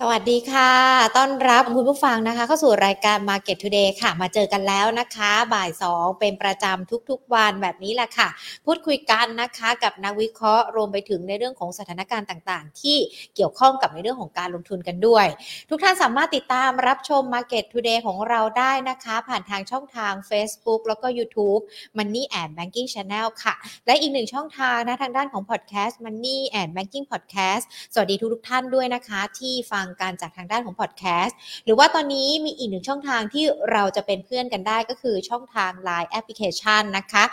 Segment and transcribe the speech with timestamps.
[0.00, 0.70] สวัสดีค่ะ
[1.16, 8.28] ต้อนรับคุณผู้ฟังนะคะ เข้าสู่รายการ Market Today ค่ะ มาเจอกันแล้วนะคะ บ่าย 2 เป็นประจำทุกๆวันแบบนี้แหละค่ะ
[8.66, 12.98] พูดคุยกันนะคะกับนักวิเคราะห์รวมไปถึงในเรื่องของสถานการณ์ต่างๆ ที่
[13.34, 15.26] เกี่ยวข้องกับในเรื่องของการลงทุนกันด้วย
[15.70, 21.62] ทุกท่านสามารถติดตามรับชม Market Today ของเราได้นะคะ ผ่านทางช่องทาง Facebook แล้วก็ YouTube
[21.98, 23.54] Money and Banking Channel ค่ะ
[23.86, 27.64] และอีกหนึ่งช่องทางนะทางด้านของ Podcast Money and Banking Podcast
[27.94, 37.24] สวัสดีทุกๆท่านด้วยนะคะที่ฟังกันจากทางด้านของพอดแคสต์หรือว่าตอนนี้มีอีกหนึ่งช่องทางที่เราจะเป็นเพื่อนกันได้ก็คือช่องทาง Line Application นะคะ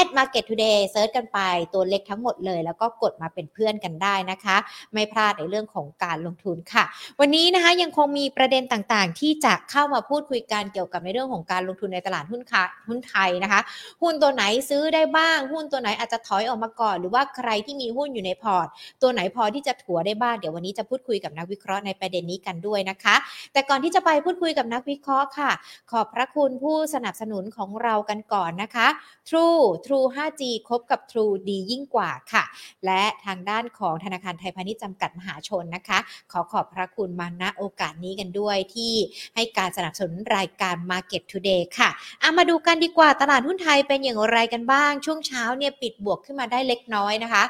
[0.00, 1.38] at market today search กันไป
[1.74, 4.56] ตัวเล็กทั้งหมดเลย แล้วก็กดมาเป็นเพื่อนกันได้นะคะ
[4.92, 6.84] ไม่พลาดในเรื่องของการลงทุนค่ะ
[7.20, 13.60] วันนี้นะคะยังคงมีประเด็นต่างๆ ที่จะเข้ามาพูดคุยกันเกี่ยวกับในเรื่องของการลงทุนในตลาดหุ้นค่ะหุ้นไทยนะคะ
[14.02, 18.66] หุ้นตัวไหนซื้อได้บ้าง หุ้นตัวไหนอาจจะถอยออกมาก่อน หรือว่าใครที่มีหุ้นอยู่ใน port
[19.02, 23.14] ตัวไหนพอที่จะถัวได้บ้างเดี๋ยววันนี้จะพูดคุยกับนักวิเคราะห์ในประเด็นนี้กันด้วยนะคะ
[23.52, 25.50] แต่ก่อนที่จะไปพูดคุยกับนักวิเคราะห์ค่ะ
[25.90, 28.86] ขอบพระคุณผู้สนับสนุนของเรากันก่อนนะคะ
[29.28, 32.44] True True 5G คบกับ True ดียิ่งกว่าค่ะ
[32.86, 35.98] และทางด้านของธนาคารไทยพาณิชย์จำกัดมหาชนนะคะ
[36.32, 38.94] ขอขอบพระคุณมาณโอกาสนี้กันด้วยที่
[39.34, 47.44] ให้การสนับสนุนรายการ Market Today ค่ะเอามาดูกันดีกว่าตลาดหุ้นไทยเป็นอย่างไรกันบ้าง ช่วงเช้าเนี่ยปิดบวกขึ้นมาได้เล็กน้อยนะคะ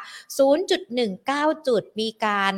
[0.60, 2.52] 0.19 จุดมีการ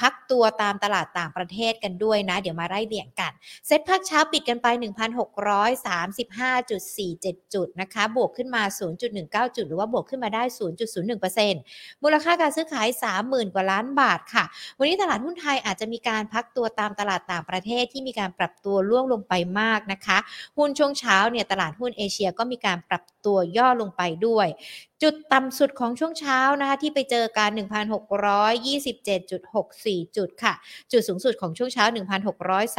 [0.00, 3.32] พักตัวตามตลาดต่างประเทศกันด้วยนะ เดี๋ยวมาไล่เดี่ยงกัน
[3.66, 8.62] เซ็ตภาคเช้าปิดกันไป 1,635.47 จุดนะคะ บวกขึ้นมา
[9.08, 10.42] 0.19 จุด หรือว่าบวกขึ้นมาได้
[11.22, 12.88] 0.01%มูลค่าการซื้อขาย
[13.22, 14.44] 30,000 กว่าล้านบาทค่ะ
[14.78, 20.18] วันนี้ตลาดหุ้นไทยอาจจะมีการพักตัวตามตลาดต่างประเทศที่มีการปรับตัวล่วงลงไปมากนะคะ
[20.58, 24.48] หุ้นช่วงเช้าเนี่ยตลาดหุ้นเอเชียก็มีการปรับตัวย่อลงไปด้วย
[25.02, 30.52] จุดต่ำสุดของช่วงเช้านะคะที่ไปเจอกัน1,627.64 จุดค่ะ
[30.92, 31.84] จุดสูงสุดของช่วงเช้า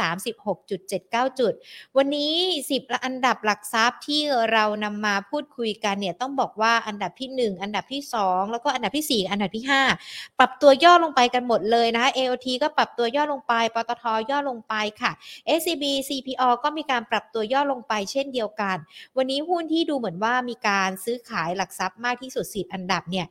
[0.06, 1.52] 1,636.79 จุด
[1.96, 2.32] วันนี้
[2.68, 4.20] 10 อันดับหลักทรัพย์ที่
[4.52, 9.64] เรานำมาพูดคุยกันเนี่ยต้องบอกว่าอันดับที่ 1 อันดับที่ 2 แล้วก็อันดับที่ 4 อันดับที่
[10.00, 15.12] 5 ปรับตัวย่อลงไปกันหมดเลยนะคะ AOT ก็ปรับตัวย่อลงไป ปตทย่อลงไปค่ะ
[15.58, 18.76] SCB CPO ก็มีการปรับตัวย่อลงไปเช่นเดียวกัน
[19.16, 23.26] วันนี้หุ้นที่ดูเหมือนว่ามีการซื้อขายหลักทรัพย์ากที่สุดสิอันดับเนี่ย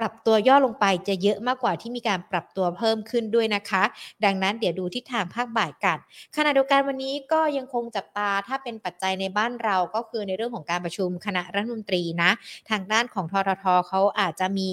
[0.00, 3.82] ปรับตัวย่อลงไปจะเยอะมากกว่าที่มีการปรับตัวเพิ่มขึ้นด้วยนะคะ
[4.24, 5.98] ดังนั้นเดี๋ยวดูทิศทางภาคบ่ายกัน
[6.36, 12.30] ขณะเดียวกันวันนี้ก็ยังคงจับตาถ้าเป็นปัจจัยในบ้านเราก็คือในเรื่องของการประชุมคณะรัฐมนตรีนะ
[12.70, 14.70] ทางด้านของทททเขาอาจจะมี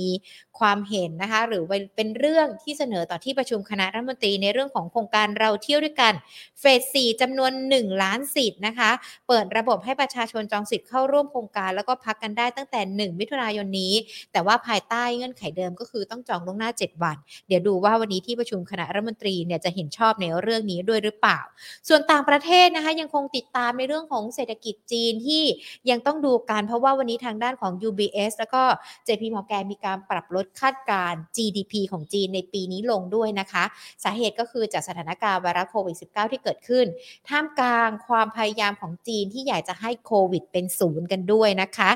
[0.60, 1.64] ความเห็นนะคะ หรือ
[1.96, 6.14] เป็นเรื่องที่เสนอต่อที่ประชุมคณะรัฐมนตรีในเรื่องของโครงการเราเที่ยวด้วยกัน
[6.60, 8.92] เฟส 4จำนวน 1 ล้านสิทธิ์นะคะ
[9.28, 12.82] เปิดระบบให้ประชาชนจองสิทธิ์เข้าร่วมโครงการ แล้วก็พักกันได้ตั้งแต่
[13.12, 13.94] 1 มิถุนายนนี้
[14.32, 17.18] แต่ว่าภายใต้เงื่อนไขเดิมก็คือต้องจองล่วงหน้า 7 วัน
[17.48, 21.40] เดี๋ยวดูว่าวันนี้ที่ประชุมคณะรัฐมนตรีเนี่ยจะเห็นชอบในเรื่องนี้ด้วยหรือเปล่า
[21.88, 25.44] ส่วนต่างประเทศนะคะยังคงติดตามในเรื่องของเศรษฐกิจจีนที่
[25.90, 28.64] ยังต้องดูกันเพราะว่าวันนี้ทางด้านของ UBS แล้วก็
[29.08, 33.64] JP Morgan มีการปรับลดคาดการณ์ GDP ของจีนในปีนี้ลงด้วยนะคะ
[34.04, 36.86] สาเหตุก็คือจากสถานการณ์ไวรัสโควิด -19 ที่เกิดขึ้น
[37.30, 41.90] ท่ามกลางความพยายามของจีนที่อยากจะให้โควิดเป็นศูนย์กันด้วยนะคะ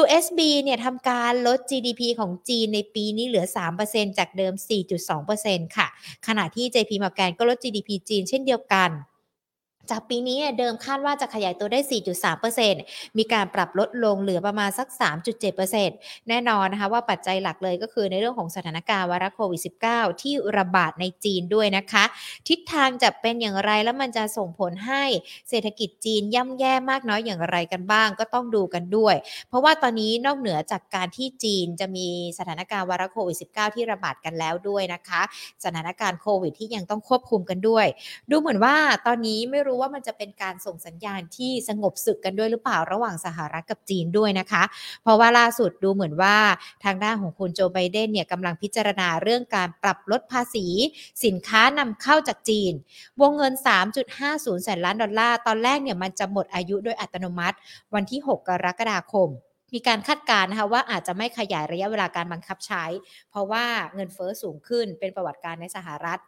[0.00, 3.46] USB เนี่ยทำการลด GDP ของจีนในปีนี้เหลือ
[3.82, 4.52] 3%จากเดิม
[5.14, 5.86] 4.2%ค่ะ
[6.26, 8.90] ขณะที่ JP Morgan ก็ลด GDP จีนเช่นเดียวกัน
[9.90, 11.80] จากปีนี้เดิมคาดว่าจะขยายตัวได้
[12.48, 14.88] 4.3%มีการปรับลดลงเหลือประมาณสัก
[15.52, 19.60] 3.7%แน่นอนนะคะว่าปัจจัยหลักเลยก็คือในเรื่องของสถานการณ์ไวรัสโควิด
[19.90, 22.04] -19 ที่ระบาดในจีนด้วยนะคะ
[22.48, 25.04] ทิศทางจะเป็นอย่างไรแล้วมันจะส่งผลให้
[25.48, 29.14] เศรษฐกิจจีนย่ำแย่มากน้อยอย่างไรกันบ้างก็ต้องดูกันด้วย
[29.48, 32.08] เพราะว่าตอนนี้นอกเหนือจากการที่จีนจะมี
[32.38, 35.22] สถานการณ์ไวรัสโควิด -19 ที่ระบาดกันแล้วด้วยนะคะ
[35.64, 37.86] สถานการณ์โควิดที่ยังต้องควบคุมกันด้วย
[38.30, 38.76] ดูเหมือนว่า
[39.06, 44.62] ตอนนี้ไม่รู้ว่ามันจะเป็นการส่งสัญญาณที่สงบศึกกันด้วยหรือเปล่าระหว่างสหรัฐกับจีนด้วยนะคะ
[45.02, 46.36] เพราะว่าล่าสุดดูเหมือนว่า
[46.84, 50.66] ทางด้านของคุณโจไบเดนเนี่ยกำลังพิจารณาเรื่องการปรับลดภาษี
[51.24, 52.72] สินค้านำเข้าจากจีน
[53.20, 53.52] วงเงิน
[54.08, 57.56] 3.50 แสนล้านดอลลาร์ ตอนแรกเนี่ยมันจะหมดอายุโดยอัตโนมัติ
[57.94, 59.30] วันที่ 6 กรกฎาคม
[59.74, 62.84] มีการคาดการณ์นะคะว่าอาจจะไม่ขยายระยะเวลาการบังคับใช้
[63.30, 63.64] เพราะว่า
[63.94, 66.20] เงินเฟอ้อสูงขึ้นเป็นประวัติการในสหรัฐ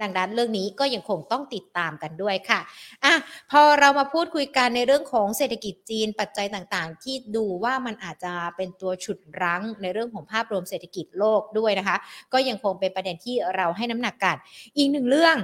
[0.00, 2.60] ดังนั้นเรื่องนี้ก็ยังคงต้องติดตามกันด้วยค่ะ
[3.04, 3.14] อะ
[3.50, 11.96] พอเรามาพูดคุยกันในเรื่องของเศรษฐกิจจีนปัจจัยต่างๆ ที่ดูว่ามันอาจจะเป็นตัวฉุดรั้งในเรื่องของภาพรวมเศรษฐกิจโลกด้วยนะคะ
[12.32, 14.36] ก็ยังคงเป็นประเด็นที่เราให้น้ำหนักกัน
[14.76, 15.36] อีกหนึ่งเรื่อง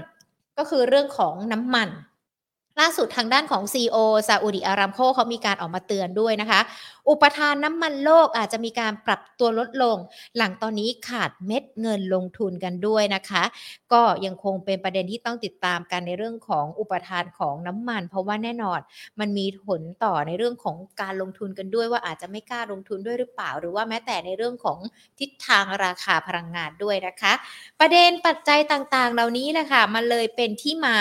[0.59, 1.91] ก็คือเรื่องของน้ำมัน
[2.81, 3.97] ล่าสุดทางด้านของ CEO
[4.29, 6.61] ซาอุดิอารามโคเขามีการออกมาเตือนด้วยนะคะ
[7.11, 9.97] อุปทานน้ำมันโลกอาจจะมีการปรับตัวลดลง
[10.37, 13.45] หลังตอนนี้ขาดเม็ดเงินลงทุนกันด้วยนะคะ
[13.93, 18.81] ก็ยังคงเป็นประเด็นที่ต้องติดตามกันในเรื่องของอุปทานของน้ำมัน เพราะว่าแน่นอน
[19.21, 24.79] มันมีผลต่อในเรื่องของการลงทุนกันด้วยว่าอาจจะไม่กล้าลงทุนด้วยหรือเปล่า หรือว่าแม้แต่ในเรื่องของ
[25.19, 27.33] ทิศทางราคาพลังงานด้วยนะคะ
[27.81, 30.97] ประเด็นปัจจัยต่างๆ เหล่านี้แหละค่ะมันเลยเป็นที่มา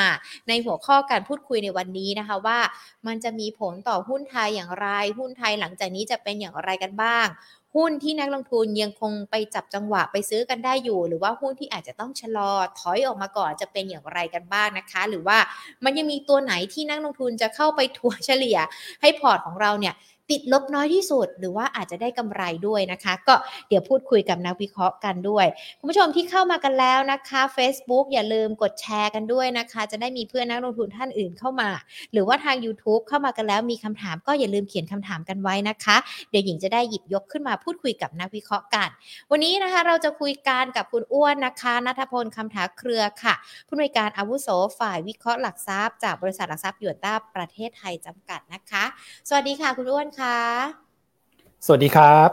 [0.47, 2.59] ในหัวข้อการพูดคุยในวันนี้นะคะว่า
[3.07, 4.87] มันจะมีผลต่อหุ้นไทยอย่างไร
[5.19, 7.27] หุ้นไทยหลังจากนี้จะเป็นอย่างไรกันบ้าง
[7.75, 15.37] หุ้นที่นักลงทุนยังคงไปจับจังหวะไปซื้อกันได้อยู่ หรือว่าหุ้นที่อาจจะต้องชะลอถอยออกมาก่อนจะเป็นอย่างไรกันบ้างนะคะ หรือว่า
[15.83, 18.57] มันยังมีตัวไหนที่นักลงทุนจะเข้าไปถัวเฉลี่ย
[19.01, 19.93] ให้พอร์ตของเราเนี่ย
[20.31, 23.35] ติดลบน้อยที่สุด หรือว่าอาจจะได้กำไรด้วยนะคะ ก็
[23.69, 25.45] เดี๋ยวพูดคุยกับนักวิเคราะห์กันด้วย
[25.79, 31.69] คุณผู้ชมที่เข้ามากันแล้วนะคะ Facebook อย่าลืมกดแชร์กันด้วยนะคะ จะได้มีเพื่อนนักลงทุนท่านอื่นเข้ามา
[32.11, 35.97] หรือว่าทาง YouTube เข้ามากันแล้วมีคำถามก็อย่าลืมเขียนคำถามกันไว้นะคะ
[36.29, 38.89] เดี๋ยวหญิงจะได้หยิบยกขึ้นมาพูดคุยกับนักวิเคราะห์กัน
[39.31, 43.33] วันนี้นะคะเราจะคุยกันกับคุณอ้วนนะคะนัทพลคำถาเครือค่ะ
[43.67, 44.47] ผู้อำนวยการอาวุโส
[44.79, 48.83] ฝ่ายวิเคราะห์หลักทรัพย์จากบริษัทหลักทรัพย์ยวนต้าประเทศไทยจำกัดนะคะ
[49.27, 50.39] สวัสดีค่ะคุณอ้วนค่ะ
[51.65, 52.29] สวัสดีครับ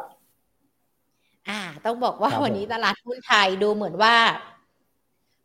[1.48, 4.14] อ่า ต้องบอกว่าครับผมวันนี้ตลาดหุ้นไทยดูเหมือนว่า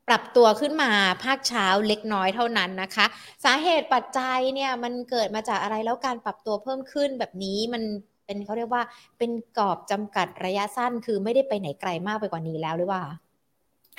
[0.07, 0.91] ปรับตัวขึ้นมา
[1.23, 3.05] ภาคเช้าเล็กน้อยเท่านั้นนะคะ
[3.45, 7.83] สาเหตุปัจจัยเนี่ยมันเกิดมาจากอะไรแล้วการปรับตัวเพิ่มขึ้นแบบนี้มัน
[8.25, 8.83] เป็นเขาเรียกว่า
[9.17, 13.03] เป็นกรอบจำกัดระยะสั้นคือไม่ได้ไปไหนไกลมากไปกว่านี้แล้วหรือว่า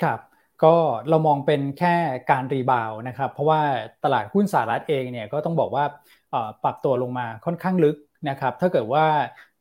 [0.03, 0.19] ครับ
[0.63, 0.75] ก็
[1.09, 1.95] เรามองเป็นแค่
[2.31, 3.61] การ rebound นะครับ เพราะว่า
[4.03, 5.83] ตลาดหุ้นสหรัฐเองเนี่ยก็ต้องบอกว่า
[6.31, 7.95] เอ่อปรับตัวลงมาค่อนข้างลึก
[8.29, 9.05] นะครับถ้าเกิดว่า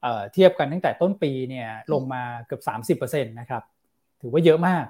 [0.03, 3.63] เอ่อเทียบกันตั้งแต่ต้นปีเนี่ยลงมาเกือบ30%นะครับ
[4.21, 4.85] ถือว่าเยอะมาก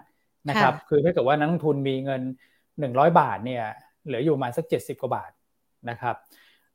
[0.51, 2.23] นะครับค่ะคือถ้าเกิดว่านักลงทุนมีเงิน
[2.79, 3.65] 100 บาทเนี่ย
[4.07, 5.31] เหลืออยู่ประมาณสัก 70 กว่าบาท
[5.91, 6.17] นะครับ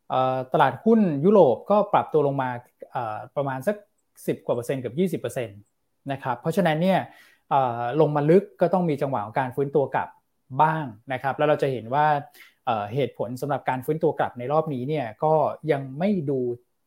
[0.10, 2.50] เอ่อตลาดหุ้นยุโรปก็ปรับตัวลงมา
[2.92, 3.76] เอ่อประมาณสัก
[4.28, 5.48] 10 กว่าเปอร์เซ็นต์เกับ20%
[6.12, 7.00] นะครับเพราะฉะนั้นเนี่ย
[7.50, 10.10] เอ่อลงมาลึกก็ต้องมีจังหวะของการฟื้นตัวกลับ
[10.62, 12.06] บ้างนะครับ แล้วเราจะเห็นว่า
[12.66, 15.34] เอ่อเหตุผลสำหรับการฟื้นตัวกลับในรอบนี้เนี่ยก็
[15.72, 16.40] ยังไม่ดู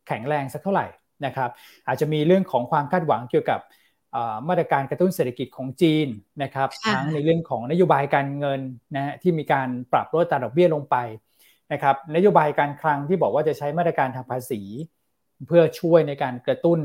[0.08, 0.86] แข็งแรงสักเท่าไหร่
[1.26, 1.50] นะครับ
[1.86, 3.60] อาจจะมีเรื่องของความคาดหวังเกี่ยวกับ
[4.12, 6.08] เอ่อมาตรการกระตุ้นเศรษฐกิจของจีน
[6.42, 8.60] นะครับค่ะทั้งในเรื่องของนโยบายการเงิน
[8.96, 10.96] นะฮะที่มีการปรับลดอัตราดอกเบี้ยลงไป
[11.72, 14.60] นะครับนโยบายการคลังที่บอกว่าจะใช้มาตรการทางภาษี
[15.46, 16.80] เพื่อช่วยในการกระตุ้น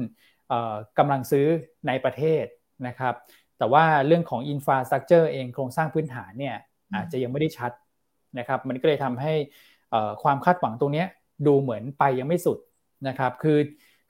[0.47, 1.47] เอ่อกำลังซื้อ
[1.87, 2.45] ในประเทศ
[2.87, 3.13] นะครับ
[3.57, 6.55] แต่ว่าเรื่องของอินฟราสตรักเจอร์เองโครงสร้างพื้นฐานเนี่ย
[6.89, 7.71] อืมอาจจะยังไม่ได้ชัด
[8.39, 9.33] นะครับมันก็เลยทำให้
[9.91, 11.07] เอ่อความคาดหวังตรงเนี้ย
[11.47, 12.57] ดูเหมือนไปยังไม่สุด
[13.07, 13.59] นะครับคือ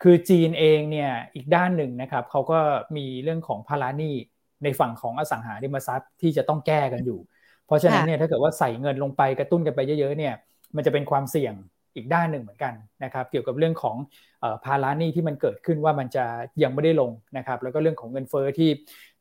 [0.01, 2.59] คือจีนเองเนี่ยอีกด้านหนึ่งนะครับเขาก็
[2.97, 4.15] มีเรื่องของภาระหนี้
[4.63, 7.19] ในฝั่งของอสังหาริมทรัพย์ที่จะต้องแก้กันอยู่
[7.67, 10.33] เพราะฉะนั้นเนี่ยถ้าเกิดว่าใส่เงินลงไปกระตุ้นกันไปเยอะๆเนี่ย
[10.75, 11.53] มันจะเป็นความเสี่ยง
[11.95, 12.73] อีกด้านหนึ่งเหมือนกัน
[13.03, 13.95] นะครับเกี่ยวกับเรื่องของ
[14.39, 16.25] เอ่อภาระหนี้ที่มันเกิดขึ้นว่ามันจะ
[16.63, 18.69] ยังไม่ได้ลงนะครับแล้วก็เรื่องของเงินเฟ้อที่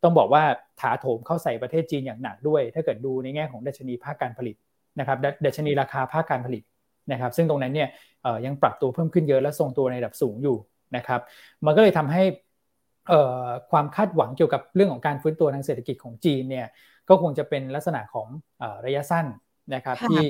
[0.03, 0.43] ต้องบอกว่า
[0.81, 4.57] ถาโถมเข้าใส่ประเทศจีนอย่างหนักด้วย ถ้าเกิดดูในแง่ของดัชนีภาคการผลิต
[4.99, 6.63] นะครับดัดัชนีราคาภาคการผลิต
[7.11, 7.89] นะครับซึ่งตรงนั้นเนี่ย
[8.23, 10.57] เอ่อยังปรับตัวเพิ่มขึ้นเยอะและทรงตัวในระดับสูงอยู่
[10.97, 11.21] นะครับ
[11.67, 12.23] มันก็เลยทำให้
[13.09, 16.67] เอ่อความคาดหวังเกี่ยวกับเรื่องของการฟื้นตัวทางเศรษฐกิจของจีนเนี่ย
[17.09, 18.29] ก็คงจะเป็นลักษณะของ
[18.59, 19.27] เอ่อระยะสั้น
[19.75, 20.23] นะครับค่ะที่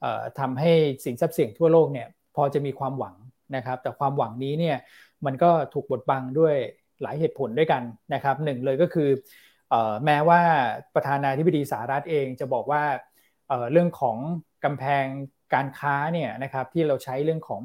[0.00, 0.72] เอ่อทำให้
[1.04, 2.06] สินทรัพย์เสี่ยงทั่วโลกเนี่ย
[2.36, 3.14] พอจะมีความหวัง
[3.56, 4.76] นะครับแต่ความหวังนี้เนี่ย
[5.26, 6.54] มันก็ถูกบดบังด้วย
[7.02, 7.82] หลายเหตุผลด้วยกัน
[8.14, 9.08] นะครับหนึ่งเลยก็คือ
[9.70, 10.40] เอ่อแม้ว่า
[10.94, 12.82] ประธานาธิบดีสหรัฐเองจะบอกว่า
[13.48, 14.16] เอ่อเรื่องของ
[14.64, 15.04] กำแพง
[15.54, 17.60] การค้าเนี่ยนะครับที่เราใช้เรื่องของ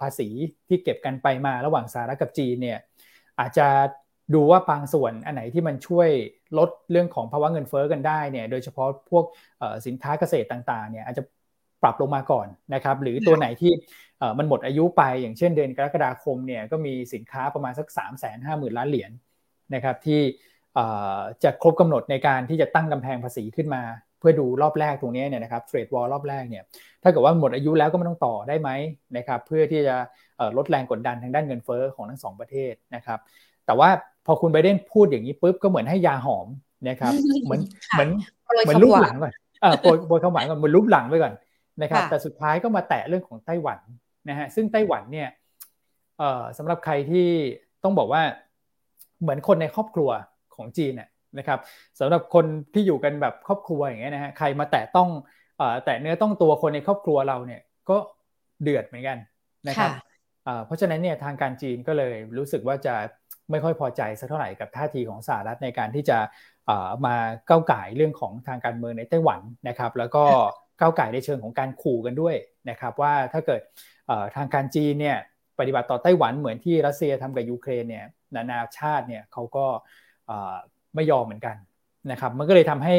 [0.00, 0.28] ภาษี
[0.68, 2.78] ที่เก็บกันไปมาระหว่างสหรัฐกับจีนเนี่ย
[3.40, 3.68] อาจจะ
[4.34, 6.08] ดูว่าบางส่วนอันไหนที่มันช่วย
[6.58, 9.24] ลดเรื่องของภาวะเงินเฟ้อกันได้เนี่ยโดยเฉพาะพวก
[9.86, 11.22] สินค้าเกษตรต่างๆเนี่ยอาจจะ
[11.82, 13.72] ปรับลงมาก่อนนะครับหรือตัวไหนที่
[14.38, 19.10] มันหมดอายุไปอย่างเช่นเดือนกรกฎาคมเนี่ยก็มีสินค้าประมาณสัก 3 5 0 0 0 0 ล้านเหรียญ
[19.74, 20.20] นะครับที่
[21.44, 23.82] จะครบกำหนดในการที่จะตั้งกำแพงภาษีขึ้นมา
[24.18, 26.64] เพื่อดูรอบแรกตรงนี้เนี่ยนะครับเทรดวอลรอบแรกเนี่ย
[27.02, 28.70] ถ้าเกิดว่าหมดอายุแล้วก็ไม่ต้องต่อได้ไหม
[29.16, 29.96] นะครับเพื่อที่จะ
[30.36, 33.18] เอ่อลดแรงกดดันทางด้านเงินเฟ้อของทั้งสองประเทศนะครับ
[33.66, 33.88] แต่ว่า
[34.26, 36.46] พอคุณไบเดนพูดอย่างนี้ปุ๊บก็เหมือนให้ยาหอม
[36.88, 37.12] นะครับ
[37.44, 37.60] เหมือน
[37.92, 38.10] ค่ะเหมือน
[38.44, 39.32] โปรยเหมือนคำรูปหวาหลังก่อน
[39.62, 41.32] เออโปรยโปรยคำหวานก่อนเหมือนรูปหลังไปก่อน
[41.82, 43.78] นะครับค่ะแต่สุดท้ายก็มาแตะเรื่องของไต้หวัน
[44.28, 45.28] นะฮะซึ่งไต้หวันเนี่ย
[46.18, 47.26] เอ่อสำหรับใครที่
[47.84, 48.22] ต้องบอกว่า
[49.20, 50.10] เหมือนคนในครอบครัว
[50.56, 51.08] ของจีนเนี่ย
[51.38, 51.58] นะครับ
[52.00, 55.08] สำหรับคนที่อยู่กันแบบครอบครัวอย่างเงี้ยนะฮะใครมาแตะต้อง
[55.58, 57.96] เอ่อแตะเนื้อต้องตัวคนในครอบครัวเราเนี่ยก็
[58.62, 59.18] เดือดเหมือนกัน
[59.68, 60.02] นะครับค่ะ
[60.44, 62.94] เอ่อเพราะฉะนั้นเนี่ยทางการจีนก็เลยรู้สึกว่าจะ
[63.50, 66.18] ไม่ค่อยพอใจสักเท่าไหร่กับท่าทีของสหรัฐในการที่จะ
[66.66, 67.16] เอ่อมา
[67.48, 70.24] ก้าวไก่ายเรื่องของทางการเมืองในไต้หวันนะครับ แล้วก็
[70.80, 72.34] ก้าวไก่ายในเชิงของการขู่กันด้วย
[72.70, 73.60] นะครับ ว่าถ้าเกิด
[74.06, 75.16] เอ่อทางการจีนเนี่ย
[75.58, 78.06] ปฏิบัติต่อไต้หวันเหมือนที่รัสเซียทำกับยูเครนเนี่ย
[78.36, 79.66] นานาชาติเนี่ยเขาก็
[80.96, 81.56] ไม่ยอมเหมือนกัน
[82.10, 82.94] นะครับ มันก็เลยทำให้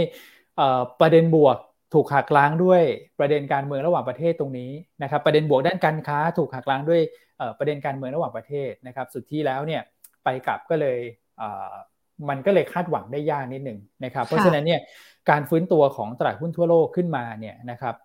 [1.01, 1.57] ประเด็นบวก
[1.93, 2.81] ถูกหักล้างด้วย
[3.19, 4.71] ประเด็นการเมืองระหว่างประเทศตรงนี้
[5.03, 7.01] นะครับ ประเด็นบวกด้านการค้าถูกหักล้างด้วย
[7.59, 9.81] ประเด็นการเมืองระหว่างประเทศนะครับ สุดที่แล้วเนี่ย
[10.23, 10.99] ไปกลับก็เลย
[12.29, 14.81] มันก็เลยคาดหวังได้ยากนิดหนึ่งนะครับ เพราะฉะนั้นเนี่ย
[15.29, 17.95] การฟื้นตัวของตลาดหุ้นทั่วโลกขึ้นมาเนี่ยนะครับ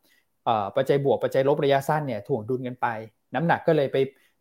[0.77, 2.87] ปัจจัยบวกปัจจัยลบระยะสั้นเนี่ยถ่วงดุลกันไป
[3.35, 3.97] น้ำหนักก็เลยไป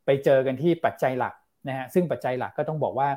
[0.06, 1.34] ไปเจอกันที่ปัจจัยหลัก
[1.68, 3.10] นะฮะซึ่งปัจจัยหลักก็ต้องบอกว่า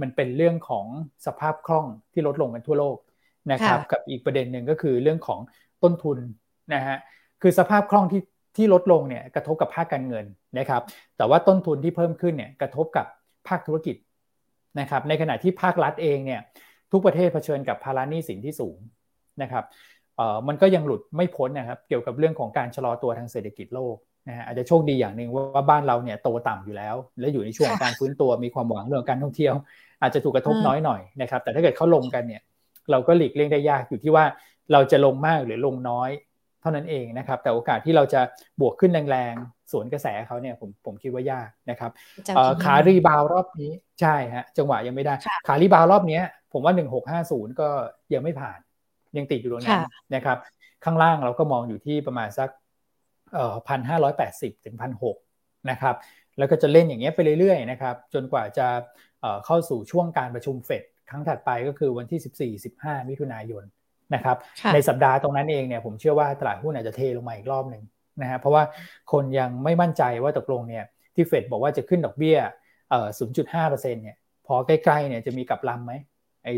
[0.00, 0.86] มันเป็นเรื่องของ
[1.26, 2.96] สภาพคล่องที่ลดลงกันทั่วโลก
[3.52, 5.40] นะครับ กับอีกประเด็นหนึ่งก็คือเรื่องของ
[5.82, 6.18] ต้นทุน
[6.74, 6.96] นะฮะ
[7.42, 8.22] คือสภาพคล่องที่
[8.56, 10.24] ที่ลดลงเนี่ยกระทบกับภาคการเงิน
[10.58, 10.82] นะครับ
[11.16, 13.06] แต่ว่าต้นทุนที่เพิ่มขึ้นเนี่ยกระทบกับ
[13.48, 13.96] ภาคธุรกิจ
[14.80, 16.40] นะครับ ในขณะที่ภาครัฐเองเนี่ย
[16.92, 18.78] ทุกประเทศเผชิญกับภาระหนี้สินที่สูง
[19.42, 19.64] นะครับ
[20.16, 23.96] เอ่อมันก็ยังหลุดไม่พ้นนะครับ เกี่ยวกับเรื่องของการชะลอตัวทางเศรษฐกิจโลก
[24.28, 29.54] นะฮะอาจจะโชคดีอย่างหนึ่งว่าบ้านเราเนี่ยโตต่ำอยู่แล้ว และอยู่ในช่วงการฟื้นตัวมีความหวังเรื่องการท่องเที่ยว
[30.00, 32.42] อาจจะถูกกระทบน้อยหน่อยนะครับแต่ถ้าเกิดเขาลงกันเนี่ย
[32.90, 34.24] เราก็หลีกเลี่ยงได้ยากอยู่ที่ว่า
[34.72, 36.10] เราจะลงมากหรือลงน้อย
[36.60, 38.20] เท่านั้นเองนะครับ แต่โอกาสที่เราจะ
[38.60, 41.90] บวกขึ้นแรงๆ สวนกระแสเขาเนี่ยผมผมคิดว่ายากนะครับ
[42.64, 45.14] ขารีบาวรอบนี้ใช่ฮะจังหวะยังไม่ได้
[45.46, 46.20] ขารีบาวรอบนี้
[46.52, 46.72] ผมว่า
[47.16, 47.68] 1650 ก็
[48.14, 48.58] ยังไม่ผ่าน
[49.16, 50.38] ยังติดอยู่ตรงนั้นนะครับ
[50.84, 52.48] ข้างล่างเราก็มองอยู่ที่ประมาณสัก
[53.34, 55.16] เอ่อพันห้าร้อยแปดสิบถึงพันหก
[55.70, 55.94] นะครับ
[56.38, 58.66] แล้วก็จะเล่นอย่างเงี้ยไปเรื่อยๆนะครับ จนกว่าจะ
[59.46, 63.64] เข้าสู่ช่วงการประชุมเฟดครั้งถัดไปก็คือวันที่ 14-15 มิถุนายน
[64.14, 64.36] นะครับ
[64.74, 67.82] ในสัปดาห์ตรงนั้นเองเนี่ยผมเชื่อว่าตลาดหุ้นอาจจะเทลงมาอีกรอบหนึ่ง
[68.22, 68.62] นะฮะเพราะว่า
[69.12, 70.84] คนยังไม่มั่นใจว่าตกลงเนี่ย
[71.14, 72.38] ที่เฟดบอกว่าจะขึ้นดอกเบี้ย
[72.90, 73.08] เอ่อ
[73.50, 75.92] 0.5%เนี่ยพอใกล้ๆเนี่ยจะมีกับลำไหม
[76.44, 76.52] ไอ้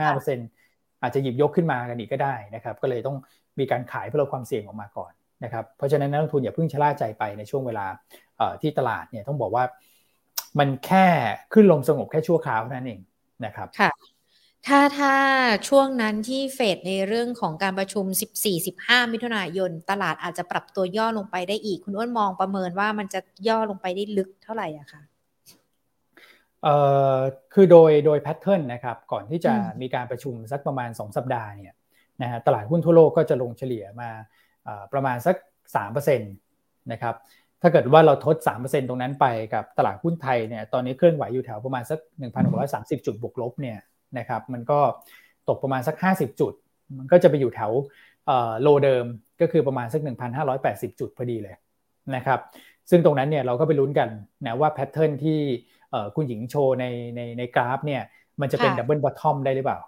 [0.00, 3.16] 0.75%อาจจะหยิบยกขึ้นมากันอีกก็ได้นะครับก็เลยต้อง
[3.58, 5.12] มีการขายเพื่อลดความเสี่ยงออกมาก่อน
[5.44, 7.86] นะครับเพราะฉะนั้นนักลงทุนอย่าเพิ่งชะล่าใจไปในช่วงเวลา
[8.62, 9.64] ที่ตลาดเนี่ยต้องบอกว่า
[10.58, 11.06] มันแค่
[11.52, 13.00] ขึ้นลงสงบแค่ชั่วคราวนั่นเอง
[13.44, 13.90] นะครับค่ะ
[14.66, 15.14] ถ้าถ้า
[15.68, 18.04] ช่วงนั้นที่เฟดในเรื่องของการประชุม
[18.58, 25.02] 14-15 มิถุนายน ตลาดอาจจะปรับตัวย่อลงไปได้อีก คุณอ้วนมองประเมินว่ามันจะย่อลงไปได้ลึกเท่าไหร่อะคะ
[26.62, 26.76] เอ่
[27.14, 27.16] อ
[27.54, 31.76] คือโดยโดยแพทเทิร์นนะครับก่อนที่จะมีการประชุมสักประมาณ 2 สัปดาห์เนี่ย
[32.22, 34.10] นะฮะตลาดหุ้นทั่วโลกก็จะลงเฉลี่ยมา
[34.92, 35.36] ประมาณสัก
[35.76, 37.14] 3%นะครับ
[37.66, 41.98] ถ้าเกิดว่าเราทด 3%ตรงนั้นไปกับตลาดหุ้นไทยเนี่ยตอนนี้เคลื่อนไหวอยู่แถวประมาณสัก
[42.52, 43.78] 1,630 จุดบวกลบเนี่ย
[44.18, 44.78] นะครับมันก็
[45.48, 46.52] ตกประมาณสัก 50 จุด
[46.98, 47.72] มันก็จะไปอยู่แถว
[48.62, 49.04] low เดิม
[49.40, 50.00] ก็คือประมาณสัก
[50.50, 51.54] 1,580 จุดพอดีเลย
[52.16, 52.40] นะครับ
[52.90, 54.08] ซึ่งตรงนั้นเนี่ยเราก็ไปลุ้นกัน
[54.46, 55.38] นะว่า pattern ที่
[56.14, 56.84] คุณหญิงโชว์ใน
[57.16, 58.02] ในในกราฟเนี่ย
[58.40, 59.78] มันจะเป็น double bottom ได้หรือเปล่า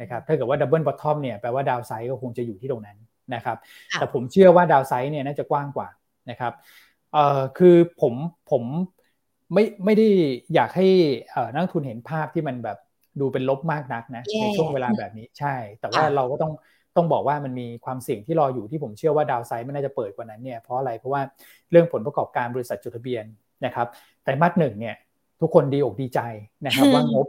[0.00, 2.98] นะครับถ้าเกิดว่า double bottom เนี่ยแปลว่า downside ก็คงจะอยู่ที่ตรงนั้น
[3.34, 3.56] นะครับ
[3.94, 5.88] แต่ผมเชื่อว่า downside เนี่ยน่าจะกว้างกว่า
[6.30, 6.52] นะครับ
[7.12, 8.14] เอ่อคือผม
[8.50, 8.62] ผม
[9.52, 10.08] ไม่ไม่ได้
[10.54, 10.86] อยากให้
[11.54, 12.78] นักทุนเห็นภาพที่มันแบบ
[13.20, 16.52] ดูเป็นลบมากนักนะในช่วงเวลาแบบนี้ใช่ แต่ว่าเราก็ต้อง
[16.96, 21.22] ต้องบอกว่ามันมีความเสี่ยงที่รออยู่ที่ผมเชื่อว่าดาวไซด์มันน่าจะเปิดกว่านั้นเนี่ยเพราะอะไรเพราะว่า
[21.70, 23.24] เรื่องผลประกอบการบริษัทจดทะเบียน
[23.64, 23.86] นะครับ
[24.22, 24.96] แต่มัดหนึ่งเนี่ย
[25.40, 26.20] ทุกคนดีอกดีใจ
[26.66, 27.26] นะครับว่างบ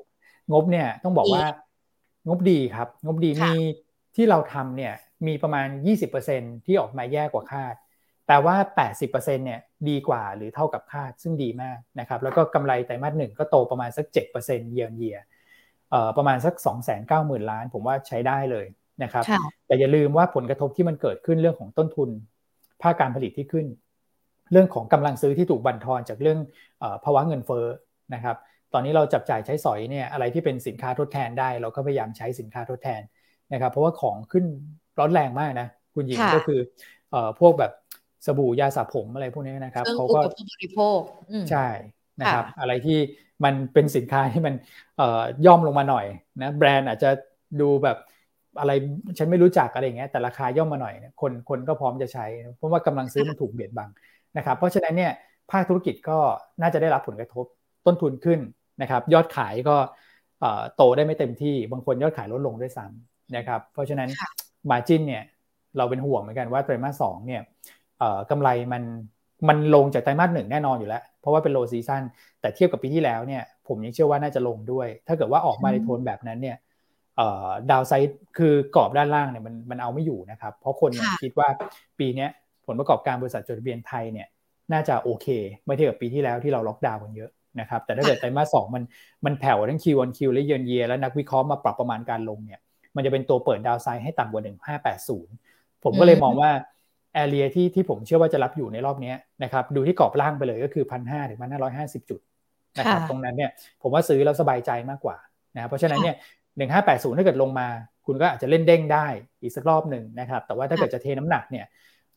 [0.51, 1.45] งบเนี่ยต้องบอกว่า
[2.27, 3.53] งบดีครับ งบดีมี
[4.15, 4.93] ที่เราทำเนี่ย
[5.27, 5.67] มีประมาณ
[6.15, 7.75] 20%ที่ออกมาแย่กว่าคาด
[8.25, 8.55] แปลว่า
[8.97, 15.17] 80%เนี่ยดีกว่าหรือเท่ากับคาดซึ่งดีมากนะครับแล้วก็กำไรไตรมาสหนึ่งก็โตประมาณสัก 7%เยียร์เยีย
[16.17, 18.65] ประมาณสัก 2 9 0 0 0 0 ล้าน ผมว่าใช้ได้เลย
[19.03, 19.23] นะครับ
[19.67, 22.09] แต่อย่าลืมว่าผลกระทบที่มันเกิดขึ้นเรื่องของต้นทุน
[22.81, 23.65] ภาคการผลิตที่ขึ้น
[24.51, 26.39] เรื่องของกำลังซื้อที่ถูกบั่นทอนจากเรื่อง
[27.03, 27.65] ภาวะเงินเฟ้อ
[28.13, 28.37] นะครับ
[28.73, 33.01] ตอนนี้เราจับจ่ายใช้สอยเนี่ยอะไรที่เป็นสินค้าทดแทนได้ เราก็พยายามใช้สินค้าทดแทน
[33.53, 34.45] นะครับเพราะว่าของขึ้น
[34.99, 36.59] ร้อนแรงมากนะคุณหญิงก็คือ
[37.39, 37.71] พวกแบบ
[38.25, 40.19] สบู่ยาสระผมอะไรพวกนี้นะครับเขาก็
[40.51, 40.99] บริโภค
[41.51, 41.67] ใช่
[42.19, 42.99] นะครับ อะไรที่
[43.43, 44.53] มันเป็นสินค้าที่มัน
[45.45, 46.05] ย่อมลงมาหน่อย
[46.41, 47.09] นะแบรนด์อาจจะ
[47.61, 47.97] ดูแบบ
[48.59, 48.71] อะไร
[49.17, 52.25] ฉันไม่รู้จักอะไรอย่างเงี้ยแต่ราคาย่อมมาหน่อยคนคนก็พร้อมจะใช้
[52.57, 53.89] เพราะว่ากำลังซื้อมันถูกเบียดบัง
[54.37, 55.11] นะครับ เพราะฉะนั้นเนี่ย
[55.51, 56.17] ภาคธุรกิจก็
[56.61, 57.45] น่าจะได้รับผลกระทบ
[57.85, 58.39] ต้นทุนขึ้น
[58.81, 59.75] นะครับ ยอดขายก็
[60.75, 64.09] โตได้ไม่เต็มที่บางคนยอดขายลดลงด้วยซ้ำนะครับ เพราะฉะนั้น
[64.69, 65.23] มาจินเนี่ย
[65.77, 67.41] เราเป็นห่วงเหมือนกันว่าไตรมาสสองเนี่ย
[68.31, 68.83] กำไรมัน
[69.49, 72.03] มันลงจากไตรมาสหนึ่งแน่นอนอยู่แล้ว เพราะว่าเป็น low season
[72.41, 76.57] แต่เทียบกับปีที่แล้วเนี่ยผมยังเชื่อว่าน่าจะลงด้วย ถ้าเกิดว่าออกมาในโทนแบบนั้นเนี่ย
[77.71, 81.47] downside คือกรอบด้านล่างเนี่ยมันมันเอาไม่อยู่นะครับ เพราะคนคิดว่า
[81.99, 82.27] ปีนี้
[82.65, 84.27] ผลประกอบการบริษัทจดทะเบียนไทยเนี่ย
[84.73, 85.27] น่าจะโอเค
[85.65, 88.83] เมื่อเทียบกับปีที่แล้วที่เราล็อกดาวน์กันเยอะนะครับแต่ถ้าเกิดไตรมาสสองมัน
[89.25, 92.59] มันแผ่วทั้ง Q on Q และเยือนเยียแล้วนักวิเคราะห์มาปรับประมาณการลงเนี่ย
[92.95, 94.43] มันจะเป็นตัวเปิด downside ให้ต่ำกว่า
[94.93, 96.49] 1580 ผมก็เลยมองว่า
[97.13, 102.19] แอเรียที่ที่ผมเชื่อว่าจะรับอยู่ในรอบนี้นะครับดูที่กรอบล่างไปเลยก็คือพันห้าถึงพันห้าร้อยห้าสิบจุด
[102.77, 103.51] นะครับตรงนั้นเนี่ย
[103.81, 105.17] ผมว่าซื้อแล้วสบายใจมากกว่า
[105.55, 106.15] นะเพราะฉะนั้นเนี่ย
[106.57, 107.67] หนึ่งห้าแปดศูนย์ถ้าเกิดลงมา
[108.05, 109.07] คุณก็อาจจะเล่นเด้งได้
[109.41, 111.65] อีกสักรอบหนึ่งนะครับแต่ว่าถ้าเกิดจะเทน้ำหนักเนี่ย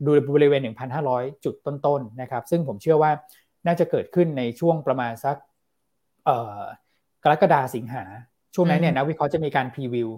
[0.04, 0.60] ดูบริเวณ
[1.02, 3.10] 1,500 จุดต้นๆนะครับซึ่งผมเชื่อว่า
[3.66, 5.36] น่าจะเกิดขึ้นในช่วงประมาณสัก
[7.24, 8.04] กรกฎาสิงหา
[8.54, 10.08] ช่วงนั้นเนี่ยนักวิเคราะห์จะมีการพรีวิว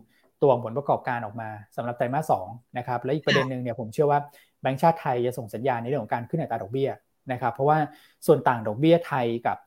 [0.42, 2.46] ตัวผลประกอบการออกมาสำหรับไตรมาสสอง
[2.78, 4.20] นะครับและอีกประเด็นหนึ่งเนี่ยผมเชื่อว่า
[4.62, 6.90] แบงก์ชาติไทยจะส่งสัญญาณในเรื่องของการขึ้นอัตราดอกเบี้ย
[7.32, 7.78] นะครับ เพราะว่า
[8.26, 9.58] ส่วนต่างดอกเบี้ยไทยกับ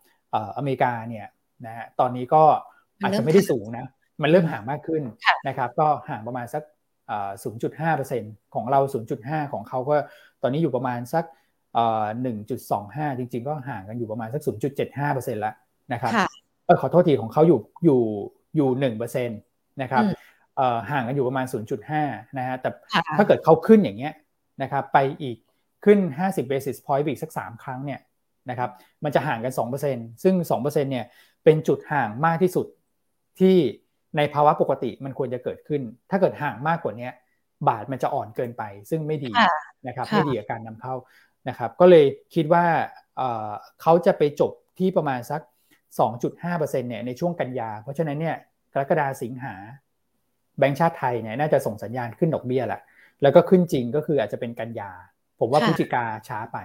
[0.58, 1.28] อเมริกาเนี่ย
[1.66, 2.44] นะฮะตอนนี้ก็
[3.02, 3.86] อาจจะไม่ได้สูงนะ
[4.22, 5.04] มันเริ่มห่างมากขึ้น
[5.48, 6.64] นะครับ ก็ห่างประมาณสัก
[7.84, 8.80] 0.5%ของเรา
[9.18, 9.96] 0.5 ของเขาก็
[10.42, 11.26] ตอนนี้อยู่ประมาณสัก
[12.42, 14.42] 1.25 จริง ๆ ก็ห่างกันอยู่ประมาณสัก
[14.88, 15.56] 0.75%แล้ว
[15.94, 16.12] นะครับ
[16.82, 18.02] ขอโทษทีของเขาอยู่อยู่
[18.56, 19.40] อยู่หนึ่งเปอร์เซ็นต์
[19.82, 20.04] นะครับ
[20.92, 21.46] ห่างกันอยู่ประมาณ
[21.92, 22.70] 0.5 นะฮะ แต่
[23.18, 24.14] ถ้าเกิดเขาขึ้นอย่างเงี้ย
[24.62, 25.38] นะครับไปอีก
[25.86, 28.00] ขึ้น 50 basis point อีกสัก 3 ครั้งเนี่ย
[28.50, 28.70] นะครับ
[29.04, 29.54] มันจะห่างกัน
[29.84, 31.06] 2%ซึ่ง 2%เนี่ย
[31.44, 32.68] เป็นจุดห่างมากที่สุด
[33.40, 33.56] ที่
[34.18, 37.10] ในภาวะปกติมันควรจะเกิดขึ้น ถ้าเกิดห่างมากกว่านี้
[37.68, 39.32] บาทมันจะอ่อนเกินไป ซึ่งไม่ดี
[39.88, 40.96] นะครับไม่ดีกับการนำเข้า
[41.50, 42.06] นะครับก็เลย
[42.36, 42.66] คิดว่า
[43.82, 45.42] เขาจะไปจบที่ประมาณสัก
[46.10, 48.36] 2.5%เนี่ยในช่วงกันยา เพราะฉะนั้นเนี่ย
[48.74, 49.56] กรกฎาสิงหา
[50.60, 52.82] แบงก์ชาติไทยเนี่ยน่าจะส่งสัญญาณขึ้นดอกเบี้ยแหละ
[53.22, 54.92] แล้วก็ขึ้นจริงก็คืออาจจะเป็นกันยา
[55.40, 56.58] ผมว่าพฤศจิกาช้าไป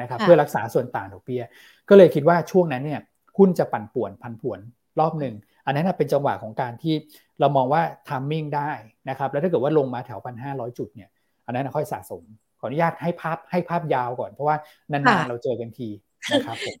[0.00, 1.42] นะครับ เพื่อรักษาส่วนต่างดอกเบี้ย
[1.88, 3.00] ก็เลยคิดว่าช่วงนั้นเนี่ย
[3.38, 4.60] หุ้นจะปั่นป่วนพันผวน
[5.00, 5.34] รอบหนึ่ง
[5.66, 6.94] อันนั้นเป็นจังหวะของการที่
[7.40, 8.70] เรามองว่าทามมิ่งได้
[9.08, 11.08] นะครับ แล้วถ้าเกิดว่าลงมาแถวพันห้าร้อยจุดเนี่ย
[11.46, 12.22] อันนั้นค่อยสะสม
[12.60, 14.56] ขออนุญาตให้ภาพให้ภาพยาวก่อน เพราะว่า
[14.92, 15.88] นานๆเราเจอกันที
[16.32, 16.76] นะครับผม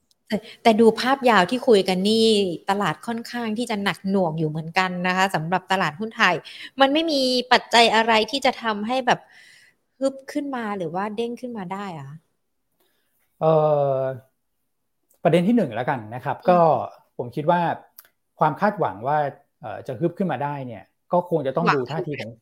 [0.62, 2.26] แต่ดูภาพยาวที่คุยกันนี่
[2.70, 6.34] ตลาดค่อนข้างที่จะหนักหน่วงอยู่เหมือนกันนะคะสำหรับตลาดหุ้นไทย
[6.80, 7.20] มันไม่มี
[7.52, 9.20] ปัจจัยอะไรที่จะทำให้แบบ
[9.98, 12.08] ฮึบขึ้นมาหรือว่าเด้งขึ้นมาได้อะ
[13.40, 13.44] เอ
[13.94, 13.98] อ
[15.22, 16.58] ประเด็นที่หนึ่งแล้วกันนะครับ ก็
[17.18, 17.60] ผมคิดว่า
[18.40, 19.18] ความคาดหวังว่า
[19.86, 22.32] จะฮึบขึ้นมาได้เนี่ย ก็คงจะต้องดูท่าทีของ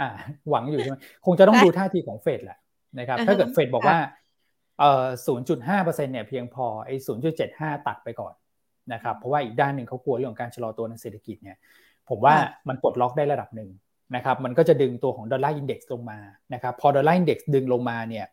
[0.00, 0.08] อ่า
[0.50, 2.58] หวังอยู่ใช่ไหมคงจะต้องดูท่าทีของเฟดแหละ
[2.98, 3.98] นะครับ ถ้าเกิดเฟดบอกว่า
[4.78, 6.94] เอ่อ0.5%เนี่ยเพียงพอไอ้
[7.40, 8.34] 0.75 ตัดไปก่อน
[8.92, 11.56] นะครับเพราะว่าอีกด้านหนึ่งเขากลัวเรื่องของการชะลอตัวในเศรษฐกิจเนี่ย
[12.08, 12.34] ผมว่า
[12.68, 13.70] มันปลดล็อกได้ระดับหนึ่ง
[14.16, 16.18] นะครับมันก็จะดึงตัวของ dollar index ลงมา
[16.54, 18.26] นะครับพอ dollar index ดึงลงมาเนี่ย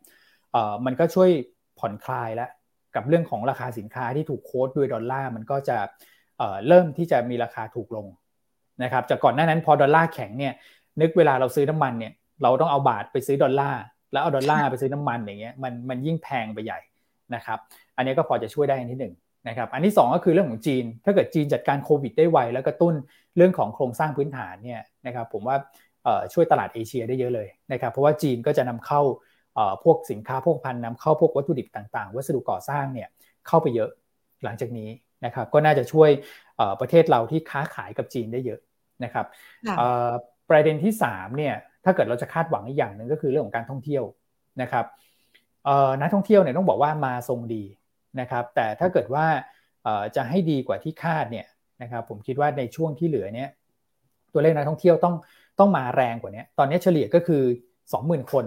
[0.52, 1.30] เอ่อมันก็ช่วย
[1.78, 2.50] ผ่อนคลายแล้ว
[2.94, 5.78] กับเรื่องของราคาสินค้าที่ถูก quote ด้วยดอลลาร์มันก็จะ
[6.38, 8.06] เอ่อเริ่มที่จะมีราคาถูกลง
[8.82, 10.54] นะครับจากก่อนหน้านั้นพอดอลลาร์แข็งเนี่ย
[11.00, 13.82] นึกเวลาเราซื้อน้ำมันเนี่ยเราต้องเอาบาทไปซื้อดอลลาร์
[14.16, 16.80] แล้วเอาดอลลาร์ไปซื้อน้ำมันอย่างเงี้ยมันมันยิ่งแพงไปใหญ่
[17.34, 17.58] นะครับ
[17.96, 19.14] อันนี้ก็พอจะช่วยได้อันที่หนึ่ง
[19.48, 22.94] นะครับอันที่ 2 ก็คือเรื่องของจีน ถ้าเกิดจีนจัดการโควิดได้ไวแล้วกระตุ้น
[23.36, 25.56] เรื่องของโครงสร้างพื้นฐานเนี่ยนะครับผมว่า
[26.32, 29.00] ช่วยตลาดเอเชียได้เยอะเลยนะครับเพราะว่าจีนก็จะนำเข้า
[29.84, 33.08] พวกสินค้าพวกพันนำเข้าพวกวัตถุดิบต่างๆ วัสดุก่อสร้างเนี่ย
[33.48, 33.90] เข้าไปเยอะ
[34.44, 34.90] หลังจากนี้
[35.24, 36.10] นะครับก็น่าจะช่วย
[36.80, 38.60] ประเทศเราที่ค้าขายกับจีนได้เยอะ
[39.04, 39.26] นะครับ
[40.50, 41.54] ประเด็นที่3เนี่ย
[41.86, 44.04] ถ้าเกิดเราจะคาดหวังอีกอย่างหนึ่งก็คือเรื่องของการท่องเที่ยว
[44.62, 44.86] นะครับ
[46.00, 47.64] นักท่องเที่ยวเนี่ยต้องบอกว่ามาทรงดี
[48.20, 49.26] นะครับ แต่ถ้าเกิดว่า
[50.16, 51.46] จะให้ดีกว่าที่คาดเนี่ย
[51.82, 53.48] นะครับ ผมคิดว่าในช่วงที่เหลือเนี่ย
[54.32, 55.14] ตัวเลขนักท่องเที่ยวต้อง
[55.58, 57.42] ต้องมาแรงกว่านี้ตอนนี้เฉลี่ยก็คือ
[57.86, 58.46] 20,000 คน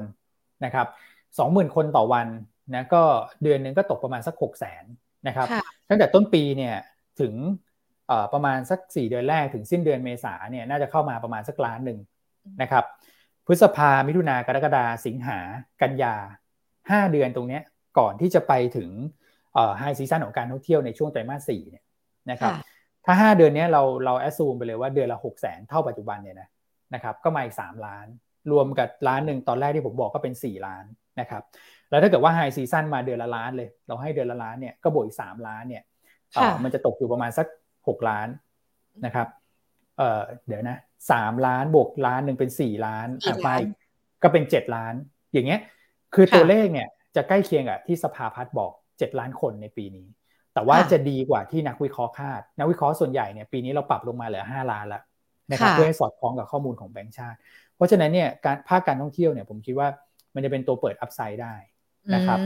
[0.66, 0.88] นะครับ
[1.36, 2.28] 20,000 คนต่อวัน
[2.76, 3.04] นะก็
[3.44, 4.84] เดือนนึงก็ตกประมาณสัก 6 0 0 0 0น
[5.28, 5.48] นะครับ
[5.90, 6.76] ตั้งแต่ต้นปีเนี่ย
[7.22, 7.34] ถึง
[8.34, 12.00] ประมาณสัก 4 เดือนแรกถึงสิ้นเดือนเมษาเนี่ยน่าจะเข้ามาประมาณสักล้านหนึ่ง
[12.62, 12.84] นะครับ
[13.52, 15.40] พฤษภามิถุนากรกฎาสิงหา
[15.82, 16.16] กันยา
[16.92, 17.60] ห้าเดือนตรงนี้
[18.00, 18.90] ก่อนที่จะไปถึง
[19.78, 21.84] high season ของการท่องเที่ยวในช่วงไตรมาสสี่เนี่ย
[22.32, 22.54] นะครับ
[23.06, 26.50] ถ้าห้าเดือนนี้เราเรา assume ไปเลยว่าเดือนละหกแสนเท่าปัจจุบันเนี่ยนะ
[26.94, 28.08] นะครับก็มาอีกสามล้าน
[28.52, 30.86] รวมกับล้านหนึ่งตอนแรกที่ผมบอกก็เป็นสี่ล้าน
[31.20, 31.44] นะครับ
[31.90, 35.84] แล้วถ้าเกิดว่าไฮซีซันมาเดือนละล้านเลย เราให้เดือนละล้านเนี่ยก็บวกอีกสามล้านเนี่ย
[36.64, 37.48] มันจะตกอยู่ประมาณสัก
[37.88, 38.28] หกล้าน
[39.06, 39.28] นะครับ
[40.00, 40.80] เอ่อเดี๋ยวนะ
[41.12, 43.50] สามล้านบวกล้านหนึ่งเป็นสี่ล้านอะไป
[44.24, 44.94] ก็เป็นเจ็ดล้าน
[45.34, 45.60] อย่างเงี้ย
[46.16, 50.08] คือตัวเลขเนี่ยจะใกล้เคียงกับที่สภาพัฒน์บอกเจ็ดล้านคนในปีนี้
[50.54, 55.02] แต่ว่าจะดีกว่าที่นักวิเคราะห์คาด นักวิเคราะห์ส่วนใหญ่เนี่ยปีนี้เราปรับลงมาเหลือห้าล้านแล้ว
[55.52, 57.38] นะครับเพื่อให้สอดคล้องกับข้อมูลของแบงก์ชาติ
[57.76, 59.88] เพราะฉะนั้นเนี่ยการภาคการท่องเที่ยวเนี่ยผมคิดว่า
[60.36, 61.56] มันจะเป็นตัวเปิดอัพไซด์ได้
[62.16, 62.40] นะครับ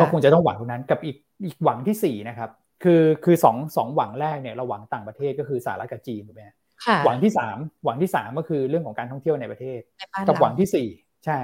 [0.00, 2.50] ก็คงจะต้องหวังตรงนั้นกับอีกอีกหวังที่สี่นะครับ
[2.84, 6.42] คือคือสองสองหวังแรกเนี่ยเราหวังต่างประเทศก็คือสหรัฐกับจีนถูกไหม
[7.04, 9.80] หวังที่สามหวังที่สามก็คือเรื่องของการท่องเที่ยวในประเทศ
[10.28, 10.88] กับหวังที่สี่
[11.26, 11.40] ใช่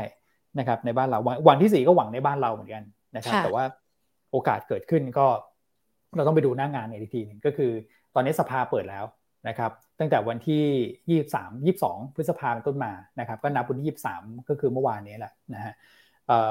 [0.59, 2.83] นะครับ ในบ้านเราหวังที่สี่ก็หวังในบ้านเราเหมือนกัน
[3.17, 3.65] นะครับ แต่ว่า
[4.33, 5.27] โอกาสเกิดขึ้นก็
[6.17, 7.73] เราต้องไปดูหน้างานอีกทีหนึ่งก็คือ
[8.15, 9.05] ตอนนี้สภาเปิดแล้ว
[9.49, 10.65] นะครับ ตั้งแต่วันที่
[11.11, 15.75] ยี่สามยี่สองพฤษภาเป็นต้นมานะครับ ก็นับวันที่ยี่สามก็คือเมื่อวานนี้แหละนะฮะ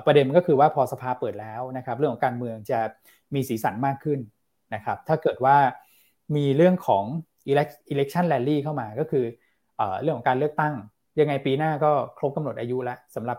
[0.06, 2.80] ประเด็นก็คือว่าพอสภาเปิดแล้วนะครับ เรื่องของการเมืองจะ
[3.34, 4.20] มีสีสันมากขึ้น
[4.74, 5.58] นะครับ ถ้าเกิดว่า
[6.36, 7.06] มีเรื่องของ
[7.92, 9.26] election rally เข้ามาก็คือ
[10.02, 10.74] เรื่องของการเลือกตั้ง
[11.20, 13.38] ยังไงปีหน้าก็ครบกำหนดอายุแล้วสำหรับ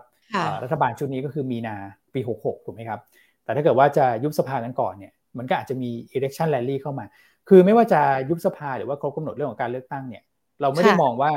[0.63, 1.75] รัฐบาลชุดนี้ก็คือมีนา
[2.13, 2.99] ปี 66 ถูกไหมครับ
[3.43, 7.05] แต่ถ้าเกิดว่าจะยุบสภากันก่อนเนี่ยมันก็อาจจะมี election rally เข้ามา
[7.49, 10.23] คือไม่ว่าจะยุบสภาหรือว่าครบกำหนดเรื่องของการเลือกตั้งเนี่ย
[10.61, 11.31] เราไม่ได้มองว่า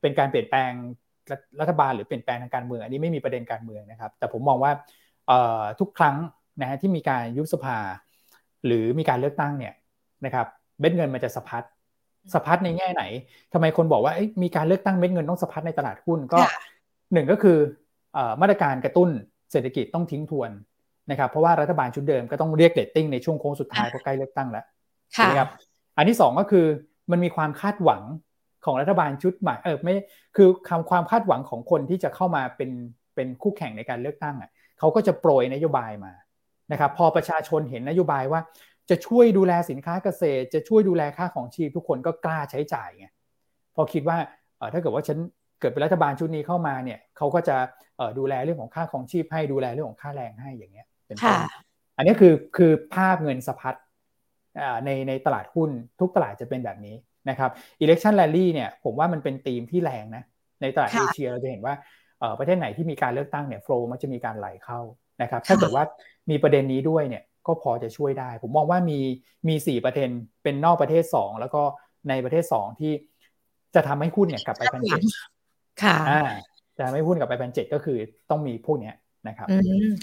[0.00, 0.70] เป็นการเปลี่ยนแปลง
[1.60, 4.72] รัฐบาลหรือเปลี่ยนแปลงทางการเมือง อันนี้ไม่มีประเด็นการเมืองนะครับ แต่ผมมองว่า
[5.80, 6.16] ทุกครั้ง
[6.60, 7.78] นะฮะที่มีการยุบสภา
[8.66, 9.74] หรือมีการเลือกตั้งเนี่ย
[10.24, 10.46] นะครับ
[10.80, 11.64] เม็ดเงินมันจะสะพัด
[12.32, 13.02] สะพัดในแง่ไหน
[13.52, 16.38] ทำไมคนบอกว่ามีการเลือกตั้งเม็ดเงินต้องสะพัดในตลาดหุ้นก็
[17.12, 17.58] หนึ่งก็คือ
[18.40, 19.08] มาตรการกระตุ้น
[19.52, 20.50] เศรษฐกิจต้องทิ้งทวน
[21.10, 24.64] นะครับเพราะว่ารัฐบาลชุดเดิมก็ต้องเรียกเรตติ้งในช่วงโค้งสุดท้ายเพราะใกล้เลือกตั้งแล้ว
[25.28, 25.48] นะครับ
[25.96, 26.66] อันที่ 2 ก็คือ
[27.10, 28.02] มันมีความคาดหวัง
[28.64, 29.94] ของรัฐบาลชุดใหม่เออไม่
[30.36, 32.70] คือคำความคาดหวังของคนที่จะเข้ามาเป็น
[33.14, 36.12] เป็นคู่แข่งในการเลือกตั้งอะเขาก็จะโปรยนโยบายมา
[36.72, 38.40] นะครับพอประชาชนเห็นนโยบายว่า
[38.90, 43.06] จะช่วยดูแลสินค้าเกษตร จะช่วยดูแลค่าครองชีพทุกคนก็กล้าใช้จ่ายไง
[43.74, 44.16] พอคิดว่า
[44.72, 45.18] ถ้าเกิดว่าฉัน
[45.60, 47.56] เกิดเป็นรัฐบาลชุดนี้เข้ามาเนี่ยเขาก็จะ
[48.18, 51.40] ดูแลเรื่องของค่าของชีพให้ดูแลเรื่องของค่าแรงให้อย่างเงี้ยเป็นต้น
[51.96, 53.74] อันนี้คือคือภาพเงินสะพัด
[54.84, 55.70] ในในตลาดหุ้น
[56.00, 56.96] ทุกตลาดจะเป็นแบบนี้
[57.30, 57.50] นะครับ
[57.82, 60.22] election rally เนี่ยผมว่ามันเป็นธีมที่แรงนะ
[60.62, 61.74] ในตลาดเอเชียเราจะเห็นว่า
[62.38, 64.80] ประเทศไหนที่มีการเลือกตั้งเนี่ยโฟล์มันจะมีการไหลเข้า
[65.22, 65.84] นะครับถ้าเกิดว่า
[66.30, 68.98] มีประเด็นนี้ด้วยเนี่ย ก็พอจะช่วยได้ ผมมองว่ามี
[69.48, 70.10] มีสี่ประเด็น
[70.42, 71.62] เป็นนอกประเทศสองแล้วก็
[72.08, 72.92] ในประเทศสองที่
[73.74, 75.00] จะทำให้หุ้นเนี่ยกลับไปพันเจ็ด
[75.82, 75.96] ค่ะ
[76.76, 77.98] จะทำให้หุ้นกลับไปพันเจ็ดก็คือ
[78.30, 78.94] ต้องมีพวกเนี้ย
[79.28, 79.48] นะครับ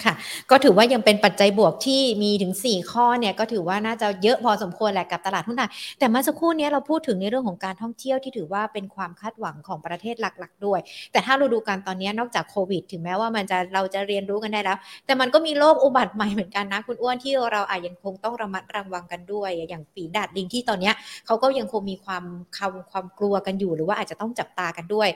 [0.04, 0.14] ค่ะ
[0.52, 10.80] ก็ถือว่ายังเป็นปัจจัยบวกที่มีถึง 4 ข้อเนี่ยก็ถือว่าน่าจะเยอะพอสมควรแหละกับตลาดหุ้นไทยแต่เมื่อสักครู่นี้เราพูดถึงในเรื่องของการท่องเที่ยวที่ถือว่าเป็นความคาดหวังของประเทศหลักๆ ด้วย
[11.12, 20.92] แต่ถ้าเราดูกันตอนนี้นอกจากโควิด ถึงแม้ว่ามันจะเราจะเรียนรู้กันได้แล้ว แต่มันก็มีโรคอุบัติใหม่เหมือนกันนะคุณอ้วนที่เราอาจยังคงต้องระมัดระวังกันด้วย อย่างฝีดาดลิงที่ตอนนี้
[21.26, 22.24] เขาก็ยังคงมีความ
[22.58, 25.10] คำความกลัวกันอยู่ หรือว่าอาจจะต้องจับตากันด้วย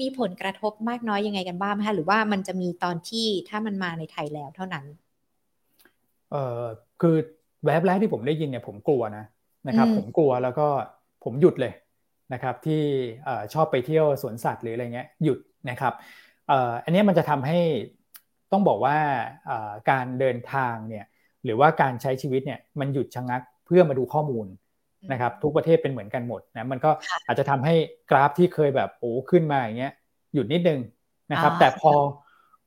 [0.00, 4.84] มีผลกระทบมากน้อยยังไงกันบ้างไหมคะหรือว่ามันจะมีตอนที่ถ้ามันมาในไทยแล้วเท่านั้น
[6.32, 6.62] เออ
[7.00, 7.16] คือ
[7.64, 9.24] แวบแรกที่ผมได้ยินเนี่ยผมกลัวนะ
[9.68, 10.66] นะครับ ผมกลัวแล้วก็
[11.24, 11.72] ผมหยุดเลย
[12.32, 12.82] นะครับ ที่
[13.54, 15.38] ชอบไปเที่ยวสวนสัตว์หรืออะไรเงี้ยหยุด
[15.70, 15.94] นะครับ
[16.84, 17.58] อันนี้มันจะทำให้
[18.52, 18.96] ต้องบอกว่า
[19.90, 21.04] การเดินทางเนี่ย
[21.44, 24.46] หรือว่าการใช้ชีวิตเนี่ยมันหยุดชะงักเพื่อมาดูข้อมูล
[25.12, 26.90] นะครับทุกประเทศเป็นเหมือนกันหมดนะมันก็
[27.26, 27.74] อาจจะทำให้
[28.10, 29.92] กราฟที่เคยแบบโอ้ขึ้นมาอย่างเงี้ย
[30.34, 30.80] หยุดนิดนึง
[31.32, 31.92] นะครับ แต่พอ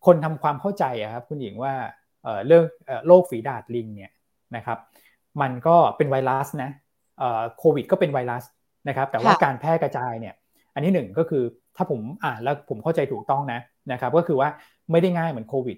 [0.06, 1.74] คนทำความเข้าใจอะครับคุณหญิงว่า
[2.46, 2.63] เรื่อง
[3.08, 4.12] โรคฝีดาดลิงเนี่ย
[4.56, 4.80] นะครับ
[5.42, 6.70] มันก็เป็นไวรัสนะ
[7.58, 8.44] โควิดก็เป็นไวรัส
[8.88, 10.34] นะครับ แต่ว่าการแพร่กระจายเนี่ย
[10.74, 11.44] อันที่หนึ่งก็คือ
[11.76, 13.60] ถ้าผมอ่านแล้วผมเข้าใจถูกต้องนะ
[13.92, 14.50] นะครับ ก็คือว่า
[14.92, 15.78] ไม่ได้ง่ายเหมือนโควิด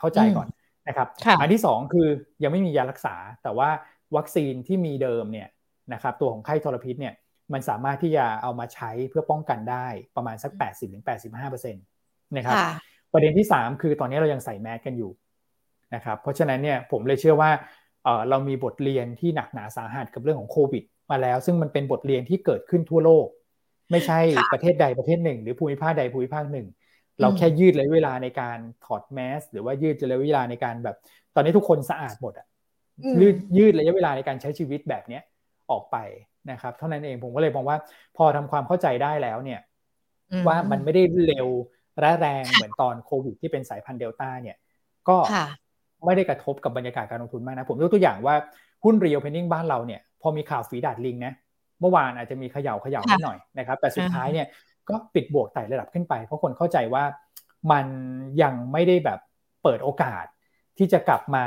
[0.00, 0.48] เข้าใจก่อน
[0.88, 1.08] นะครับ
[1.40, 2.08] อันที่สองคือ
[2.42, 3.68] ยังไม่มียารักษา แต่ว่า
[4.16, 5.48] วัคซีนที่มีเดิมเนี่ย
[5.92, 7.14] นะครับตัวของไข้ทรพิษเนี่ย
[7.52, 10.52] มันสามารถที่จะเอามาใช้เพื่อป้องกันได้ประมาณสัก
[11.08, 12.56] 80-85%นะครับ
[13.12, 15.10] ประเด็นที่ 3 คือตอนนี้เรายังใส่แมสกันอยู่
[15.94, 17.50] นะครับเพราะฉะนั้นเนี่ยผมเลยเชื่อว่า
[18.28, 23.26] เรามีบทเรียนที่หนักหนาสาหัสกับเรื่องของโควิด มาแล้ว ซึ่งมันเป็นบทเรียนที่เกิดขึ้นทั่วโลก
[23.90, 24.20] ไม่ใช่
[24.52, 26.66] ประเทศใดประเทศหนึ่ง หรือภูมิภาคใดภูมิภาคหนึ่ง
[27.20, 30.96] เราแค่ยืดระยะเวลาในการถอดแมสหรือว่ายืดระยะเวลาในการแบบ
[31.34, 32.46] ตอนนี้ทุกคนสะอาดหมดอะ
[33.20, 35.22] ยืดยืดระยะเวลาในการใช้ชีวิตแบบเนี้ย
[35.70, 35.96] ออกไป
[36.50, 37.78] นะครับ เท่านั้นเองผมก็เลยมองว่า
[38.16, 39.60] พอทำความเข้าใจได้แล้วเนี่ย
[40.46, 41.48] ว่ามันไม่ได้เร็ว
[42.04, 44.56] ร้แรงเหมือนตอนโควิดที่เป็นสายพันธุ์เดลต้าเนี่ย
[45.08, 45.16] ก็
[46.04, 48.34] ไม่ได้กระทบกับบรรยากาศการลงทุนมากนะ ผมยกตัวอย่างว่า
[48.84, 51.32] หุ้น reopening บ้านเราเนี่ยพอมีข่าวฝีดาษลิงนะ
[51.80, 54.46] เมื่อวานอาจจะมีเขย่าเขย่านิดหน่อยนะครับแต่สุดท้ายเนี่ย
[54.88, 57.04] ก็ปิดบวกไต่ระดับขึ้นไป เพราะคนเข้าใจว่า
[57.72, 57.86] มัน
[58.42, 59.18] ยังไม่ได้แบบ
[59.62, 60.24] เปิดโอกาส
[60.78, 61.44] ที่จะกลับมา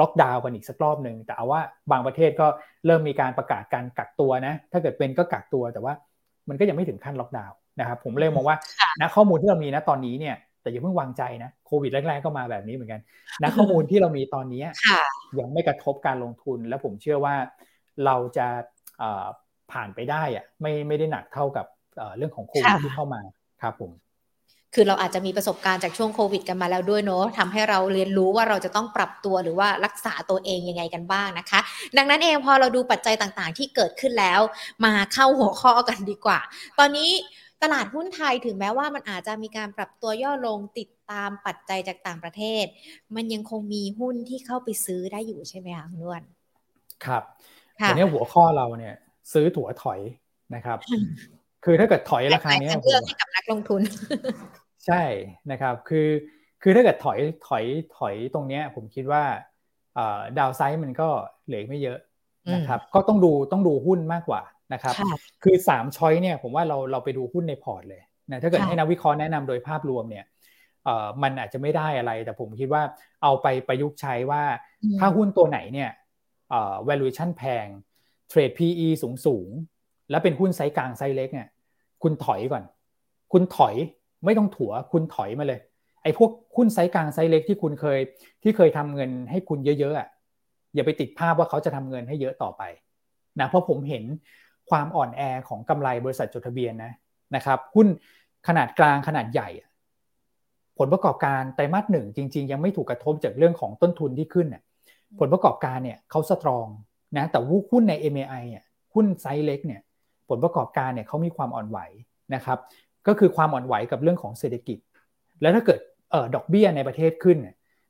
[0.00, 2.46] ล็อกดาวน์กันอีกสักรอบหนึ่งแต่เอาว่าบางประเทศก็
[2.86, 5.94] เริ่มมีการประกาศการกักตัวนะ ถ้าเกิดเป็นก็กักตัวแต่ว่า
[6.48, 8.56] มันก็ยังไม่ถึงขั้นล็อกดาวน์ นะครับผมเลยมองว่า
[9.00, 13.00] นะข้อมูลที่เรามีนะตอนนี้เนี่ยแต่อย่าเพิ่งวางใจนะโควิดแรกๆก็มาแบบนี้เหมือนกัน
[13.42, 14.64] นะข้อมูลที่เรามีตอนนี้
[15.38, 17.34] ยังไม่กระทบการลงทุน และผมเชื่อว่า
[18.04, 18.46] เราจะ
[19.72, 21.66] ผ่านไปได้อะไม่ไม่ได้หนักเท่ากับ
[22.16, 23.20] เรื่องของโควิดที่เข้ามา
[23.62, 23.90] ครับผม
[24.74, 31.60] คือเราอาจจะมีประสบการณ์จากช่วงโควิดกันมาแล้วด้วยเนาะทำให้เราเรียนรู้ว่าเราจะต้องปรับตัวหรือว่ารักษาตัวเองยังไงกันบ้างนะคะ
[31.96, 34.40] ดังนั้นเองพอเราดูปัจจัยต่างๆ ที่เกิดขึ้นแล้ว
[34.84, 36.40] มาเข้าหัวข้อกันดีกว่า
[36.78, 37.10] ตอนนี้
[37.62, 42.64] ตลาดหุ้นไทยถึงแม้ว่ามันอาจจะมีการปรับตัวย่อลงติดตามปัจจัยจากต่างประเทศ
[43.14, 46.22] มันยังคงมีหุ้นที่เข้าไปซื้อได้อยู่ใช่ไหมคะคุณนวล
[47.04, 47.22] ครับ
[47.88, 48.94] วันนี้หัวข้อเราเนี่ย
[49.32, 50.00] ซื้อถั่วถอย
[50.54, 50.78] นะครับ
[51.64, 53.80] คือถ้าเกิดถอยราคานี้เลือกให้กับนักลงทุน
[54.86, 55.02] ใช่
[55.50, 56.08] นะครับ คือ
[56.62, 57.64] คือถ้าเกิดถอยถอย
[57.98, 59.22] ถอยตรงเนี้ย ผมคิดว่า
[60.38, 61.08] downside มันก็
[61.46, 61.98] เหลือไม่เยอะ
[62.54, 64.42] นะครับ ก็ต้องดูต้องดูหุ้นมากกว่า
[64.72, 64.94] นะครับ
[65.44, 70.24] คือสาม choice เนี่ยผมว่าเราเราไปดูหุ้นในพอร์ตเลยนะถ้าเกิดให้นักวิเคราะห์แนะนำโดยภาพรวมเนี่ย
[70.84, 72.82] เอ่อมันอาจจะไม่ได้อะไร แต่ผมคิดว่า
[73.22, 74.42] เอาไปประยุกต์ใช้ว่า
[74.98, 75.90] ถ้าหุ้นตัวไหนเนี่ย
[76.50, 77.66] เอ่อ valuation แพง
[78.28, 79.48] เทรด PE สูงสูง
[80.10, 81.48] แล้วเป็นหุ้นไซส์กลางไซส์เล็กเนี่ย
[82.02, 82.64] คุณถอยก่อน
[83.32, 83.74] คุณถอย
[84.24, 85.60] ไม่ต้องถัวคุณถอยมาเลย
[86.02, 87.98] ไอ้พวกหุ้นไซส์กลางไซส์เล็กที่คุณเคย
[88.42, 90.08] ที่เคยทำเงินให้คุณเยอะๆอะ
[90.74, 92.62] อย่าไปติดภาพว่าเขาจะทำเงินให้เยอะต่อไป
[93.40, 94.04] นะเพราะผมเห็น
[94.70, 96.92] ความอ่อนแอของกำไรบริษัทจดทะเบียนนะ
[97.34, 97.88] นะครับหุ้น
[98.48, 99.48] ขนาดกลางขนาดใหญ่
[100.78, 104.46] ผลประกอบการไตรมาสหนึ่งจริง ๆ ยังไม่ถูกกระทบจากเรื่องของต้นทุนที่ขึ้น
[105.18, 106.66] ผลประกอบการเนี่ยเขา strong
[107.16, 107.38] นะแต่
[107.70, 109.80] หุ้นใน MAI เนี่ยหุ้นไซส์เล็กเนี่ย
[110.28, 111.78] ผลประกอบการเนี่ยเขามีความอ่อนไหว
[112.34, 112.58] นะครับ
[113.06, 114.78] ก็คือความอ่อนไหวกับเรื่องของเศรษฐกิจ
[115.40, 115.80] แล้วถ้าเกิด
[116.12, 117.38] ออดอกเบี้ยในประเทศขึ้น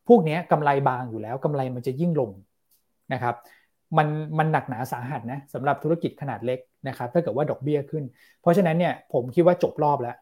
[0.09, 2.31] พวกนี้กำไรบางอยู่แล้วกำไรมันจะยิ่งลง
[3.13, 3.35] นะครับ
[3.99, 8.05] มันมันหนักหนาสาหัสนะสำหรับธุรกิจขนาดเล็กนะครับถ้าเกิดว่าดอกเบี้ยขึ้น
[8.41, 10.17] เพราะฉะนั้นเนี่ยผมคิดว่าจบรอบแล้ว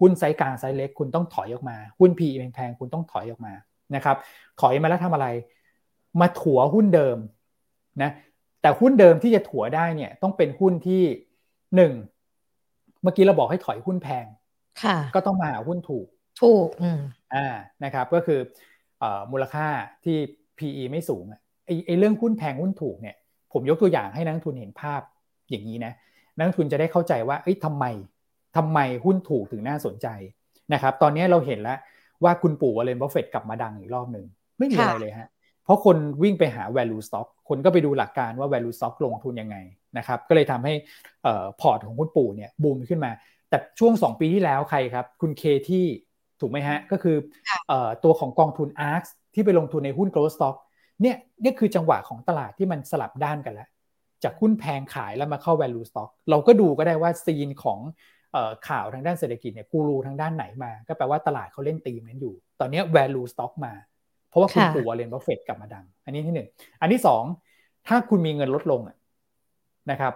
[0.00, 3.52] หุ้นไซส์กลางไซส์เล็กคุณต้องถอยออกมาหุ้น PE แพงๆคุณต้องถอยออกมา
[3.94, 4.16] นะครับ
[4.60, 5.26] ถอยมาแล้วทำอะไร
[6.20, 7.18] มาถัวหุ้นเดิม
[8.02, 8.10] นะ
[8.62, 11.02] แต่หุ้นเดิมที่จะถัวได้เนี่ยต้องเป็นหุ้นที่
[11.76, 11.92] หนึ่ง
[13.02, 14.24] เมื่อกี้เราบอกให้ถอยหุ้นแพง
[14.82, 16.06] ค่ะ ก็ต้องมาหาหุ้นถูก
[16.42, 17.00] ถูกอืม
[17.34, 17.46] อ่า
[17.84, 18.40] นะครับ ก็คื
[19.02, 19.66] อมูลค่า
[20.04, 20.16] ที่
[20.58, 21.24] PE ไม่สูง
[21.68, 23.16] ไอ้ไอ้เรื่องหุ้นแพงหุ้นถูกเนี่ย
[23.52, 25.00] ผมยกตัวอย่างให้นักลงทุนเห็นภาพ
[25.50, 25.92] อย่างนี้นะ
[26.36, 27.84] นักลงทุนจะได้เข้าใจว่าเอ้ยทำไม
[28.56, 30.06] ทำไมหุ้นถูกถึงน่าสนใจ
[30.72, 31.78] นะครับตอนนี้เราเห็นแล้ว
[32.24, 34.26] ว่าคุณปู่วอร์เรนบัฟเฟตต์กลับมาดังอีกรอบหนึ่ง
[34.58, 35.28] ไม่มีอะไรเลยฮะ
[35.64, 39.56] เพราะคนวิ่งไปหา value stock คนก็ไปดูหลักการว่า value stock ลงทุนยังไง
[39.98, 40.74] นะครับก็เลยทำให้
[41.60, 43.10] พอร์ตของคุณปู่เนี่ยบูมขึ้นมา
[43.48, 45.84] แต่ช่วง 2 ปีที่แล้วใครครับ คุณเคที
[46.40, 47.16] ถูกไหมฮะ ก็คือ
[48.04, 49.04] ตัวของกองทุน ARK
[49.34, 50.56] ที่ไปลงทุนในหุ้น growth stock
[51.02, 53.68] เนี่ยนี่คือจังหวะของตลาดที่มันสลับด้านกันแล้ว
[54.24, 57.78] จากหุ้นแพงขายแล้วมาเข้า value stock เราก็ดูก็ได้ว่า scene ของ
[58.68, 63.72] ข่าวทางด้านเศรษฐกิจเนี่ยกูรูทางด้านไหนมา ก็แปลว่าตลาดเขาเล่นตีมนั้นอยู่ ตอนนี้ value stock มา
[64.28, 66.48] เพราะว่าคุณปู่วอร์เรนบัฟเฟตต์กลับมาดัง อันนี้ที่หนึ่ง
[66.80, 67.22] อันที่สอง
[67.86, 68.80] ถ้าคุณมีเงินลดลง
[69.90, 70.12] นะครับ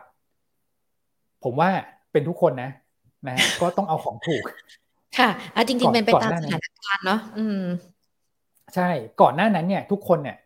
[1.44, 1.70] ผมว่า
[2.12, 2.70] เป็นทุกคนนะ
[3.28, 4.44] นะก็ต้องเอาของถูก
[5.18, 7.62] ค่ะอะจริงๆเป็นไปตามสถานการณ์เนาะอืม
[8.74, 8.88] ใช่
[9.20, 10.36] ก่อนหน้านั้นเนี่ย ทุกคนเนี่ย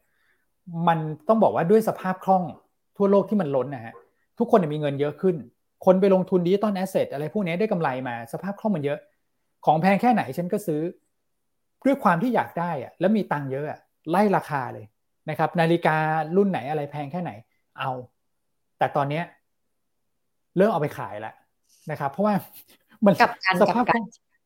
[0.89, 0.99] มัน
[1.29, 2.45] ต้องบอกว่าด้วยสภาพคล่อง
[2.97, 3.95] ทั่วโลกที่มันล้นนะฮะ
[4.39, 5.37] ทุกคนมีเงินเยอะขึ้น
[5.85, 8.99] คนไปลงทุนดิจิตอลแอสเซทอะไรพวกนี้ได้กำไรมาสภาพคล่องมันเยอะ
[9.67, 10.81] ของแพงแค่ไหนฉันก็ซื้อ
[11.87, 13.79] ด้วยความที่อยากได้อะแล้วมีตังค์เยอะอะ
[14.11, 14.87] ไล่ราคาเลย
[15.31, 15.97] นะครับ นาฬิกา
[16.37, 17.31] รุ่นไหนอะไรแพงแค่ไหน
[17.79, 17.91] เอา
[18.79, 19.25] แต่ตอนเนี้ย
[20.57, 21.35] เริ่มเอาไปขายแล้ว
[21.91, 22.35] นะครับ เพราะว่า
[23.07, 23.15] มัน
[23.63, 23.85] สภาพ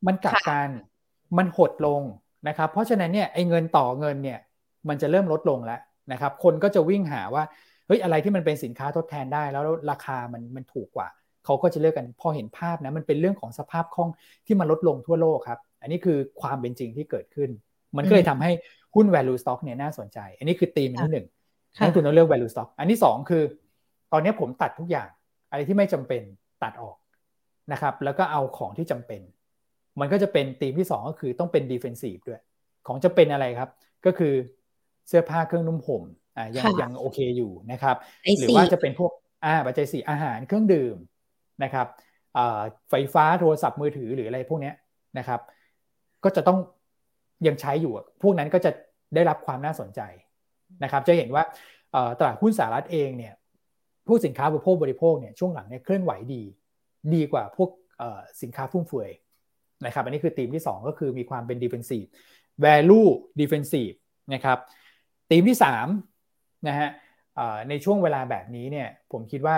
[0.06, 0.68] มันกลับกัน
[1.38, 2.02] มันหดลง
[2.48, 4.38] นะครับ เพราะฉะนั้นเนี่ยไอ้เงินต่อเงินเนี่ย
[4.88, 5.80] มันจะเริ่มลดลงแล้ว
[6.12, 7.44] นะครับ คนก็จะวิ่งหาว่า
[7.86, 11.08] เฮ้ยอะไรที่มันเป็นสินค้าทดแทนได้ แล้วราคามันมันถูกกว่า
[11.44, 14.10] เขาก็จะเลือกกันพอเห็นภาพนะมันเป็นเรื่องของสภาพคล่อง
[14.46, 17.50] ที่มันลดลงทั่วโลกครับ อันนี้คือความเป็นจริงที่เกิดขึ้น
[17.96, 18.50] มันก็เลยทำให้
[18.94, 21.26] หุ้น value stock เนี่ยน่าสนใจ อันนี้คือตีมที่หนึ่ง
[21.80, 23.42] นักทุนต้องเลือก value stock อันที่สองคือ
[24.12, 25.08] ตอนนี้ผมตัดทุกอย่าง
[25.50, 26.22] อะไรที่ไม่จำเป็น
[26.62, 26.96] ตัดออก
[27.72, 29.20] นะครับ แล้วก็เอาของที่จำเป็น
[30.00, 32.40] มันก็จะเป็นตีมที่สองก็คือต้องเป็น defensive ด้วย
[32.86, 33.70] ของจะเป็นอะไรครับ
[34.06, 34.34] ก็คือ
[35.10, 36.02] เสื้อผ้าเครื่องนุ่มห่ม
[36.36, 37.96] อ่ายังยังโอเคอยู่นะครับ
[38.38, 39.12] หรือว่าจะเป็นพวก
[39.44, 40.96] อ่าปัจจัยสี่อาหารเครื่องดื่ม
[41.64, 41.86] นะครับ
[42.90, 44.72] ไฟฟ้าโทรศัพท์มือถือหรืออะไรพวกนี้
[45.18, 45.40] นะครับ
[46.24, 46.58] ก็จะต้อง
[47.46, 47.92] ยังใช้อยู่
[48.22, 48.70] พวกนั้นก็จะ
[49.14, 50.00] ได้รับความน่าสนใจ
[50.84, 51.42] นะครับ จะเห็นว่า
[52.18, 53.34] ตลาดหุ้นสหรัฐเองเนี่ย
[54.06, 56.42] ผู้สินค้าบริโภคบริโภคเนี่ยช่วงหลังเนี่ยเคลื่อนไหวดี
[57.14, 57.70] ดีกว่าพวก
[58.42, 59.10] สินค้าฟุ่มเฟือย
[59.86, 62.08] นะครับ อันนี้คือธีมที่ 2 ก็คือมีความเป็น defensive
[62.64, 63.96] value defensive
[64.34, 64.58] นะครับ
[65.30, 65.86] ธีมที่3
[66.68, 66.88] นะฮะ
[67.68, 69.56] ในช่วงเวลาแบบนี้เนี่ย ผมคิดว่า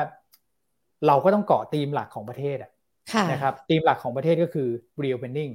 [1.07, 2.59] เราก็ต้องเกาะธีมหลักของประเทศ
[3.33, 4.69] นะครับธีมหลักของประเทศก็คือ
[5.03, 5.53] reopening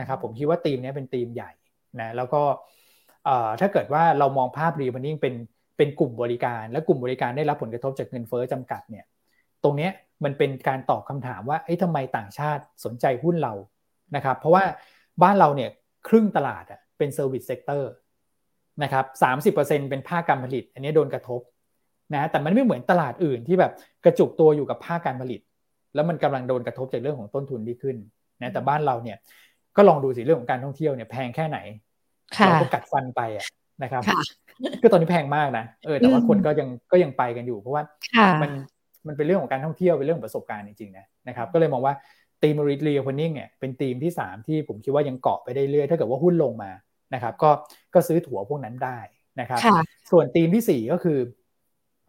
[0.00, 1.52] นะครับผมคิดว่าธีมนี้เป็นธีมใหญ่
[2.00, 2.42] นะแล้วก็
[3.60, 5.34] ถ้าเกิดว่าเรามองภาพรีบันนิ่งเป็น
[5.76, 9.04] เป็นกลุ่มบริการ และกลุ่มบริการได้รับผลกระทบจากเงินเฟ้อจำกัดเนี่ย
[9.62, 9.88] ตรงนี้
[10.24, 13.54] มันเป็นการตอบคำถามว่าไอ้ทำไมต่างชาติสนใจหุ้นเรา
[14.16, 14.64] นะครับ เพราะว่า
[15.22, 15.70] บ้านเราเนี่ย
[16.08, 17.18] ครึ่งตลาดอะเป็นเซ
[18.82, 21.40] นะครับสามสิบเปอร์เซ็นเป็นภาคการผลิต อันนี้โดนกระทบ
[22.14, 23.72] นะแต่มันไม่เหมือนตลาดอื่นที่แบบ
[24.04, 25.40] กระจุกตัวอยู่กับภาคการผลิต
[25.94, 27.96] แล้วมันกำลังโดนกระทบจากเรื่องของต้นทุนที่ขึ้น
[28.42, 29.16] นะแต่บ้านเราเนี่ย
[29.76, 31.58] ก็ลองดูสิเรื่องของการท่องเที่ยวเนี่ยแพงแค่ไหน
[32.36, 33.46] เราก็กัดฟันไปอะ
[33.82, 34.02] นะครับ
[34.82, 37.82] ก็ตอนนี้แพงมากนะเออแต่ว่าคนก็ยังก็ยังไปกันอยู่ เพราะว่า
[38.42, 38.50] มัน
[39.06, 41.94] มันเป็นเรื่องของการท่องเที่ยวเป็นเรื่องประสบการณ์จริงๆนะนะครับก็เลยมองว่า
[42.42, 46.70] ตีมรีเรียพนิ่งเนี่ยเป็นตีมที่ 3 ที่ผมคิดว่ายังเกาะไปได้เรื่อยถ้าเกิดว่าหุ้นลงมา
[47.14, 47.50] นะครับ ก็
[47.94, 48.98] ก็ซื้อถั่วพวกนั้นได้
[49.40, 49.60] นะครับ
[50.10, 51.18] ส่วนธีมที่ 4 ก็คือ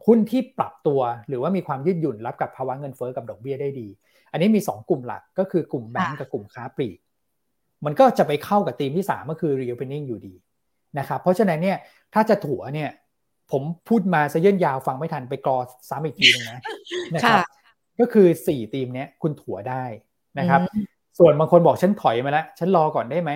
[0.06, 3.88] หุ้นที่ปรับตัวหรือว่ามีความยืดหยุ่นรับกับภาวะเงินเฟอ้อกับดอกเบี้ยได้ดี
[4.32, 6.98] อันนี้มี 2 กลุ่มหลักก็คือกลุ่มแบงก์กับกลุ่มค้าปลีก
[7.86, 10.34] มันก็จะไปเข้ากับธีมที่ 3 ก็คือ reopening อยู่ดี
[11.00, 11.78] นะครับ เพราะฉะนั้นเนี่ย
[12.14, 12.90] ถ้าจะถั่วเนี่ย
[13.52, 15.58] ผมพูดมาซะเยินยาวฟังไม่ทันไปกรอ
[15.90, 16.62] ซ้ำอีกทีนึงนะ
[17.14, 17.40] นะครับ
[18.00, 19.84] ก็คือสี่ทีมเนี้ยคุณถั่วได้
[20.40, 20.62] นะครับ
[21.20, 23.32] ส่วนบางคนบอกฉันถอยมาแล้ว ฉันรอก่อนได้ไหม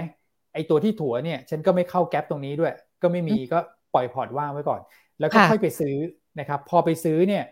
[0.53, 3.59] ไอตัวที่ถั่วเนี่ยฉันก็ไม่เข้าแก๊ปตรงนี้ด้วย ก็ไม่มีก็
[3.93, 4.81] ปล่อยพอร์ตว่างไว้ก่อน
[5.19, 5.95] แล้วก็ค่อยไปซื้อ
[6.39, 7.43] นะครับพอไปซื้อเนี่ย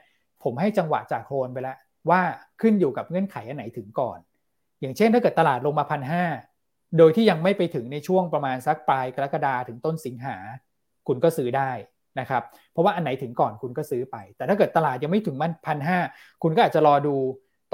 [0.44, 1.78] ผมให้จังหวะจากโคลนไปแล้ว
[2.10, 2.22] ว่า
[2.62, 4.20] ขึ้นอยู่กับเงื่อนไขอันไหนถึงก่อน
[4.82, 6.26] อย่างเช่นถ้าเกิดตลาดลงมาพันห้า
[6.98, 10.38] โดยที่ยังไม่ไปถึงในช่วงประมาณสักปลายกรกฎาถึงต้นสิงหา
[11.08, 11.72] คุณก็ซื้อได้
[12.20, 16.00] นะครับเพราะว่าอันไหนถึงก่อนคุณก็ซื้อไป แต่ถ้าเกิดตลาดยังไม่ถึงมันพันห้า
[16.44, 17.16] คุณก็อาจจะรอดู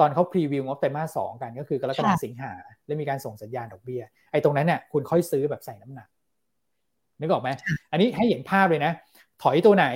[0.00, 2.52] ตอนเขาพรีวิวงบไตรมาสสองกันก็คือกรกฎาสิงหา
[2.86, 4.02] และมีการส่งสัญญาณดอกเบี้ย
[4.32, 6.08] ไอ้ตรงนั้นเนี่ยคุณค่อยซื้อแบบใส่น้ำหนัก
[7.20, 7.50] นึกออกไหม
[7.92, 8.92] อันนี้ให้เห็นภาพเลยนะ
[9.42, 9.86] ถอยตัวไหน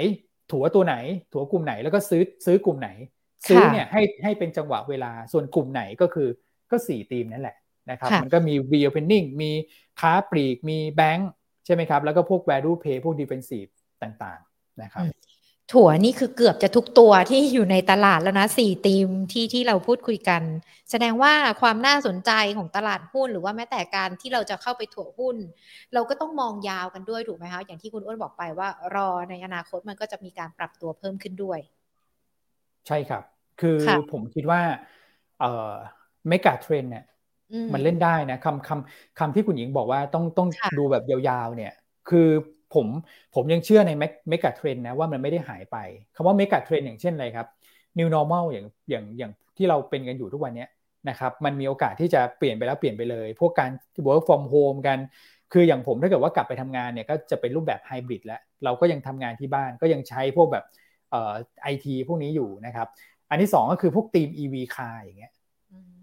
[0.53, 0.95] ถัวตัวไหน
[1.33, 2.91] ถัวกลุ่มไหนแล้วก็ซื้อซื้อกลุ่มไหน
[3.49, 6.29] ซื้อเนี่ยให้ให้เป็นจังหวะเวลาส่วนกลุ่มไหนก็คือ
[6.71, 7.57] ก็สี่ทีมนั่นแหละ
[7.91, 9.51] นะครับมันก็มี reopening มี
[10.01, 11.31] ค้าปลีกมีแบงค์
[11.67, 13.71] ใช่ไหมครับ แล้วก็พวก value pay พวก defensive
[14.03, 15.05] ต่างๆนะครับ
[15.73, 20.43] ถั่วนี่คือเกือบจะทุกตัวที่อยู่ในตลาดแล้วนะสี่ทีมที่ที่เราพูดคุยกัน
[20.91, 25.37] แสดงว่าความน่าสนใจของตลาดหุ้น หรือว่าแม้แต่การที่เราจะเข้าไปถั่วหุ้น
[25.95, 31.59] เราก็ต้องมองยาวกันด้วยถูกไหมคะอย่างที่คุณอ้วนบอกไปว่ารอในอนาคตมันก็จะมีการปรับตัวเพิ่มขึ้นด้วย
[32.87, 33.23] ใช่ครับ
[33.61, 33.79] คือ
[34.13, 34.61] ผมคิดว่า
[35.41, 35.73] เอ่อ
[36.29, 37.05] megatrend เนี่ย
[37.73, 41.73] มันเล่นได้นะคำคำคำที่คุณหญิงบอกว่าต้องต้องดูแบบยาวๆเนี่ย
[42.09, 42.29] คือ
[42.75, 42.87] ผม
[43.35, 43.91] ผมยังเชื่อใน
[44.29, 45.77] megatrend นะว่ามันไม่ได้หายไป
[46.15, 47.47] คำว่า megatrend อย่างเช่นอะไรครับ
[47.99, 50.67] new normal อย่างอย่างอย่างที่เราเป็นกันอยู่ทุกวันนี้
[51.09, 53.71] นะครับมันมีโอกาสที่จะเปลี่ยนไปแล้วเปลี่ยนไปเลย พวกการ
[54.07, 54.99] work from home กัน
[55.53, 60.65] คืออย่างผมถ้าเกิดว่ากลับไปทำงานเนี่ยก็จะเป็นรูปแบบไฮบริดแล้ว เราก็ยังทำงานที่บ้านก็ยังใช้พวกแบบ
[61.11, 62.89] เอ่อไอทีพวกนี้อยู่นะครับ
[63.31, 65.33] อันที่ 2 ก็คือพวกทีม EV car อย่างเงี้ย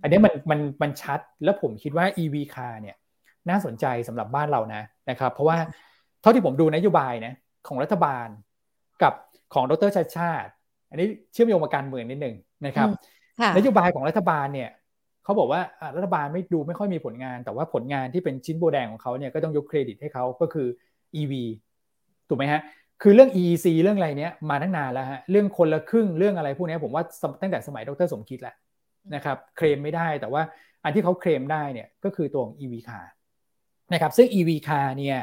[0.02, 2.96] อันนี้มันมันมันชัดแล้วผมคิดว่า EV car เนี่ย
[3.50, 5.58] น่าสนใจสำหรับบ้านเรานะนะครับ เพราะว่า
[6.26, 7.34] ท่าที่ผมดูนโยบายนะ
[7.68, 8.28] ของรัฐบาล
[9.02, 9.14] กับ
[9.54, 10.52] ของดรชาชาติ
[10.90, 12.36] อันนี้เชื่อมโยงมาการเมืองนิดหนึ่ง
[12.66, 12.88] นะครับ
[13.58, 14.70] นโยบายของรัฐบาลเนี่ย
[15.24, 15.62] เขาบอกว่า
[15.96, 20.68] รัฐบาลไม่ดูไม่ค่อยมีผลงาน แต่ว่าผลงานที่เป็นชิ้นโบแดงของเขาเนี่ยก็ต้องยกเครดิตให้เขาก็คือ
[21.20, 21.34] EV
[22.30, 22.62] ถูกไหมฮะ
[23.02, 27.04] คือเรื่อง EEC เรื่องอะไรเนี้ยมาตั้งนานแล้วฮะเรื่องคนละครึ่งเรื่องอะไรพวกนี้ผมว่า
[27.42, 28.56] ตั้งแต่สมัยดรสมคิดแหละ
[29.16, 30.42] นะครับเคลมไม่ได้แต่ว่า
[30.84, 33.06] อันที่เขาเคลมได้เนี่ยก็คือตัวของ EV car
[33.94, 35.18] นะครับซึ่ง EV car เนี่ย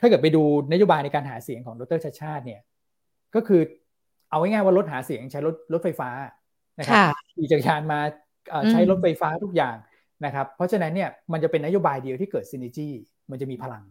[0.00, 2.60] ถ้าเกิดไปดูนโยบายในการหาเสียงของดรชาชาติเนี่ย
[3.34, 3.60] ก็คือ
[4.30, 6.10] เอาง่ายๆว่ารถหาเสียงใช้รถรถไฟฟ้า
[6.78, 6.98] นะครับ
[7.36, 8.00] ขี่จักรยานมา
[8.70, 9.76] ใช้รถไฟฟ้าทุกอย่าง
[10.24, 12.88] นะครับ เพราะฉะนั้นเนี่ยมันจะเป็นนโยบายเดียวที่เกิดซินเนจี
[13.30, 13.84] มันจะมีพลัง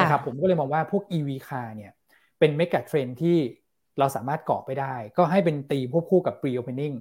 [0.00, 1.92] นะครับผมก็เลยมองว่าพวก EV car เนี่ย
[2.38, 3.38] เป็นเมกะเทรนที่
[3.98, 6.94] เราสามารถเกาะไปได้ ก็ให้เป็นตีมควบคู่กับ pre opening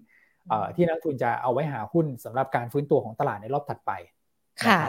[0.76, 3.92] ที่นักทุนจะเอาไว้หาหุ้นสำหรับการฟื้นตัวของตลาดในรอบถัดไป
[4.66, 4.80] ค่ะ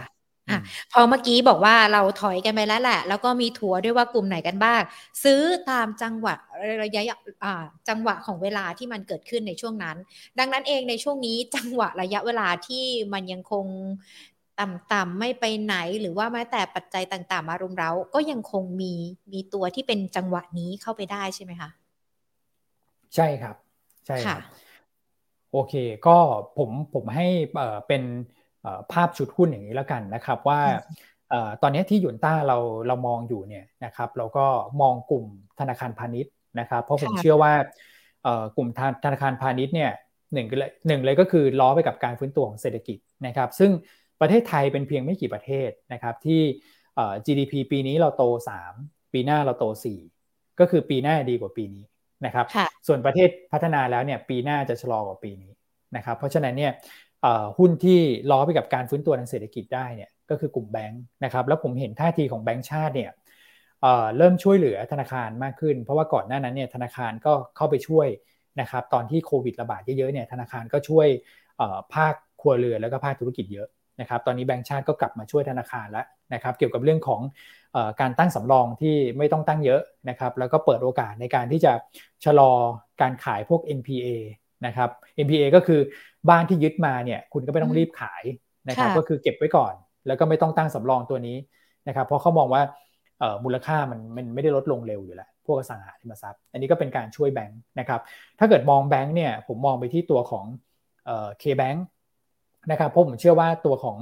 [0.49, 0.59] อะ
[0.93, 4.81] พอเมื่อกี้บอกว่าเราถอยกันไปแล้วแหละ แล้วก็มีถัวด้วยว่ากลุ่มไหนกันบ้าง
[5.25, 6.35] ซื้อตามจังหวะ
[6.83, 7.03] ระยะ
[7.45, 7.55] อ่า
[7.89, 9.97] จังหวะของเวลาที่มันเกิดขึ้นในช่วงนั้น
[10.39, 13.67] ดังนั้นเองในช่วงนี้จังหวะระยะเวลาที่มันยังคง
[14.61, 18.93] ต่ำๆไม่ไปไหนหรือว่าแม้แต่ปัจจัยต่างๆ มารุมเร้าก็ยังคงมี
[19.33, 21.71] มีตัวที่เป็นจังหวะนี้เข้าไปได้ใช่ไหมคะ
[23.15, 23.57] ใช่ครับ
[24.07, 24.43] ใช่ครับ
[25.53, 25.75] โอเค
[26.07, 26.19] ก็
[26.59, 27.27] ผมผมให้
[27.89, 28.03] เป็น
[28.93, 30.61] ภาพชุดหุ้นอย่างนี้แล้วกันนะครับว่า
[31.63, 34.47] ตอนนี้ที่ยุนต้าเราเรามองอยู่เนี่ยนะครับเราก็
[34.81, 35.25] มองกลุ่ม
[35.61, 37.53] ธนาคารพาณิชย์นะครับ เพราะผมเชื่อว่า
[38.57, 38.69] กลุ่ม
[39.05, 39.91] ธนาคารพาณิชย์เนี่ย
[40.33, 40.47] หนึ่ง
[40.87, 43.71] หนึ่งเลยก็คือล้อไปกับการฟื้นตัวของเศรษฐกิจนะครับ ซึ่ง
[44.21, 46.41] ประเทศไทยเป็นเพียงไม่กี่ประเทศนะครับที่
[47.27, 48.25] GDP ปีนี้เราโต
[48.71, 49.65] 3 ปีหน้าเราโต
[50.13, 51.85] 4 ก็คือปีหน้าดีกว่าปีนี้
[52.25, 52.47] นะครับ
[52.87, 55.53] ส่วนประเทศพัฒนาแล้วเนี่ยปีหน้าจะชะลอกว่าปีนี้
[55.97, 56.73] นะครับ เพราะฉะนั้นเนี่ย
[57.59, 63.11] หุ้นที่ล้อไปกับการฟื้นตัวทางเศรษฐกิจได้เนี่ยก็คือกลุ่มแบงค์นะครับแล้วผมเห็นท่าทีของแบงค์ชาติเนี่ย
[64.17, 68.09] เริ่มช่วยเหลือธนาคารมากขึ้น เพราะว่าก่อนหน้านั้นเนี่ยธนาคารก็เข้าไปช่วย
[68.61, 71.07] นะครับตอนที่โควิดระบาดเยอะๆเนี่ยธนาคารก็ช่วย
[71.95, 73.68] ภาคครัวเรือนแล้วก็ภาคธุรกิจเยอะ
[74.01, 77.20] นะครับตอนนี้แบงค์ชาติก็กลับมาช่วยธนาคารแล้วนะครับเกี่ยวกับเรื่องของ
[78.01, 81.72] การตั้งสำรองที่ไม่ต้องตั้งเยอะนะครับแล้วก็เปิดโอกาสในการที่จะ
[82.24, 82.53] ชะลอ
[83.01, 84.09] การขายพวก NPA
[84.67, 84.91] นะครับ
[85.25, 85.81] NPA ก็คือ
[86.29, 88.23] บ้านที่ยึดมาเนี่ยคุณก็ไม่ต้องรีบขาย
[88.69, 89.75] นะครับก็คือเก็บไว้ก่อน
[90.07, 91.37] แล้วก็ไม่ต้องตั้งสำรองตัวนี้
[91.89, 92.63] นะครับเพราะเขามองว่า
[93.45, 98.01] มูลค่ามันมันไม่ได้ลดลงเร็วอยู่แล้ว พวกอสังหาริมทรัพย์ อันนี้ก็เป็นการช่วยแบงค์นะครับ
[98.39, 100.45] ถ้าเกิดมองแบงค์เนี่ยผมมองไปที่ตัวของ
[101.07, 101.85] K-Bank
[102.71, 103.97] นะครับเพราะผมเชื่อว่าตัวของ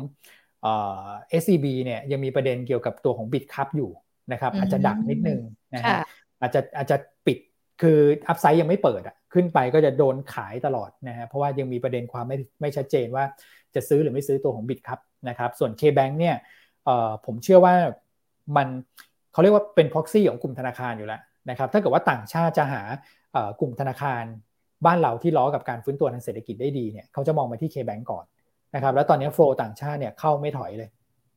[0.62, 0.72] เอ่
[1.04, 1.08] อ
[1.40, 3.90] SCB เนี่ยยังมีประเด็นเกี่ยวกับตัวของ Bitkub อยู่
[4.32, 5.40] นะครับอาจจะดักนิดนึง
[5.74, 5.96] นะฮะ
[6.40, 7.13] อาจจะอาจจะปิด
[7.82, 7.98] คือ
[8.28, 13.24] upside ยังไม่เปิดอะขึ้นไปก็จะโดนขายตลอดนะฮะเพราะว่ายังมีประเด็นความไม่ไม่ชัดเจนว่า
[13.74, 14.98] จะซื้อหรือไม่ซื้อตัวของ Bitkub
[15.28, 16.36] นะครับส่วน K-Bank เนี่ย
[16.84, 17.74] เอ่อผมเชื่อว่า
[18.56, 18.68] มัน
[19.32, 21.20] เขาเรียกว่าเป็น proxy ของกลุ่มธนาคารอยู่แล้ว
[21.50, 22.82] นะครับถ้าเกิดว่าต่างชาติจะหา
[23.60, 24.22] กลุ่มธนาคาร
[24.86, 28.24] บ้านเราที่ล้อกับการฟื้นตัวทางเศรษฐกิจได้ดีเนี่ยเขาจะมองมาที่ K-Bank ก่อน
[28.74, 30.88] นะครับแล้วตอนนี้ flow ต่างชาติเนี่ยเข้าไม่ถอยเลย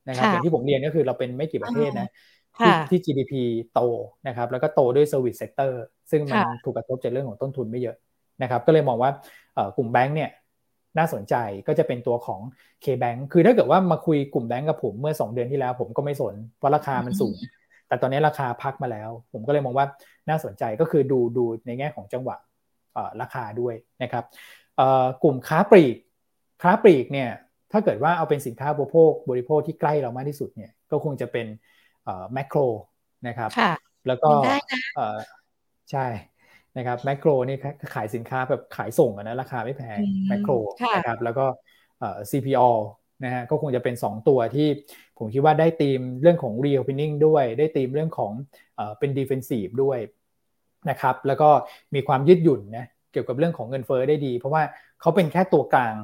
[0.08, 2.08] นะครับอย่างที่ผมเรียนก็คือเราเป็นไม่กี่ประเทศนะ
[2.58, 3.32] ที่ที่ GDP
[3.74, 3.80] โต
[4.28, 5.72] นะครับแล้วก็โตด้วย Service Sector
[6.10, 7.96] ซึ่งมันถูกกระทบจากเรื่องของต้นทุนไม่เยอะ
[8.42, 9.10] นะครับก็เลยมองว่า
[9.76, 10.30] กลุ่มแบงก์เนี่ย
[10.98, 11.34] น่าสนใจ
[11.66, 12.40] ก็จะเป็นตัวของ
[12.84, 17.36] K-Bank คือถ้าเกิดว่ามาคุยกลุ่มแบงก์กับผมเมื่อ 2 เดือนที่แล้ว ผมก็ไม่สนเพราะราคามันสูง
[17.88, 19.86] แต่ตอนนี้ราคาพักมาแล้ว ผมก็เลยมองว่า
[20.28, 22.36] น่าสนใจก็คือดูดูในแง่ของจังหวะ
[23.20, 24.24] ราคาด้วยนะครับ
[25.22, 25.96] กลุ่มค้าปลีก
[26.62, 27.30] ค้าปลีกเนี่ย
[27.72, 31.46] ถ้าเกิดว่าเอาเป็นสินค้าบริโภคบริโภคที่ใกล้เรามากที่สุดเนี่ยก็คงจะเป็น
[32.32, 32.58] แมคโคร
[33.26, 33.50] นะครับ
[34.06, 34.30] แล้วก็
[35.90, 36.06] ใช่
[36.76, 37.56] นะครับแมคโครนี่
[37.94, 40.52] ขายสินค้าแบบขายส่งนะราคาไม่แพงแมคโคร
[40.96, 41.46] นะครับแล้วก็
[42.30, 42.70] CPO
[43.24, 44.68] นะฮะก็คงจะเป็น 2 ตัวที่
[45.18, 48.32] ผมคิดว่าได้ธีมเรื่องของ reopening ด้วย ได้ธีมเรื่องของ
[48.98, 49.98] เป็น defensive ด้วย
[50.90, 51.48] นะครับแล้วก็
[51.94, 54.62] มีความยืดหยุ่นนะเกี่ยวกับเรื่องของเงินเฟอ้อได้ดี เพราะว่า
[55.00, 55.94] เขาเป็นแค่ตัวกลาง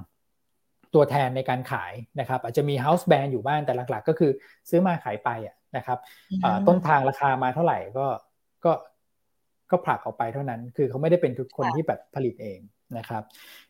[0.94, 4.30] ตัวแทนในการขายนะครับอาจจะมี house band อยู่บ้างแต่หลักๆ ก็คือ
[4.70, 5.98] ซื้อมาขายไปอะ นะครับ
[6.68, 8.06] ต้นทางราคามาเท่าไหร่ก็
[8.64, 8.72] ก็
[9.70, 12.60] ก็ผลักออกไปเท่านั้น คือเขาไม่ได้เป็นทุกคนที่แบบผลิตเอง
[12.98, 13.22] นะครับ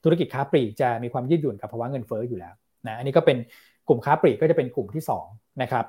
[0.05, 2.55] ธุรกิจค้าปลีกจะมีความยืดหยุ่นกับภาวะเงินเฟ้ออยู่แล้ว
[2.87, 3.37] นะอันนี้ก็เป็น
[3.89, 5.85] กลุ่มค้าปลีกก็จะเป็นกลุ่มที่2นะครับ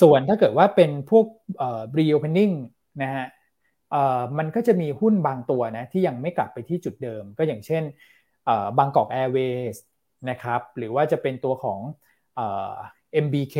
[0.00, 1.26] ส่วนถ้าเกิดว่าเป็นพวก
[1.58, 2.54] เอ่อ reopening
[3.02, 3.26] นะฮะ
[3.90, 7.82] เอ่อมันก็จะมีหุ้นบางตัวนะที่ยังไม่กลับไปที่จุดเดิม ก็อย่างเช่น
[8.44, 9.76] เอ่อบางกอกแอร์เวย์ส
[10.30, 11.80] นะครับหรือว่าจะเป็นตัวของ
[12.36, 12.74] เอ่อ
[13.24, 13.56] MBK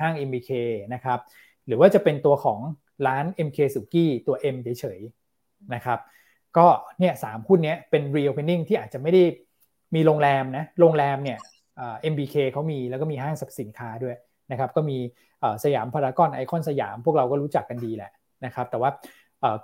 [0.00, 0.50] ห้าง MBK
[0.94, 1.18] นะครับ
[1.66, 2.58] หรือว่าจะเป็นตัวของ
[3.06, 5.98] ร้าน MK สุกี้ตัว M เฉยๆนะครับ
[6.56, 6.66] ก็
[6.98, 9.22] เนี่ยสามหุ้นนี้เป็น reopening ที่อาจจะไม่ได้
[9.94, 11.38] มีโรงแรมนะโรงแรมเนี่ย
[12.12, 14.16] MBK เขามีแล้วก็มีห้างสรรพสินค้าด้วย
[14.50, 14.98] นะครับก็มี
[15.64, 18.10] สยามพารากอนไอคอนสยามพวกเราก็รู้จักกันดีแหละ
[18.44, 18.90] นะครับแต่ว่า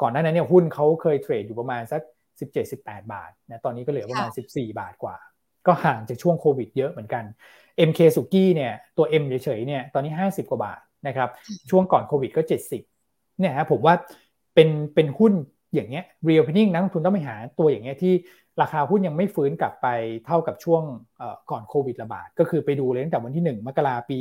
[0.03, 2.03] ก่อนหน้านั้นเนี่ยหุ้นเขาเคยเทรดอยู่ประมาณสัก
[2.57, 5.17] 17-18 บาทนะตอนนี้ก็เหลือประมาณ 14 บาทกว่า
[5.67, 7.25] ก็ห่างจากช่วงโควิดเยอะเหมือนกัน
[7.89, 11.29] MK สุกี้เนี่ยตัว M เฉยๆเนี่ยตอนนี้ 50 กว่าบาทนะครับ
[11.71, 12.43] ช่วงก่อนโควิดก็
[12.91, 13.95] 70เนี่ยฮะผมว่า
[14.55, 15.33] เป็นเป็นหุ้น
[15.75, 18.15] อย่างเงี้ย reopening นักลงทุนต้องไปหาตัวอย่างเงี้ยที่
[18.63, 19.87] ราคาหุ้นยังไม่ฟื้นกลับไป
[20.27, 20.83] เท่ากับช่วง
[21.51, 24.19] ก่อนโควิดระบาด ก็คือไปดูเลยตั้งแต่วันที่ 1 มกราปี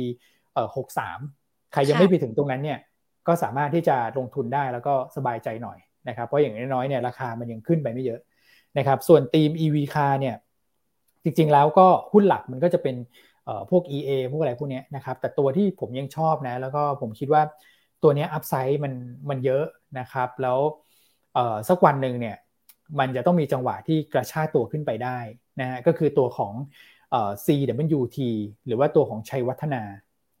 [0.86, 2.78] 63ใครยังไม่ไปถึงตรงนั้นเนี่ย
[3.26, 5.78] ก็สามารถที่จะลงทุนได้แล้วก็สบายใจหน่อย
[6.08, 8.20] นะครับ เพราะอย่างน้อยๆเนี่ยราคามันยังขึ้นไปไม่เยอะ
[8.78, 10.36] นะครับ ส่วนทีม EV car เนี่ย
[11.24, 12.96] จริงๆแล้วก็หุ้นหลักมันก็จะเป็น
[13.70, 17.42] พวก EA พวกอะไรพวกนี้นะครับ แต่ตัวที่ผมยังชอบนะ แล้วก็ผมคิดว่า
[18.02, 18.92] ตัวนี้อัพไซด์มัน
[19.28, 19.64] มันเยอะ
[19.98, 20.58] นะครับ แล้ว
[21.68, 22.36] สักวันหนึ่งเนี่ย
[22.98, 25.18] มันจะต้องมีจังหวะที่กระชากตัวขึ้นไปได้
[25.60, 26.52] นะฮะก็คือตัวของ
[27.44, 28.18] CWT
[28.66, 29.82] หรือว่าตัวของชัยวัฒนา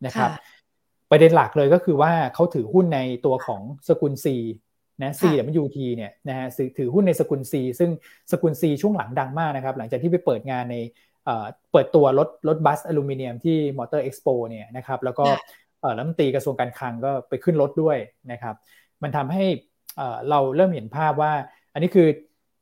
[0.06, 0.30] นะครับ
[1.10, 4.26] ประเด็นหลักเลยก็คือว่าเขาถือหุ้นในตัวของสกุล C
[5.02, 6.46] นะ CWT เนี่ยนะฮะ
[6.78, 7.90] ถือหุ้นในสกุล C ซึ่ง
[8.32, 10.76] สกุล C ช่วงหลังดังมากนะครับ หลังจากที่ไปเปิดงานใน
[11.72, 15.24] เปิดตัวรถรถบัสอลูมิเนียมที่ Motor Expo เนี่ยนะครับแล้วก็
[15.96, 17.98] รัฐมนตรีกระทรวงการคลังก็ไปขึ้นรถด้วย
[18.32, 18.54] นะครับ
[19.02, 19.44] มันทำให้
[20.30, 21.32] เราเริ่มเห็นภาพว่า
[21.72, 22.08] อันนี้คือ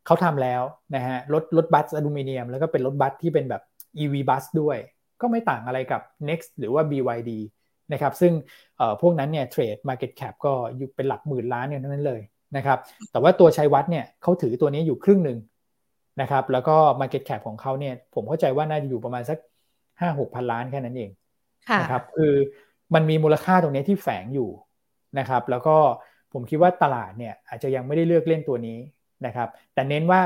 [0.07, 0.63] เขาทำแล้ว
[0.97, 3.63] นะฮะรถรถบัสอลูมิเนียม แล้วก็เป็นรถบัสที่เป็นแบบ
[4.03, 4.77] EV บัสด้วย
[5.21, 7.31] ก็ไม่ต่างอะไรกับ Next หรือว่า BYD
[7.93, 8.33] นะครับซึ่ง
[9.01, 12.21] พวกนั้นเนี่ยเทรด Market Cap ก็อยู่เป็นหลักหมื่นล้านเนี่ยนั้นเลย
[12.57, 12.79] นะครับ
[13.11, 15.39] แต่ว่าตัวชัยวัฒน์เนี่ยเขาถือตัวนี้อยู่ครึ่งหนึ่ง
[16.21, 19.39] นะครับแล้วก็ Market Cap ของเขาเนี่ยผมเข้าใจว่าน่าจะอยู่ประมาณสัก
[20.01, 21.11] ห้าหกพันล้านแค่นั้นเอง
[21.81, 22.33] นะครับคือ
[22.95, 24.51] มันมีมูลค่าตรงนี้ที่แฝงอยู่
[25.19, 25.77] นะครับแล้วก็
[26.33, 28.79] ผมคิดว่าตลาดเนี่ยอาจจะยังไม่ได้เลือกเล่นตัวนี้
[29.27, 30.21] นะครับแต่เน้นว่า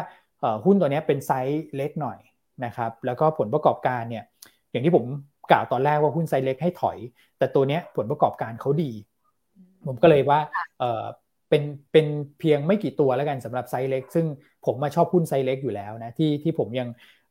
[0.64, 2.18] หุ้นตัวนี้เป็นไซส์เล็กหน่อย
[2.64, 4.24] นะครับแล้วก็ผลประกอบการเนี่ย
[4.70, 5.04] อย่างที่ผม
[5.50, 6.98] กล่าวตอนแรกว่าหุ้นไซส์เล็กให้ถอย
[7.38, 8.90] แต่ตัวนี้ผลประกอบการเขาดี
[9.86, 10.40] ผมก็เลยว่า
[11.54, 12.06] เป็นเป็น
[12.40, 14.26] เพียงไม่กี่ตัวแล้วกันสำหรับไซส์เล็ก ซึ่ง
[14.66, 16.88] ผมมาชอบหุ้นไซส์เล็กอยู่แล้วนะที่ที่ผมยัง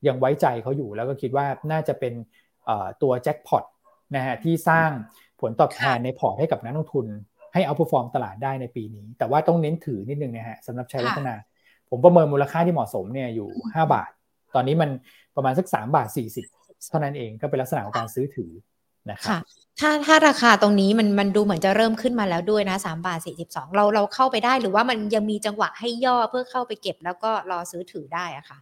[0.07, 2.13] ยังไว้ใจเขาอยู่แล้วก็คิดว่าน่าจะเป็น
[3.01, 3.63] ตัวแจ็คพอต
[4.15, 4.89] นะฮะที่สร้าง
[5.41, 7.07] ผลตอบแทนในพอร์ตให้กับนักลงทุน
[7.53, 11.35] ให้เอาผู้ฟอร์มตลาดได้ในปีนี้ แต่ว่าต้องเน้นถือนิดนึงนะฮะสำหรับชัยวัฒนา
[11.89, 14.11] ผมประเมินมูลค่าที่เหมาะสมเนี่ยอยู่ 5 บาท
[14.55, 14.89] ตอนนี้มัน
[15.35, 16.07] ประมาณสัก3บาท
[16.47, 18.51] 40 เท่านั้นเองก็เป็นลักษณะของการซื้อถือ
[19.11, 19.41] นะครับ
[19.79, 28.57] ถ้าถ้าราคาตรงนี้มันมันดูเหมือนจะเริ่มขึ้นมาแล้วด้วยนะสามบาทสี่สิบสองเราเราเข้าไปได้หรือว่ามันยังมีจังหวะให้ย่อเพื่อเข้าไปเก็บแล้วก็รอซื้อถือได้อะค่ะ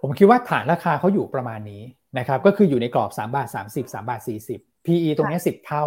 [0.00, 1.82] ผมคิดว่าฐานราคาเขาอยู่ประมาณนี้
[2.18, 4.20] นะครับ ก็คืออยู่ในกรอบ 3 บาท 30 3 บาท
[4.54, 5.84] 40 PE ตรงนี้ 10 เท่า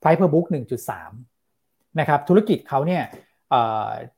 [0.00, 0.46] Price per book
[1.22, 3.02] 1.3 นะครับ ธุรกิจเขาเนี่ย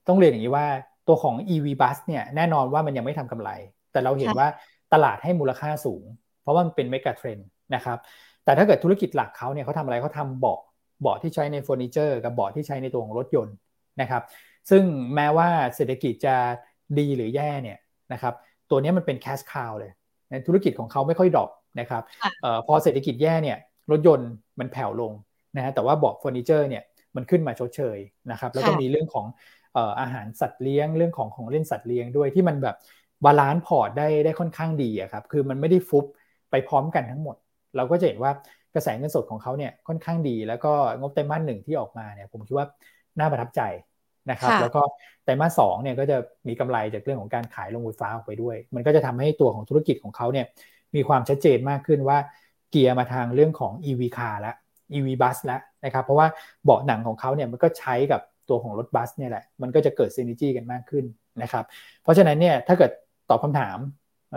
[0.09, 0.67] ต้องเรียนอย่างนี้ว่า
[1.09, 3.51] ตัวของ EV bus เนี่ยแน่นอนว่ามันยังไม่ทำกำไร
[3.93, 4.49] แต่เราเห็นว่า
[4.93, 6.03] ตลาดให้มูลค่าสูง
[6.43, 7.99] เพราะว่ามันเป็น megatrend นะครับ
[8.45, 10.61] แต่ถ้าเกิดธุรกิจหลักเขาเนี่ยเขาทำอะไรเขาทำเบาะ
[11.01, 13.55] เบาะที่ใช้ในเฟอร์นิเจอร์กับเบาะที่ใช้ในตัวของรถยนต์
[14.01, 14.23] นะครับ
[14.71, 14.83] ซึ่ง
[15.15, 16.37] แม้ว่าเศรษฐกิจจะ
[16.99, 17.79] ดีหรือแย่เนี่ย
[18.13, 18.35] นะครับ
[18.71, 19.93] ตัวนี้มันเป็น cash cow เลย
[20.47, 22.03] ธุรกิจของเขาไม่ค่อย drop นะครับ
[22.45, 23.59] เออพอเศรษฐกิจแย่เนี่ย
[23.91, 25.13] รถยนต์มันแผ่วลง
[25.57, 26.83] นะฮะแต่ว่าเบาะเฟอร์นิเจอร์เนี่ย
[27.17, 27.99] มันขึ้นมาชดเชย
[28.31, 29.27] นะครับแล้วก็มีเรื่องของ
[30.01, 32.77] อาหารสัตว์เลี้ยงเรื่องของของเล่นสัตว์เลี้ยงด้วยที่มันแบบ
[33.25, 36.05] balance port ได้ได้ค่อนข้างดีอะครับคือมันไม่ได้ฟุบ
[36.51, 37.37] ไปพร้อมกันทั้งหมด
[37.77, 38.33] เราก็จะเห็นว่า
[38.75, 42.67] กระแสเงินสดของเขาเนี่ยค่อนข้างดี แล้วก็งบไตรมาสหนึ่งที่ออกมาเนี่ยผมคิดว่า
[43.19, 43.63] น่าประทับใจ
[44.31, 44.83] นะครับแล้วก็
[45.25, 46.17] ไตรมาสสองเนี่ยก็จะ
[46.49, 50.47] มีกำไรจากเรื่องของการขายลงไฟฟ้าออกไปด้วย มันก็จะทำให้ตัวของธุรกิจของเขาเนี่ย
[50.95, 52.19] มีความชัดเจนมากขึ้นว่า
[52.71, 54.57] เกียร์มาทางเรื่องของ EV car แล้ว
[54.93, 56.27] EV bus แล้วนะครับเพราะว่า
[56.65, 61.05] เบาะหนังของเขาเนี่ยมันก็ใช้กับตัวของรถบัสเนี่ยแหละมันก็จะเกิดซีนิจี้กันมากขึ้น
[61.43, 61.65] นะครับ
[62.03, 62.91] เพราะฉะนั้นเนี่ยถ้าเกิด
[63.31, 63.79] ตอบคำถาม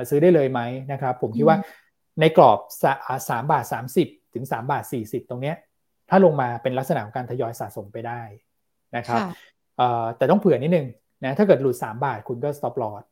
[0.09, 0.61] ซื้อได้เลยไหม
[0.91, 1.57] นะครับผมคิดว่า
[2.19, 2.59] ในกรอบ
[3.29, 5.55] สามบาทสามสิบถึงสามบาทสี่สิบตรงเนี้ย
[6.09, 8.21] ถ้าลงมาเป็นลักษณะของการทยอยสะสมไปได้
[8.97, 9.19] นะครับ
[10.17, 10.87] แต่ต้องเผื่อนิดนึง
[11.23, 13.03] นะถ้าเกิดหลุด 3 บาทคุณก็ stop loss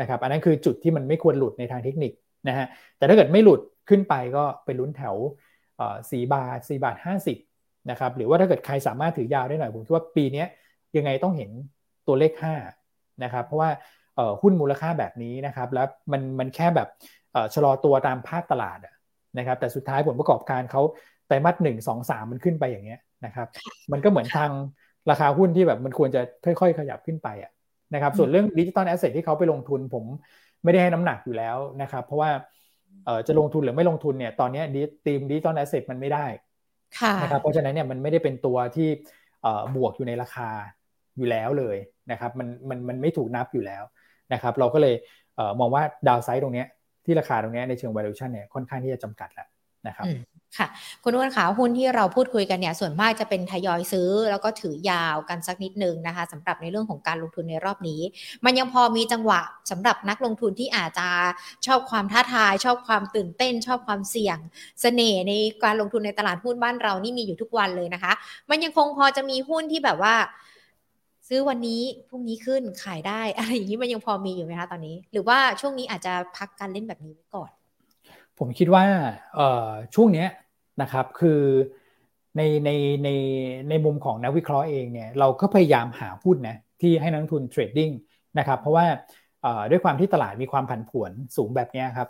[0.00, 2.12] นะครับอันนั้นคือจุดที่มันไม่ควรหลุดในทางเทคนิค
[2.48, 2.66] นะฮะ
[2.98, 5.14] แต่ถ้าเกิดไม่หลุดขึ้นไปก็ไปลุ้นแถว
[6.10, 7.38] สี่บาทสี่บาทห้าสิบ
[7.90, 10.44] นะครับหรือว่าถ้าเกิดใครสามารถถือยาวได้หน่อยผมคิดว่าปีนี้
[10.96, 11.50] ยังไงต้องเห็น
[12.06, 12.32] ตัวเลข
[12.76, 13.70] 5นะครับเพราะว่า
[14.42, 16.88] หุ้นมูลค่าแบบนี้นะครับแล้วมันมันแค่แบบ
[17.54, 18.78] ชะลอตัวตามภาคตลาด
[19.38, 20.82] นะครับ แต่สุดท้ายผลประกอบการเขา
[21.26, 23.48] ไตรมาสหนึ่งสองสามมันขึ้นไปอย่างเงี้ยนะครับ
[23.92, 24.50] มันก็เหมือนทาง
[25.10, 27.52] ราคาหุ้นที่แบบมันควรจะค่อยๆ ขยับขึ้นไปอะ
[27.94, 30.04] นะครับ ส่วนเรื่อง digital asset ที่เขาไปลงทุนผม
[30.64, 32.30] ไม่ได้ให้น้ำหนักอยู่แล้วนะครับ เพราะว่า
[33.26, 34.62] จะลงทุนหรือไม่ลงทุนเนี่ยตอนนี้
[35.04, 36.26] theme digital asset มันไม่ได้
[37.22, 38.88] นะครับเพราะฉะนั้นเนี่ยมันไม่ได้เป็นตัวที่
[39.76, 40.48] บวกอยู่ในราคา
[41.16, 41.76] อยู่แล้วเลย
[42.10, 43.82] นะครับมันมันมันไม่ถูกนับอยู่แล้ว
[44.32, 44.94] นะครับ เราก็เลย
[45.60, 46.64] มองว่า downside ตรงนี้
[47.04, 49.48] ที่ราคาตรงนี้ในเชิง valuation เนี่ยค่อนข้างที่จะจำกัดแล้ว
[49.86, 50.06] นะครับ
[50.58, 50.68] ค่ะ
[51.04, 58.00] คุณอ้วนขาหุ้นที่เราพูดคุยกันเนี่ยส่วนมากจะเป็นทยอยซื้อ แล้วก็ถือยาวกันสักนิดนึงนะคะสำหรับในเรื่องของการลงทุนในรอบนี้
[58.44, 59.40] มันยังพอมีจังหวะ
[59.70, 61.08] สำหรับนักลงทุนที่อาจจะ
[61.66, 64.42] ชอบความท้าทาย ชอบความตื่นเต้น ชอบความเสี่ยงส
[64.80, 65.32] เสน่ห์ใน
[65.64, 68.12] การลงทุนในตลาดหุ้นบ้านเรานี่มีอยู่ทุกวันเลยนะคะ
[68.50, 70.14] มันยังคงพอจะมีหุ้นที่แบบว่า
[71.28, 77.50] ซื้อวันนี้พรุ่งนี้ขึ้นขายได้อะไรอย่างนี้มันยังพอมีอยู่ไหมคะตอนนี้ หรือว่าช่วงนี้อาจจะพักการเล่นแบบนี้ไว้ก่อน
[78.38, 78.84] ผมคิดว่า
[79.94, 80.26] ช่วงนี้
[80.82, 81.40] นะครับคือ
[82.36, 82.70] ในใน
[83.04, 83.08] ใน
[83.68, 87.90] ในมุมของนักวิเคราะห์เองเนี่ยเราก็พยายามหาหุ้นนะที่ให้นักทุนเทรดดิ้ง
[88.38, 88.86] นะครับเพราะว่า
[89.70, 92.08] ด้วยความที่ตลาดมีความผันผวนสูงแบบนี้ครับ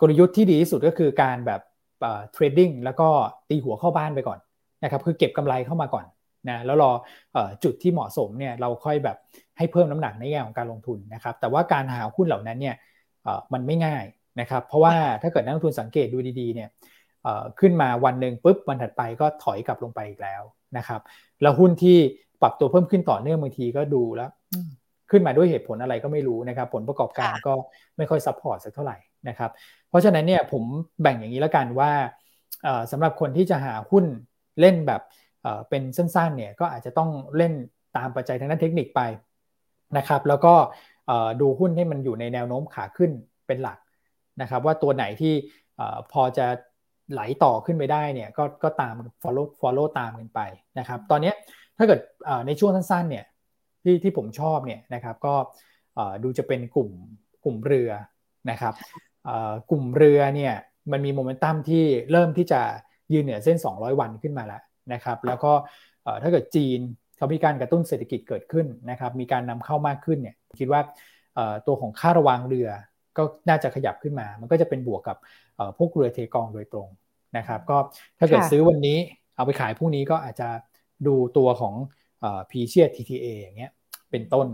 [0.00, 1.60] กลยุทธ์ที่ดีที่สุดก็คือการแบบ
[2.00, 3.08] เทรดดิ้งแล้วก็
[3.48, 4.38] ตีหัวเข้าบ้านไปก่อน
[4.84, 6.04] นะครับคือเก็บกำไรเข้ามาก่อน
[6.48, 6.90] นะแล้วรอ
[7.64, 9.16] จุดที่เหมาะสมเนี่ยเราค่อยแบบ
[9.58, 12.76] ให้เพิ่มน้ำหนักในแง่ของการลงทุนนะครับแต่ว่าการหาหุ้นเหล่านั้นเนี่ย
[13.52, 14.04] มันไม่ง่าย
[14.40, 16.68] นะครับเพราะว่าถ้าเกิดนักลงทุนสังเกตดูดีๆเนี่ย
[17.60, 20.42] ขึ้นมาวันหนึ่งปุ๊บวันถัดไปก็ถอยกลับลงไปอีกแล้ว
[20.76, 21.00] นะครับ
[21.42, 21.98] แล้วหุ้นที่
[22.42, 24.30] ปรับตัวเพิ่มขึ้นต่อเนื่องบางทีก็ดูแล้ว
[25.10, 27.52] ขึ้นมาด้วยเหตุผลอะไรก็ไม่รู้นะครับ ผลประกอบการก็
[27.96, 28.96] ไม่ค่อย support สักเท่าไหร่
[29.28, 29.50] นะครับ
[29.88, 30.62] เพราะฉะนั้นเนี่ยผม
[31.02, 31.90] แบ่งอย่างนี้แล้วกันว่า
[32.90, 34.04] สำหรับคนที่จะหาหุ้น
[34.60, 35.00] เล่นแบบ
[35.68, 37.52] เป็นสั้นๆเนี่ยก็อาจจะต้องเล่น
[37.96, 39.00] ตามปัจจัยทางด้านเทคนิคไป
[39.98, 40.54] นะครับแล้วก็
[41.40, 43.10] ดูหุ้นให้มันอยู่ในแนวโน้มขาขึ้น
[43.46, 43.78] เป็นหลัก
[44.40, 45.34] นะครับว่าตัวไหนที่
[46.12, 46.46] พอจะ
[47.12, 50.40] ไหลต่อขึ้นไปได้เนี่ยก็ก็ตาม follow follow ตามกันไป
[50.78, 51.32] นะครับตอนนี้
[51.78, 52.00] ถ้าเกิด
[52.46, 53.24] ในช่วงสั้นๆเนี่ย
[53.82, 55.34] ที่ที่ผมชอบเนี่ยนะครับก็
[56.22, 56.90] ดูจะเป็นกลุ่ม
[57.44, 57.90] กลุ่มเรือ
[58.50, 58.74] นะครับ
[59.70, 60.54] กลุ่มเรือเนี่ย
[60.92, 62.60] มันมีโมเมนตัมที่เริ่มที่จะ
[63.12, 64.62] ยืนเหนือเส้น 200 วันขึ้นมาแล้ว
[64.92, 65.52] นะครับแล้วก็
[66.22, 66.80] ถ้าเกิดจีน
[67.16, 70.80] เขามีการกระตุ้นเศรษฐกิจเกิดขึ้นนะครับมีการนำเข้ามากขึ้นเนี่ยคิดว่า
[71.66, 72.68] ตัวของค่าระวางเรือ
[73.16, 75.16] ก็น่าจะขยับขึ้นมา มันก็จะเป็นบวกกับ
[75.78, 76.88] พวกเรือเทกองโดยตรง
[77.36, 77.76] นะครับก็
[78.18, 78.98] ถ้าเกิดซื้อวันนี้
[79.36, 80.48] เอาไปขายพรุ่งนี้ก็อาจจะ
[81.06, 81.74] ดูตัวของ
[82.50, 83.72] พีเชีย TTA อย่างเงี้ย
[84.10, 84.48] เป็นต้น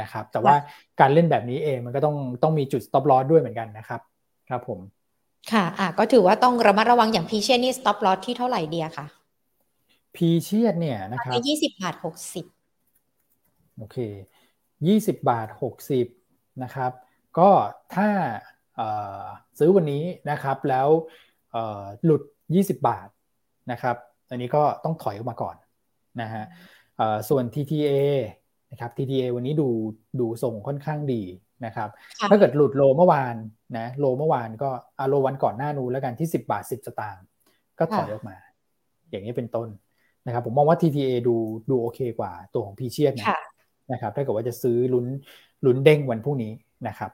[0.00, 0.54] นะครับแต่ว่า
[1.00, 4.00] การเล่นแบบนี้เองมันก็ต้องต้องมีจุด stop loss ด้วยเหมือนกันนะครับ
[4.48, 4.80] ครับผม
[5.52, 9.06] ค่ะอะก็ถือว่าต้องระมัดระวังอย่างพีเชียนี่ stop loss ที่เท่าไหร่เดียค่ะ
[10.16, 12.46] พีเชียเนี่ยนะครับยี่สิบบาทหกสิบ
[13.76, 13.96] โอเค
[14.86, 16.06] ยี่สิบบาทหกสิบ
[16.62, 16.92] นะครับ
[17.38, 17.50] ก็
[17.94, 18.08] ถ้า
[19.58, 20.88] ซื้อวันนี้นะครับแล้ว
[22.04, 22.22] หลุด
[22.54, 23.08] 20 บาท
[23.70, 23.96] นะครับ
[24.30, 25.56] อันนี้ก็ต้องถอยออกมาก่อน
[26.20, 26.44] นะฮะ
[27.28, 27.90] ส่วน TTA
[28.70, 29.68] นะครับ TTA วันนี้ดู
[30.20, 31.22] ดูส่งค่อนข้างดี
[31.66, 31.88] นะครับ
[32.30, 33.34] ถ้าเกิดหลุดโลเมื่อวาน
[33.78, 37.24] นะโลเมื่อวานก็อโลวันก่อนหน้านู้นแล้วกันที่ 10 บาท 10 สตางค์
[37.78, 38.36] ก็ก็ถอยออกมา
[39.10, 39.68] อย่างนี้เป็นต้น
[40.26, 41.36] นะครับผมมองว่า TTA ดู
[41.70, 43.26] ดูโอเคกว่าตัวของพีเชียนะ
[43.92, 45.06] นะครับถ้าเกิดว่าจะซื้อลุ้น
[45.66, 46.52] ลุ้นเด้งวันพรุ่งนี้
[46.88, 47.12] นะครับ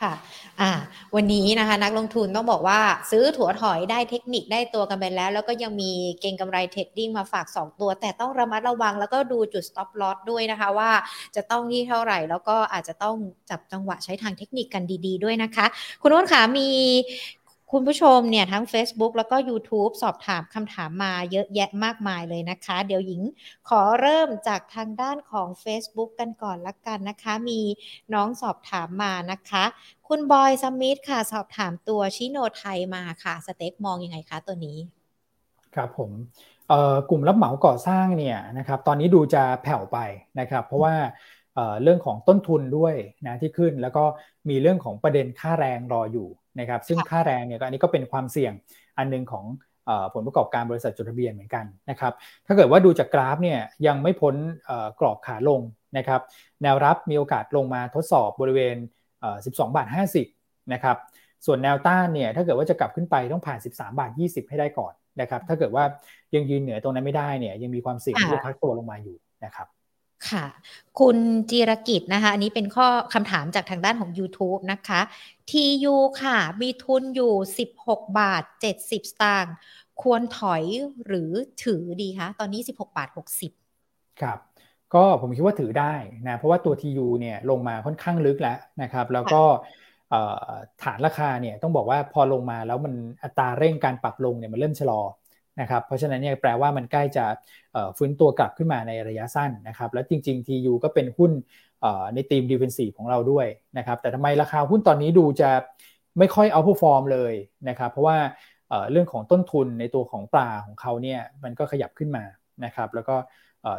[0.00, 0.14] ค่ะ
[0.60, 0.70] อ่า
[1.14, 2.80] วันนี้นะคะนักลงทุนต้องบอกว่า
[3.10, 10.90] ซื้อถั่วถอยได้เทคนิคได้ตัวกันไปแล้ว แล้วก็ยังมีเก่งกำไรเทรดดิ้งมาฝาก 2 ตัว แต่ต้องระมัดระวังแล้วก็ดูจุด stop loss ด้วยนะคะว่า
[11.36, 13.16] จะต้องที่เท่าไหร่ แล้วก็อาจจะต้อง
[13.50, 15.66] จับจังหวะใช้ทางเทคนิคกันดี ๆ ด้วยนะคะ
[16.02, 16.68] คุณอ้นขามี
[17.74, 23.22] คุณผู้ชมเนี่ยทั้ง Facebook แล้วก็ YouTube สอบถามคำถามมาเยอะแยะมากมายเลยนะคะ เดี๋ยวหญิง
[23.68, 27.60] ขอเริ่มจากทางด้านของ Facebook กันก่อนละกันนะคะ มี
[28.14, 29.64] น้องสอบถามมานะคะ
[30.08, 34.78] คุณบอยสมิธค่ะสอบถามตัวชิโนไทยมาค่ะ สเต็กมองยังไงคะตัวนี้
[35.74, 36.10] ครับผม
[37.10, 39.98] กลุ่มรับเหมาก่อสร้างเนี่ยนะครับตอนนี้ดูจะแผ่วไป
[40.40, 40.94] นะครับ เพราะว่า
[41.82, 42.94] เรื่องของต้นทุนด้วย
[43.26, 44.04] นะที่ขึ้นแล้วก็
[44.48, 48.52] มีเรื่องของประเด็นค่าแรงรออยู่ นะครับซึ่งค่าแรงเนี่ยอันนี้ก็เป็นความเสี่ยง
[48.98, 49.44] อันนึงของ
[50.14, 52.12] ผลประกอบการบริษัทจดทะเบียนเหมือนกันนะครับ
[52.46, 54.34] ถ้าเกิดว่าดูจากกราฟเนี่ยยังไม่พ้น
[55.00, 55.60] กรอบขาลง
[55.98, 56.20] นะครับ
[56.62, 58.76] แนวรับมีโอกาสลงมาทดสอบบริเวณ
[59.24, 59.86] 12 บาท
[60.28, 60.96] 50นะครับ
[61.46, 65.84] ส่วนแนวต้านเนี่ยถ้าเกิดว่าจะกลับขึ้นไปต้องผ่าน 13 บาท 20 ให้ได้ก่อนนะครับถ้าเกิดว่า
[66.34, 69.66] ยังยืนเหนือตรงนั้นไม่ได้เนี่ยยังมีความเสี่ยงที่จะพักตัวลงมาอยู่นะครับ
[70.28, 70.46] ค่ะ
[71.00, 71.16] คุณ
[71.50, 75.00] จีรกิจนะคะ อันนี้เป็นข้อคำถามจากทางด้านของ YouTube นะคะ
[75.50, 77.32] TU ค่ะ มีทุนอยู่
[77.76, 79.54] 16 บาท 70 สตางค์
[80.02, 80.62] ควรถอย
[81.06, 81.30] หรือ
[81.64, 83.08] ถือดีคะ ตอนนี้ 16 บาท
[83.60, 84.38] 60 ครับ
[84.94, 85.94] ก็ผมคิดว่าถือได้
[86.28, 89.42] นะ เพราะว่าตัว TU เนี่ยลงมาค่อนข้างลึกแล้วนะครับ แล้วก็
[90.82, 95.00] ฐานราคาเนี่ยต้องบอกว่าพอลงมาแล้วมันอัตราเร่งการปรับลงเนี่ยมันเริ่มชะลอ
[95.60, 97.24] นะครับเพราะฉะนั้นเนี่ยแปลว่ามันใกล้จะ
[97.96, 101.32] ฟื้นตัวกลับขึ้นมาในระยะสั้นนะครับแล้วจริง ๆ TU ก็เป็นหุ้น
[102.14, 103.46] ในทีม defensive ของเราด้วย
[103.78, 105.50] นะครับแต่ทำไมราคาหุ้นตอนนี้ดูจะ
[106.18, 107.34] ไม่ค่อยเอาผู้ฟอร์มเลย
[107.68, 108.16] นะครับเพราะว่า
[108.90, 112.24] เรื่องของต้นทุนในตัวของปลาของเขาเนี่ยมันก็ขยับขึ้นมา
[112.64, 113.14] นะครับแล้วก็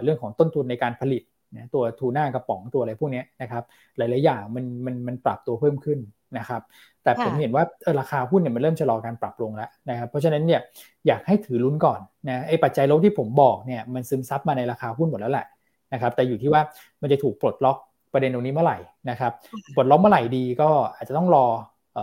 [0.04, 1.24] เรื่องของต้นทุนในการผลิต
[1.56, 3.64] นะตัวทูน่ากระป๋องตัวอะไรพวกนี้นะครับ
[3.98, 6.00] หลาย ๆ อย่างมันมันมันปรับตัวเพิ่มขึ้น
[6.38, 6.62] นะครับ
[7.04, 7.64] แต่ผมเห็นว่า
[8.00, 10.62] ราคาหุ้นเนี่ยมันเริ่มชะลอการปรับลงแล้วนะครับเพราะฉะนั้นเนี่ย
[11.08, 15.46] อยากให้ถือลุ้นก่อนนะไอ้ปัจจัยลบที่ผมบอกเนี่ยมันซึมซับมาในราคาหุ้นหมดแล้วแหละ
[15.94, 16.62] นะครับแต่อยู่ที่ว่า
[17.02, 17.78] มันจะถูกปลดล็อก
[18.14, 18.78] ประเด็นตรงนี้เมื่อไหร่
[19.10, 19.32] นะครับ
[19.76, 21.46] ปลดล็อกเมื่อไหร่ดีก็อาจจะต้องรอ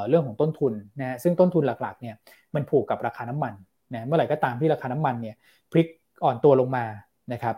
[0.09, 2.15] เรื่องของต้นทุนนะซึ่งต้นทุนหลักๆเนี่ย
[2.55, 3.53] มันผูกกับราคาน้ำมัน
[3.95, 5.35] นะเมื่อไหร่ก็ตามที่ราคาน้ำมันเนี่ย
[5.71, 5.87] พลิก
[6.25, 6.85] อ่อนตัวลงมา
[7.33, 7.57] นะครับ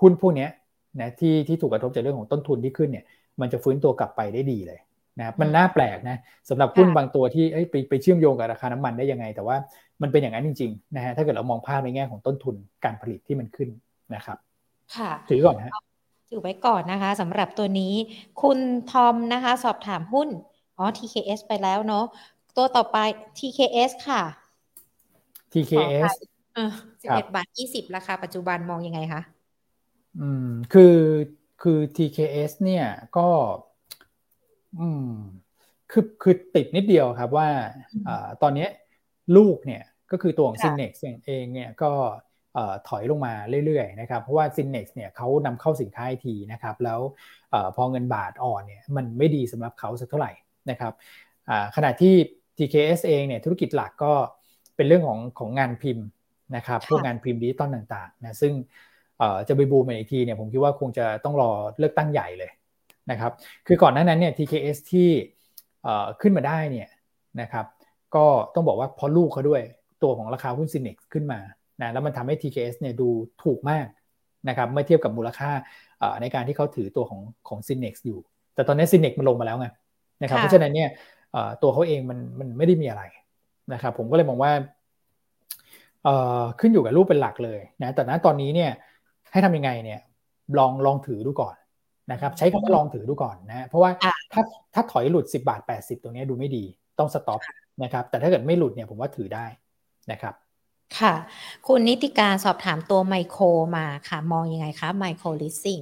[0.00, 0.46] หุ้นพวกนี้
[1.00, 3.04] นะที่ที่ถูกกระทบจากเรื่องของต้นทุนที่ขึ้นเนี่ย
[3.40, 4.78] มันจะฟื้นตัวกลับไปได้ดีเลย
[5.18, 6.16] นะครับมันน่าแปลกนะ
[6.48, 9.56] สำหรับหุ้นบางตัวที่ไปไปเชื่อมโยงกับราคาน้ำมันได้ยังไง แต่ว่า
[10.02, 12.54] มันเป็นอย่างนั้นจริงๆนะฮะถ้าเกิดเรามองภาพในแง่ของต้นทุน
[12.84, 13.68] การผลิตที่มันขึ้น
[14.14, 14.38] นะครับ
[14.96, 15.72] ค่ะ ถือก่อนฮะ
[16.30, 17.94] ถือไว้ก่อนนะคะสำหรับตัวนี้
[18.42, 18.58] คุณ
[18.92, 20.28] ทอมนะคะ สอบถามหุ้น
[20.78, 22.04] อ๋อ TKS ไปแล้วเนาะ
[22.56, 22.98] ตัวต่อไป
[23.38, 24.22] TKS ค่ะ
[25.52, 26.12] TKS
[26.54, 26.70] เออ
[27.02, 29.22] สิบเอ็ดบาทยี่สิบราคาปัจจุบันมองยังไงคะ
[30.20, 30.96] อืม คือ
[31.62, 32.86] คือ TKS เนี่ย
[33.16, 33.28] ก็
[34.80, 35.10] อืม
[35.92, 37.48] คือคือติดนิดเดียวครับว่า
[38.08, 38.10] อ
[38.42, 38.66] ตอนนี้
[39.36, 40.92] ลูกเนี่ยก็คือตัวของซินเน็ก
[41.26, 41.90] เองเนี่ยก็
[42.88, 43.34] ถอยลงมา
[43.66, 47.00] เรื่อยๆนะครับเพราะว่าซินเน็กเนี่ยเขานำเข้าสินค้าไอทีนะครับแล้ว
[47.76, 50.32] พอเงินบาทอ่อนเนี่ยมันไม่ดีสำหรับเขาสักเท่าไหร่
[50.70, 50.92] นะครับ
[51.76, 52.14] ขณะที่
[52.58, 54.12] TKS เองเนี่ยธุรกิจหลักก็
[54.76, 56.06] เป็นเรื่องของของงานพิมพ์
[56.56, 58.52] นะครับพวกงานพิมพ์ดิจิตอลต่างๆนะซึ่ง
[59.48, 62.50] จะไปบูมอีกทีเนี่ยผมคิดว่าคงจะต้องรอเลือกตั้งใหญ่เลย
[63.10, 63.32] นะครับ
[63.66, 65.08] คือก่อนหน้านั้นเนี่ย TKS ที่
[66.20, 66.88] ขึ้นมาได้เนี่ย
[67.40, 67.66] นะครับ
[68.14, 69.62] ก็ต้องบอกว่าเพราะลูกเขาด้วย
[70.02, 71.40] ตัวของราคาหุ้นซินเน็กขึ้นมา
[71.80, 73.08] นะแล้วมันทำให้ TKS เนี่ยดู
[73.42, 73.86] ถูกมาก
[74.48, 75.50] นะครับเมื่อเทียบกับมูลค่า
[76.20, 78.18] ในการที่เขาถือตัวของของซินเน็กอยู่
[78.54, 79.66] แต่ตอนนี้ซินเน็กมันลงมาแล้วไง
[80.22, 80.88] นะครับเพราะฉะนั้นเนี่ย
[81.62, 83.02] ตัวเขาเองมันมันไม่ได้มีอะไร
[83.72, 84.52] นะครับผมก็เลยมองว่า
[86.60, 88.70] ขึ้นอยู่กับรูปเป็นหลักเลยนะแต่ณตอนนี้เนี่ย
[89.32, 90.00] ให้ทำยังไงเนี่ย
[90.58, 91.54] ลองลองถือดูก่อน
[92.12, 93.90] นะครับใช้คำว่าลองถือดูก่อนนะเพราะว่า
[94.32, 94.42] ถ้า
[94.74, 96.64] ถ้าถอยหลุด 10 บาท 80 ตรงนี้ดูไม่ดี
[96.98, 97.40] ต้องสต็อป
[97.82, 99.46] นะครับแต่ถ้าเกิดไม่หลุดเนี่ยผมว่าถือได้
[100.12, 100.34] นะครับ
[100.98, 101.14] ค่ะ
[101.66, 103.44] คุณนิติการสอบถามตัวไมโคร
[103.76, 105.78] มาค่ะ มองยังไงคะไมโครลิสซิ่ง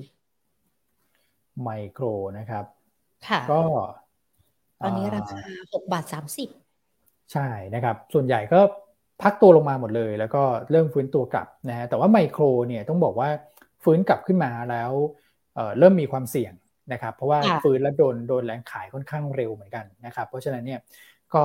[1.62, 2.04] ไมโคร
[2.38, 2.64] นะครับ
[3.28, 3.62] ค่ะ ก็
[4.84, 5.38] ตอนนี้ราคา
[5.72, 6.04] 6บาท
[6.68, 8.60] 30ใช่นะครับ ส่วนใหญ่ก็
[9.22, 13.28] พักตัวลงมาหมดเลย แล้วก็เริ่มฟื้นตัวกลับนะฮะแต่ว่าไมโครเนี่ยต้องบอกว่า
[13.84, 14.92] ฟื้นกลับขึ้นมาแล้ว
[15.78, 16.52] เริ่มมีความเสี่ยง
[16.92, 20.80] นะครับ เพราะว่าฟื้นและโดนโดนแรงขายค่อนข้างเร็วเหมือนกันนะครับ เพราะฉะนั้นเนี่ย
[21.34, 21.44] ก็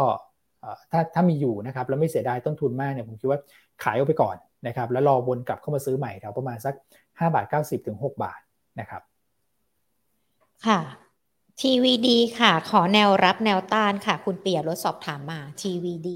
[0.92, 3.40] ถ้าถ้ามีอยู่นะครับแล้วไม่เสียดายต้นทุนมากเนี่ยผมคิดว่า
[3.84, 4.38] ขายออกไปก่อน
[4.68, 6.76] นะครับ แล้วรอวนกลับเข้ามาซื้อใหม่แถวประมาณสัก
[7.08, 8.40] 5บาท90ถึง6บาท
[8.80, 9.02] นะครับ
[10.68, 10.80] ค่ะ
[11.62, 12.08] TVD
[12.40, 16.10] ค่ะ ขอแนวรับแนวต้านค่ะ คุณเปียรถสอบถามมา TVD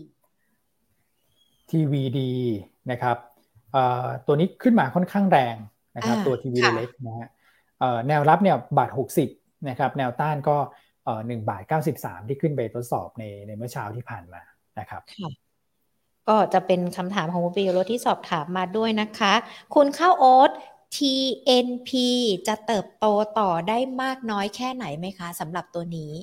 [1.70, 2.20] TVD
[2.92, 3.18] นะครับ
[4.26, 5.56] ตัวนี้ขึ้นมาค่อนข้างแรง
[5.96, 7.28] นะครับ ตัว TV เล็กนะฮะ
[8.08, 8.92] แนวรับเนี่ยบาท
[9.30, 10.58] 60นะครับแนวต้านก็
[11.28, 11.64] หนึ่งบาท
[11.96, 14.42] 93 ที่ขึ้นไปทดสอบในในเมื่อเช้าที่ผ่านมา
[14.80, 15.02] นะครับ
[16.28, 19.34] ก็จะเป็นคำถามของคุณปิยรสที่สอบถามมาด้วยนะคะ
[19.76, 20.52] คุณข้าวโอ๊ต
[20.96, 21.92] TNP
[22.48, 23.06] จะเติบโต
[23.40, 26.14] ต่อได้มากน้อยแค่ไหนไหมคะสำหรับตัวนี้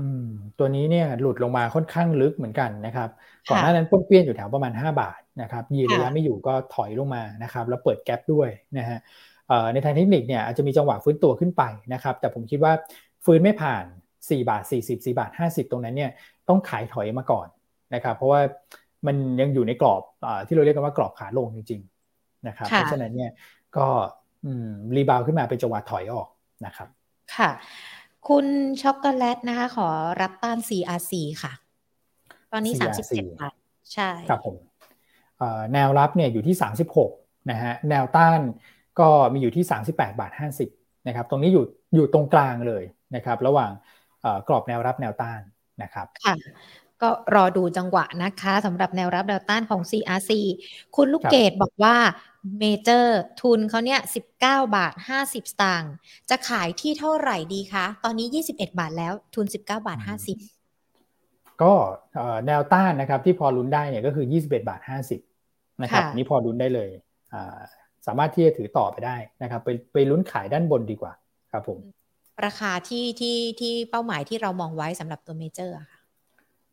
[0.06, 0.28] ืม
[0.58, 3.08] ตัวนี้เนี่ยหลุดลงมาค่อนข้างลึกเหมือนกันนะครับ
[3.50, 8.98] ก่อนหน้านั้นป้นเปี้ยนอยู่แถวประมาณ 5 บาทนะครับยีระยะไม่อยู่ก็ถอยลงมานะครับแล้วเปิดแกลบด้วยนะฮะ
[9.72, 12.72] ในทางเทคนิคเนี่ยอาจจะมีจังหวะฟื้นตัวขึ้นไปนะครับ แต่ผมคิดว่า
[13.24, 13.84] ฟื้นไม่ผ่าน
[14.16, 16.10] 4 บาท 40 4 บาท 50 ตรงนั้นเนี่ย
[16.48, 17.48] ต้องขายถอยมาก่อน
[17.94, 18.40] นะครับ เพราะว่า
[19.06, 21.80] มันยังอยู่ในกรอบอที่เราเรียกกันว่ากรอบขาลงจริง
[22.12, 23.30] ๆ นะครับ เพราะฉะนั้นเนี่ย
[23.76, 23.86] ก็
[24.96, 26.28] รีบาวขึ้นมาเป็นจังหวะถอยออก
[26.66, 26.88] นะครับ
[27.36, 27.50] ค่ะ
[28.28, 28.46] คุณ
[28.82, 29.88] ช็อกโกแลตนะคะ ขอ
[30.20, 31.52] รับต้าน CRC ค่ะ
[32.52, 33.54] ตอนนี้สามสิบเจ็ดบาท
[33.94, 34.56] ใช่ ครับผม
[35.72, 37.10] แนวรับเนี่ยอยู่ที่สามสิบหก
[37.50, 38.40] นะฮะ แนวต้าน
[39.00, 40.68] ก็มีอยู่ที่สามสิบแปดบาทห้าสิบ
[41.06, 42.84] นะครับตรงนี้อยู่อยู่ตรงกลางเลย
[43.14, 43.70] นะครับระหว่าง
[44.48, 45.40] กรอบแนวรับแนวต้าน
[45.82, 46.34] นะครับค่ะ
[47.02, 50.30] ก็รอดูจังหวะนะคะสำหรับแนวรับแนวต้านของ CRC
[50.96, 51.96] คุณลูกเกดบอกว่า
[52.58, 54.00] เมเจอร์ทุนเขาเนี่ย
[54.34, 55.92] 19 บาท 50 สตางค์
[56.30, 59.98] จะขายที่เท่าไหร่ดีคะ ตอนนี้ 21 บาทแล้วทุน 19 บาท
[60.76, 61.72] 50 ก็
[62.46, 64.80] แนวต้านนะครับที่พอลุ้นได้เนี่ยก็คือ 21 บาท
[65.30, 66.88] 50 นะครับนี่พอลุ้นได้เลย
[68.08, 71.12] สามารถที่จะถือต่อไปได้นะครับ ไปไปลุ้นขายด้านบนดีกว่า
[71.52, 71.78] ครับผม
[72.44, 76.00] ราคาที่ที่ที่เป้าหมายที่เรามองไว้สำหรับตัวเมเจอร์ค่ะ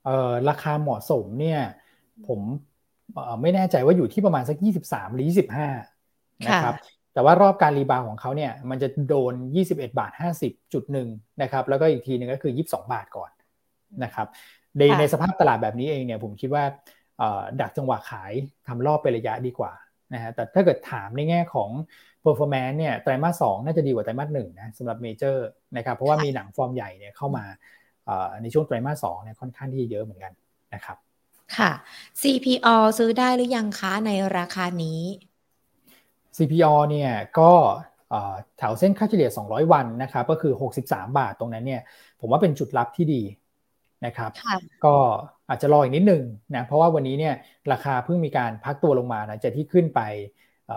[0.06, 1.62] เอ่อราคาเหมาะสมเนี่ย
[2.28, 2.40] ผม
[3.42, 4.58] ไม่แน่ใจว่าอยู่ที่ประมาณสัก
[4.88, 6.76] 23 หรือ 25 นะครับ
[7.14, 9.34] แต่ว่ารอบการ rebound ของเขาเนี่ย มันจะโดน
[9.66, 10.12] 21 บาท
[10.44, 11.08] 50จุดหนึ่ง
[11.42, 13.32] นะครับ แล้วก็อีกทีหนึ่งก็คือ 22 บาทก่อน
[14.04, 14.28] นะครับ
[14.78, 16.64] ในในสภาพตลาดแบบนี้เองเนี่ยผมคิดว่า
[17.62, 18.34] ดักจังหวะขาย
[18.68, 19.72] ทำรอบเป็นระยะดีกว่า
[20.16, 21.70] นะฮะแต่ถ้าเกิดถามในแง่ของ
[22.24, 25.48] performance เนี่ยไตรมาสสองน่าจะดีกว่าไตรมาสหนึ่งนะสำหรับเมเจอร์
[25.78, 27.46] นะครับเพราะว่ามีหนังฟอร์มใหญ่เนี่ยเข้ามา
[28.42, 30.34] ในช่วงไตรมาสสองเนี่ยค่อนข้างที่เยอะเหมือนกัน
[30.74, 30.98] นะครับ
[31.58, 31.72] ค่ะ
[32.22, 35.02] CPO ซื้อได้หรือยังคะในราคานี้
[36.38, 37.52] CPO เนี่ยก็
[38.58, 41.82] แถวเส้นค่าเฉลี่ย 200 วันนะครับก็คือ 63 บาทตรงนั้นเนี่ย
[42.20, 43.22] ผมว่าเป็นจุดรับที่ดี
[44.06, 44.32] นะครับ
[44.86, 44.96] ก็
[45.50, 46.24] อาจจะรออีกนิดนึง
[46.56, 47.36] นะเพราะว่าวันนี้เนี่ย
[47.72, 50.02] ราคาเพิ่งมีการพักตัวลงมานะจะที่ขึ้นไป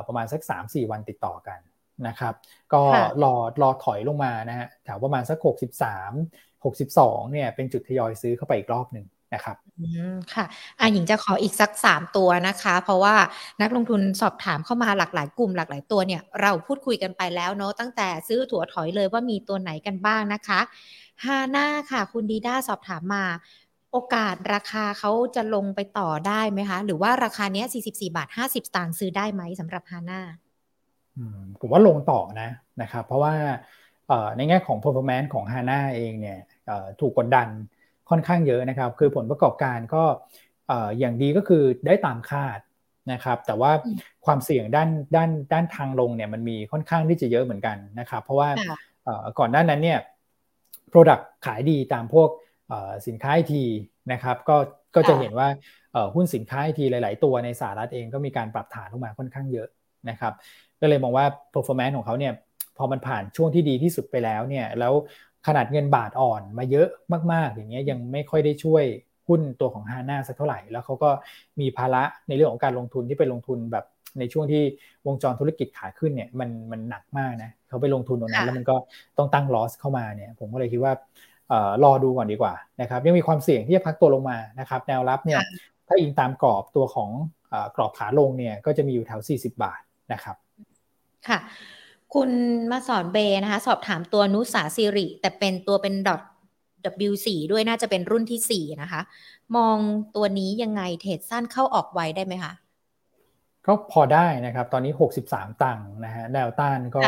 [0.07, 1.59] ประมาณสัก 3-4 วันติดต่อกัน
[2.09, 2.35] นะครับ
[2.75, 2.83] ก็
[3.23, 10.45] รอรอถอยลงมานะฮะแถวประมาณสัก 63 62เนี่ยเป็นจุดทยอยซื้อเข้าไปอีกรอบหนึ่งนะครับอืมค่ะ
[10.79, 13.15] อะหญิงจะขออีกสักสามตัวนะคะ เพราะว่า
[13.63, 20.61] นักลงทุนสอบถามเข้ามาหลากหลายกลุ่มหลากหลายตัวเนี่ย เราพูดคุยกันไปแล้วเนาะตั้งแต่ซื้อถั่วถอยเลยว่ามีตัวไหนกันบ้างนะคะ
[21.25, 23.25] ฮาน่าค่ะ คุณดีด้าสอบถามมา
[23.93, 30.21] โอกาสราคาเขาจะลงไปต่อได้ไหมคะ หรือว่าราคาเนี้ย44 บาท 50 สตางค์ซื้อได้ไหมสำหรับฮาน่า
[31.61, 32.51] ผมว่าลงต่อนะ
[32.83, 33.35] นะครับ เพราะว่า
[34.37, 36.39] ในแง่ของ performance ของ HANA เองเนี่ย
[37.01, 37.49] ถูกกดดัน
[38.11, 40.03] ค่อนข้างเยอะนะครับ คือผลประกอบการก็
[40.99, 42.59] อย่างดีก็คือได้ตามคาด
[43.13, 43.73] นะครับ แต่ว่า
[44.27, 48.49] ความเสี่ยงด้านด้านด้านทางลงเนี่ยมันมีค่อนข้างที่จะเยอะเหมือนกันนะครับ เพราะว่า
[49.39, 49.99] ก่อนหน้านั้นเนี่ย
[50.93, 52.29] Product ขายดีตามพวก
[53.07, 53.65] สินค้าไอที
[54.13, 54.57] นะครับก็
[54.95, 55.49] ก็จะเห็นว่า
[56.15, 59.69] หุ้นสินค้าไอทีหลาย ๆ ตัวในสหรัฐเองก็มีการปรับฐานลงมาค่อนข้างเยอะ
[60.11, 60.33] นะครับ
[60.81, 62.33] ก็เลยมองว่า performance ของเขาเนี่ย
[62.77, 64.93] พอมันผ่านช่วงที่ดีที่สุดไปแล้วเนี่ยแล้ว
[65.47, 66.89] ขนาดเงินบาทอ่อนมาเยอะ
[67.33, 68.85] มาก ๆ อย่างเงี้ยยังไม่ค่อยได้ช่วย
[69.29, 71.11] หุ้นตัวของฮาน่าสักเท่าไหร่ แล้วเขาก็
[71.61, 73.85] มีภาระในเรื่องของการลงทุนที่ไปลงทุนแบบ
[74.19, 74.63] ในช่วงที่
[75.07, 78.77] วงจรธุรกิจขาขึ้นเนี่ยมันมันหนักมากนะเขาไปลงทุนตรงนั้นแล้วมันก็
[79.19, 80.93] ต้องตั้งลอสเข้ามาเนี่ยผมก็เลยคิดว่า
[81.85, 85.41] รอดูก่อนดีกว่านะครับยังมีความเสี่ยงที่จะพักตัวลงมานะครับแนวรับเนี่ย
[85.87, 87.11] ถ้าอิงตามกรอบตัวของ
[87.77, 89.81] กรอบขาลงเนี่ยก็จะมีอยู่แถว 40 บาท
[90.13, 90.37] นะครับ
[91.29, 91.39] ค่ะ
[92.15, 92.31] คุณ
[92.71, 96.23] มาสอนเบนะคะ สอบถามตัวนุสาสิริ แต่เป็นตัวเป็นดอท
[97.11, 99.01] W4 ด้วยน่าจะเป็นรุ่นที่ 4 นะคะ
[99.57, 99.77] มอง
[100.17, 102.53] ตัวนี้ยังไงเทรดสั้นเข้าออกไวได้ไหมคะ
[103.67, 104.93] ก็พอได้นะครับ ตอนนี้
[105.27, 107.05] 63 ตังค์นะฮะแนวต้านก็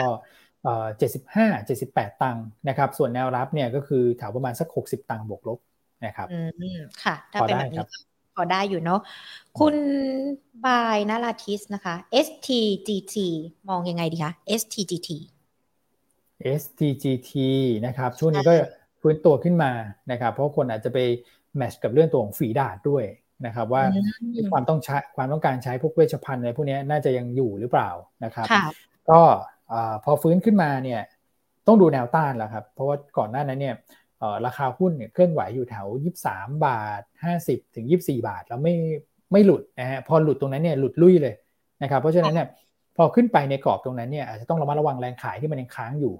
[0.99, 5.59] เจ็ดสิบห้าเจ็ดสิบแปดตังค์นะครับ ส่วนแนวรับเนี่ยก็คือแถวประมาณสัก 60 ตังค์บวกลบ
[6.05, 6.39] นะครับอื
[6.77, 7.87] มค่ะ ถ้าเป็นแบบนี้
[8.35, 9.01] พอได้อยู่เนาะ
[9.59, 9.77] คุณ
[10.65, 11.95] บายนาราทิสนะคะ
[12.27, 13.17] STGT
[13.69, 15.11] มองยังไงดีคะ STGT
[16.61, 17.33] STGT
[17.87, 18.55] นะครับ ช่วงนี้ก็
[19.01, 19.73] ฟื้นตัวขึ้นมา
[20.11, 20.99] นะครับ เพราะคนอาจจะไป
[21.57, 23.05] แมชกับเรื่องตัวของฝีดาดด้วย
[23.47, 23.83] นะครับ ว่า
[24.53, 27.91] ความต้องใช้ความต้องการใช้พวกเวชภัณฑ์อะไรพวกนี้น่าจะยังอยู่หรือเปล่า
[28.25, 28.47] นะครับ
[29.11, 29.21] ก็
[30.05, 31.01] พอฟื้นขึ้นมาเนี่ย
[31.67, 33.75] ต้องดูแนวต้านแล้วครับ เพราะว่าก่อนหน้านั้นเนี่ย
[34.47, 35.87] ราคาหุ้นเนี่ยเคลื่อนไหวอยู่แถว
[36.25, 37.03] 23 บาท
[37.39, 38.75] 50 ถึง 24 บาท แล้วไม่
[39.33, 41.35] ไม่หลุดนะฮะพอหลุดตรงนั้นเนี่ยหลุดลุ่ยเลย
[41.83, 42.47] นะครับเพราะฉะนั้นเนี่ย
[42.97, 46.15] พอขึ้นไปในกรอบตรงนั้นเนี่ยอาจจะต้องระมัดระวังแรงขายที่มันยังค้างอยู่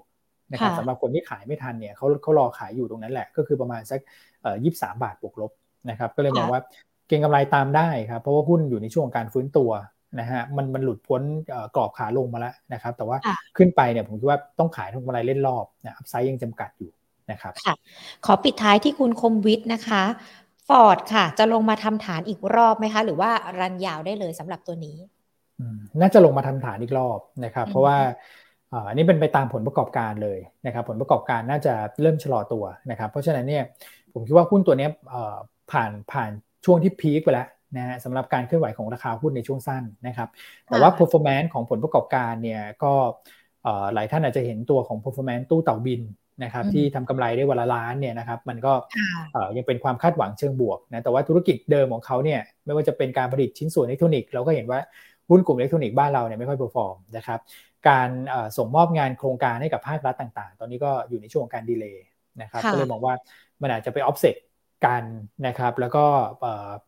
[0.51, 3.99] นะครับสำหรับคนที่ขายไม่ทันเนี่ยเขาเขารอขายอยู่ตรงนั้นแหละ ก็คือประมาณสัก
[4.41, 5.51] เอ่อยี่สามบาทบวกลบ
[5.89, 6.61] นะครับก็เลยมองว่า
[7.07, 9.69] เก็งกำไรตามได้ครับเพราะว่าหุ้นอยู่ในช่วงการฟื้นตัว
[10.19, 11.21] นะฮะมันมันหลุดพ้น
[11.75, 13.17] กรอบขาลงมาแล้วนะครับ แต่ว่า
[13.57, 16.91] ขึ้นไปเนี่ยผมคิดว่าต้องขายทุกกำไรเล่นรอบนะอัพไซด์ยังจำกัดอยู่
[17.31, 17.75] นะครับค่ะ
[18.25, 20.03] ขอปิดท้ายที่คุณคมวิทย์นะคะ
[20.67, 24.97] ฟอร์ดค่ะ จะลงมาทำฐานอีกรอบไหมคะ หรือว่ารันยาวได้เลยสำหรับตัวนี้
[26.01, 27.97] น่าจะลงมาทำฐานอีกรอบนะครับ เพราะว่า
[28.87, 33.63] อันนี้เป็นไปตามผลประกอบการเลยนะครับ ผลประกอบการน่าจะเริ่มชะลอตัวนะครับ เพราะฉะนั้นเนี่ย
[34.13, 34.87] ผมคิดว่าหุ้นตัวนี้
[35.71, 36.29] ผ่านผ่าน
[36.65, 37.47] ช่วงที่พีคไปแล้ว
[37.77, 40.29] นะฮะสำหรับการเคลื่อนไหวของราคาหุ้นในช่วงสั้นนะครับ
[40.67, 42.93] แต่ว่า performance ของผลประกอบการเนี่ยก็
[43.93, 46.01] หลายท่านอาจจะเห็นตัวของ performance ตู้เต่าบิน
[46.43, 48.73] นะครับที่ทำกำไรได้วันละล้านเนี่ยนะครับมันก็
[49.57, 54.79] ยังเป็นความคาดหวังเชิงบวกนะแต่ว่าธุรกิจเดิมของเขาเนี่ยไม่ว่าจะเป็นการผลิตชิ้นส่วนอิเล็กทรอนิกส์เราก็เห็นว่า
[55.29, 57.39] หุ้นกลุ่มอิเล็กทรอนิกส์บ้านเราเนี่ยไม่ค่อย perform นะครับ
[57.89, 58.09] การ
[58.57, 62.05] ส่งมอบงานโครงการให้กับภาครัฐต่าง ๆ ตอนนี้ก็อยู่ในช่วงการ delay
[62.41, 63.13] นะครับก็เลยมองว่า
[63.61, 64.35] มันอาจจะไปออฟเซ็ต
[64.85, 65.03] กัน
[65.47, 66.05] นะครับแล้วก็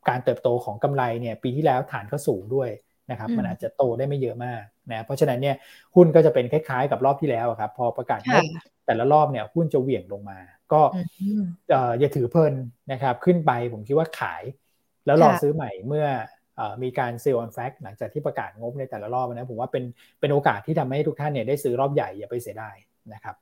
[0.10, 2.70] การเติบโตของกำไรเนี่ยปีที่แล้วฐานก็สูงด้วย
[3.12, 5.56] นะครับมันอาจจะโตได้ไม่เยอะมากนะเพราะฉะนั้นเนี่ย
[5.96, 8.44] หุ้นก็จะเป็นคล้ายๆ กับรอบที่แล้วครับพอประกาศงบ
[8.86, 10.40] แต่ละรอบเนี่ยหุ้นจะเหวี่ยงลงมา
[10.74, 10.82] ก็
[12.00, 12.54] อย่าถือเพลิน
[12.92, 14.44] นะครับขึ้นไปผมคิดว่าขาย
[15.06, 16.06] แล้วรอซื้อใหม่เมื่อ
[16.84, 19.84] มีการ sell on fact หลังจากที่ประกาศงบในแต่ละรอบนะผมว่าเป็น
[20.20, 22.76] เป็นโอกาสที่ทำให้ทุกท่านเนี่ยได้ซื้อรอบใหญ่อย่าไปเสียดาย
[23.14, 23.36] นะครับ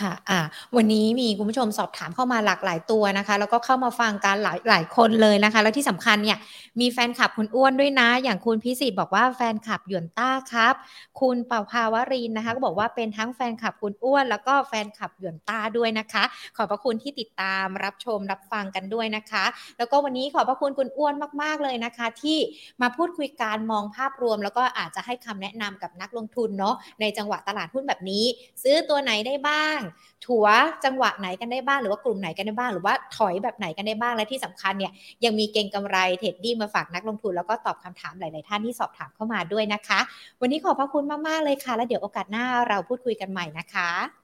[0.00, 0.40] ค่ะ อ่า
[0.76, 6.38] วันนี้มีคุณผู้ชมสอบถามเข้ามาหลากหลายตัวนะคะ แล้วก็เข้ามาฟังกันหลายหลายคนเลยนะคะ แล้วที่สำคัญเนี่ย
[6.80, 10.74] มีแฟนคลับคุณอ้วนด้วยนะ อย่างคุณพิสิทธิ์บอกว่าแฟนคลับหยวนต้าครับ
[11.20, 16.24] คุณเป่าภาวรินนะคะ ก็บอกว่าเป็นทั้งแฟนคลับคุณอ้วน แล้วก็แฟนคลับหยวนต้าด้วยนะคะ
[16.56, 19.44] ขอบพระคุณที่ติดตามรับชมรับฟังกันด้วยนะคะ
[19.78, 22.38] แล้วก็วันนี้ขอบพระคุณคุณอ้วนมากๆเลยนะคะ ที่
[22.82, 28.24] มาพูดคุยการมองภาพรวม แล้วก็อาจจะให้คำแนะนำกับนักลงทุนเนาะ ในจังหวะตลาดหุ้นแบบนี้
[28.62, 29.78] ซื้อตัวไหนได้บ้าง
[30.26, 30.46] ถัว
[30.84, 34.92] จังหวะไหนกันได้บ้างหรือว่ากลุ่มไหนกันได้บ้าง หรือว่าถอยแบบไหนกันได้บ้างและที่สำคัญเนี่ย
[35.24, 40.00] ยังมีเก่งกำไรเทรดดี้มาฝากนักลงทุนแล้วก็ตอบคำถามหลาย ๆ ท่านที่สอบถามเข้ามาด้วยนะคะ
[40.40, 44.23] วันนี้ขอบพระคุณมาก ๆ เลยค่ะ แล้วเดี๋ยวโอกาสหน้าเราพูดคุยกันใหม่นะคะ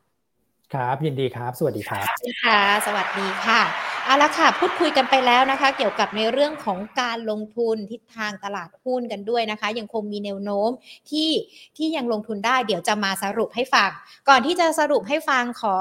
[0.75, 2.07] ครับ ยินดีครับ สวัสดีครับ
[2.45, 3.63] ค่ะสวัสดีค่ะ
[4.05, 10.71] เอาละค่ะ พูดคุยกันไปแล้วนะคะ เกี่ยวกับในเรื่องของการลงทุนทิศทางตลาดหุ้นกันด้วยนะคะ ยังคงมีแนวโน้ม
[11.11, 11.31] ที่
[11.77, 13.91] ที่ยังลงทุนได้ เดี๋ยวจะมาสรุปให้ฟัง
[14.29, 15.77] ก่อนที่จะสรุปให้ฟังขอ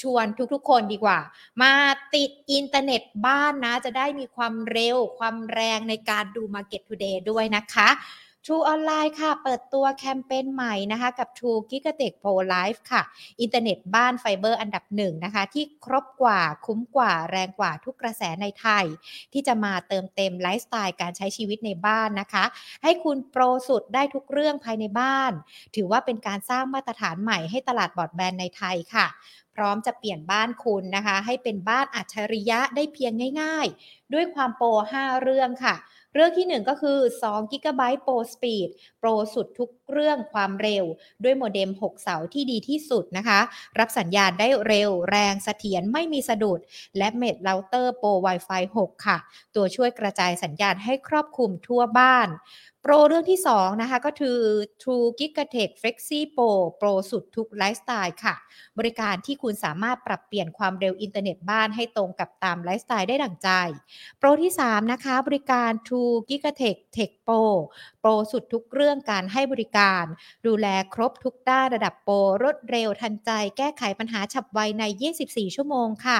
[0.00, 1.18] ชวนทุกๆคนดีกว่า
[1.62, 1.72] มา
[2.14, 7.88] ติดอินเทอร์เน็ตบ้านนะ จะได้มีความเร็วความแรงในการดู Market Today ด้วยนะคะ
[8.50, 13.02] True Online ค่ะ เปิดตัวแคมเปญใหม่นะคะกับ True Gigatech Pro Life ค่ะ
[13.40, 18.84] อินเทอร์เน็ตบ้านไฟเบอร์อันดับหนึ่งนะคะ ที่ครบกว่าคุ้มกว่าแรงกว่าทุกกระแสในไทย
[19.32, 22.44] ที่จะมาเติมเต็มไลฟ์สไตล์การใช้ชีวิตในบ้านนะคะ
[22.82, 25.32] ให้คุณโปรสุดได้ทุกเรื่องภายในบ้าน
[25.76, 29.08] ถือว่าเป็นการสร้างมาตรฐานใหม่ให้ตลาดบอดแบนด์ในไทยค่ะ
[29.56, 34.68] พร้อมจะเปลี่ยนบ้านคุณนะคะ ให้เป็นบ้านอัจฉริยะได้เพียงง่าย ๆ ด้วยความโปร
[35.00, 35.74] 5 เรื่องค่ะ
[36.14, 36.98] เรื่องที่ 1 ก็คือ
[37.30, 40.84] 2 g b Pro Speed โปรสุดทุกเรื่องความเร็ว
[41.24, 43.40] ด้วยโมเด็ม 6 เสาที่ดีที่สุดนะคะ
[43.78, 46.60] รับสัญญาณได้เร็วแรงเสถียรไม่มีสะดุด
[46.98, 49.18] และเม็ดเราเตอร์โปร Wi-Fi 6 ค่ะ
[49.54, 52.28] ตัวช่วยกระจายสัญญาณให้ครอบคลุมทั่วบ้าน
[52.82, 54.38] โปรเรื่องที่ 2 นะคะ ก็คือ
[54.82, 58.34] True Gigatech Flexi Pro โปรสุดทุกไลฟ์สไตล์ค่ะ
[58.78, 63.50] บริการที่คุณสามารถปรับเปลี่ยนความเร็วอินเทอร์เน็ตบ้านให้ตรงกับตามไลฟ์สไตล์ได้ดั่งใจ
[64.18, 67.42] โปรที่ 3 นะคะ บริการ True Gigatech Tech Pro
[68.00, 70.04] โปรสุดทุกเรื่องการให้บริการ
[70.46, 74.84] ดูแลครบทุกด้านระดับโปรรวดเร็วทันใจ แก้ไขปัญหาฉับไวใน
[75.20, 76.18] 24 ชั่วโมงค่ะ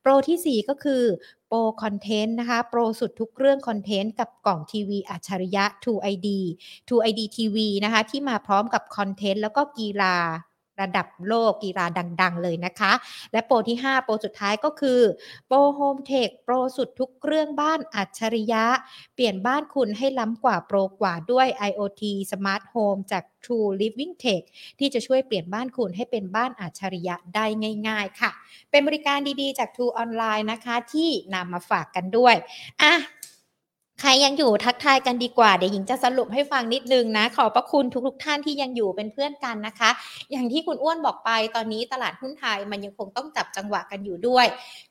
[0.00, 1.04] โปรที่ 4 ก็คือ
[1.62, 6.28] โปรคอนเทนต์นะคะโปรสุดทุกเรื่องคอนเทนต์กับกล่องทีวีอัจฉริยะ TrueID
[6.88, 10.16] TrueID TV นะคะที่มาพร้อมกับคอนเทนต์แล้วก็กีฬา
[10.80, 11.86] ระดับโลกกีฬา
[12.22, 12.92] ดัง ๆ เลยนะคะ
[13.32, 15.00] และโปรที่ 5 โปรสุดท้ายก็คือ
[15.46, 18.64] โปรโฮมเทคโปรสุดทุกเครื่องบ้านอัจฉริยะ
[19.14, 24.42] เปลี่ยนบ้านคุณให้ล้ำกว่าโปรกว่าด้วย IoT Smart Home จาก True Living Tech
[24.78, 27.46] ที่จะช่วยเปลี่ยนบ้านคุณให้เป็นบ้านอัจฉริยะได้
[27.88, 28.30] ง่าย ๆ ค่ะ
[28.70, 32.34] เป็นบริการดีๆ จาก True Online นะคะ ที่นำมาฝากกันด้วย
[32.82, 32.92] อะ
[34.00, 39.90] ใครยังอยู่ทักทายกันดีกว่า เดี๋ยวหญิงจะสรุปให้ฟังนิดนึงนะ ขอบพระคุณทุกๆทท่านที่ยังอยู่เป็นเพื่อนกันนะคะ
[40.32, 44.46] อย่างที่คุณอ้วนบอกไปตอนนี้ตลาดหุ้นไทยมันยังคงต้องจับจังหวะกันอยู่ด้วย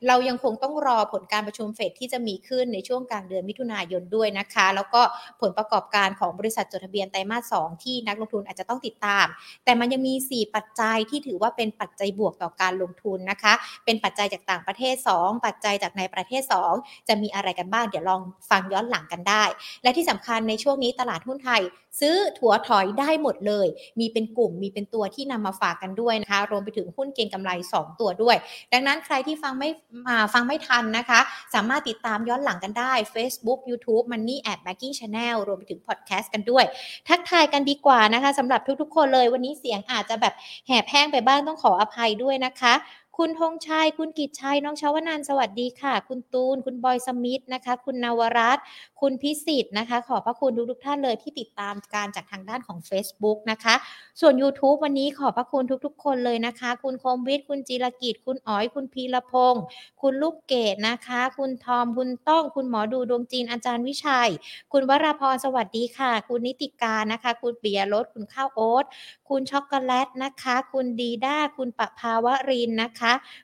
[0.08, 5.02] เรายังคงต้องรอผลการประชุมเฟดที่จะมีขึ้นในช่วงกลางเดือนมิถุนายนด้วยนะคะ แล้วก็
[5.42, 9.26] ผลประกอบการของบริษัทจดทะเบียนไตรมาสสที่นักลงทุนอาจจะต้องติดตาม
[9.66, 13.54] แต่มันยังมี 4 ปัจจัยที่ถือว่าเป็นปัจจัยบวกต่อการลงทุนนะคะ
[13.86, 16.44] เป็นปัจจัยจากต่างประเทศ 2 ปัจจัยจากในประเทศ
[16.76, 19.44] 2 จะมีอะไรกันบ้างเดี๋ยวลองฟังย้อนหลังกันได้
[19.84, 21.62] และที่สำคัญในช่วงนี้ตลาดหุ้นไทย
[22.02, 23.68] ซื้อถัวถอยได้หมดเลย
[24.00, 28.36] มีเป็นกลุ่มมีเป็นตัวที่นำมาฝากกันด้วยนะคะ รวมไปถึงหุ้นเก็งกำไร 2 ตัวด้วย
[28.74, 29.70] ดังนั้นใครที่ฟังไม่
[30.08, 31.20] มาฟังไม่ทันนะคะ
[31.54, 36.66] สามารถติดตามย้อนหลังกันได้ Facebook YouTube Money at Banking Channel รวมไปถึงพอดแคสต์กันด้วย
[37.10, 40.34] ทักทายกันดีกว่านะคะสำหรับทุกๆ คนเลย วันนี้เสียงอาจจะแบบ
[40.68, 42.74] แหบแห้งไปบ้างต้องขออภัยด้วยนะคะ
[43.20, 48.64] คุณธงชัย คุณกิจชัย น้องชาวนันสวัสดีค่ะ คุณตูน คุณบอยสมิธนะคะ คุณนวรัตน์
[49.02, 53.76] คุณพิสิทธิ์นะคะ ขอบพระคุณทุกๆท่านเลยที่ติดตามการจากทางด้านของ Facebook นะคะ
[54.20, 59.64] ส่วน YouTube วันนี้ขอบพระคุณทุก ๆ คนเลยนะคะ คุณคมวิทย์คุณจิรกิจ คุณอ๋อย คุณพีรพงศ์
[60.02, 64.30] คุณลูกเกดนะคะ คุณทอม คุณต้องคุณหมอดูดวงจีนอาจารย์วิชัย
[64.74, 68.86] คุณวราพรสวัสดีค่ะ คุณนิติการนะคะ คุณเปิยรสคุณข้าวโอ๊ต
[69.30, 73.03] คุณช็อกโกแลตนะคะ คุณดีด้า คุณปภาวรินนะคะ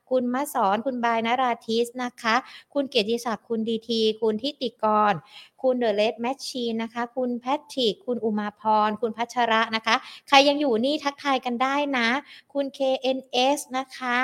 [0.10, 2.36] คุณมะสอนคุณบายนาราทิสนะคะ
[2.74, 5.14] คุณเกียรติศักดิ์คุณดีที คุณทิติกร
[5.62, 9.95] คุณ The Red Machine นะคะ คุณแพทริกคุณอุมาพร คุณพัชระนะคะ
[10.28, 12.07] ใครยังอยู่นี่ทักทายกันได้นะ
[12.53, 14.18] คุณ KNS นะคะ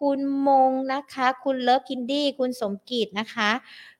[0.00, 0.18] คุณ
[0.48, 3.50] มงนะคะ คุณเลิฟคินดี้ คุณสมกิจนะคะ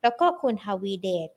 [0.03, 1.29] แล้วก็คุณฮาวีเดช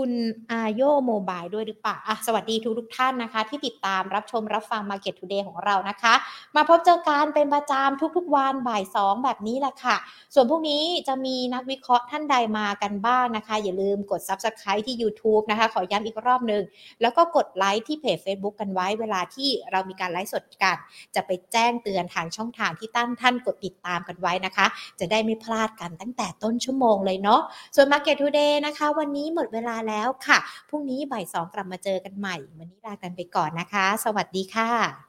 [0.00, 0.12] คุณ
[0.50, 6.14] อาโยโมบายด้วยหรือเปล่าอะสวัสดีทุกทุกท่านนะคะ ที่ติดตามรับชมรับฟัง Market Today ของเรานะคะ
[6.56, 9.96] มาพบเจอกันเป็นประจำทุกๆวันบ่ายสองแบบนี้แหละค่ะ
[10.34, 16.62] ส่วนพวกนี้จะมีนักวิเคราะห์ท่านใดมากันบ้างนะคะ อย่าลืมกด Subscribe ที่ YouTube นะคะ ขอย้ำอีกรอบหนึ่ง
[17.00, 20.76] แล้วก็กดไลค์ที่เพจ Facebook กันไว้เวลาที่เรามีการไลฟ์สดกัน
[21.14, 24.66] จะไปแจ้งเตือนทางช่องทางที่ตั้นท่านกดติดตามกันไว้นะคะ
[25.00, 27.40] จะได้ไม่พลาดกันตั้งแต่ต้นชั่วโมงเลยเนาะ
[27.76, 35.05] ส่วน Market Today นะคะ วันนี้หมดเวลาแล้วค่ะ พรุ่งนี้บ่ายสองกลับมาเจอกันใหม่ วันนี้ลากันไปก่อนนะคะ สวัสดีค่ะ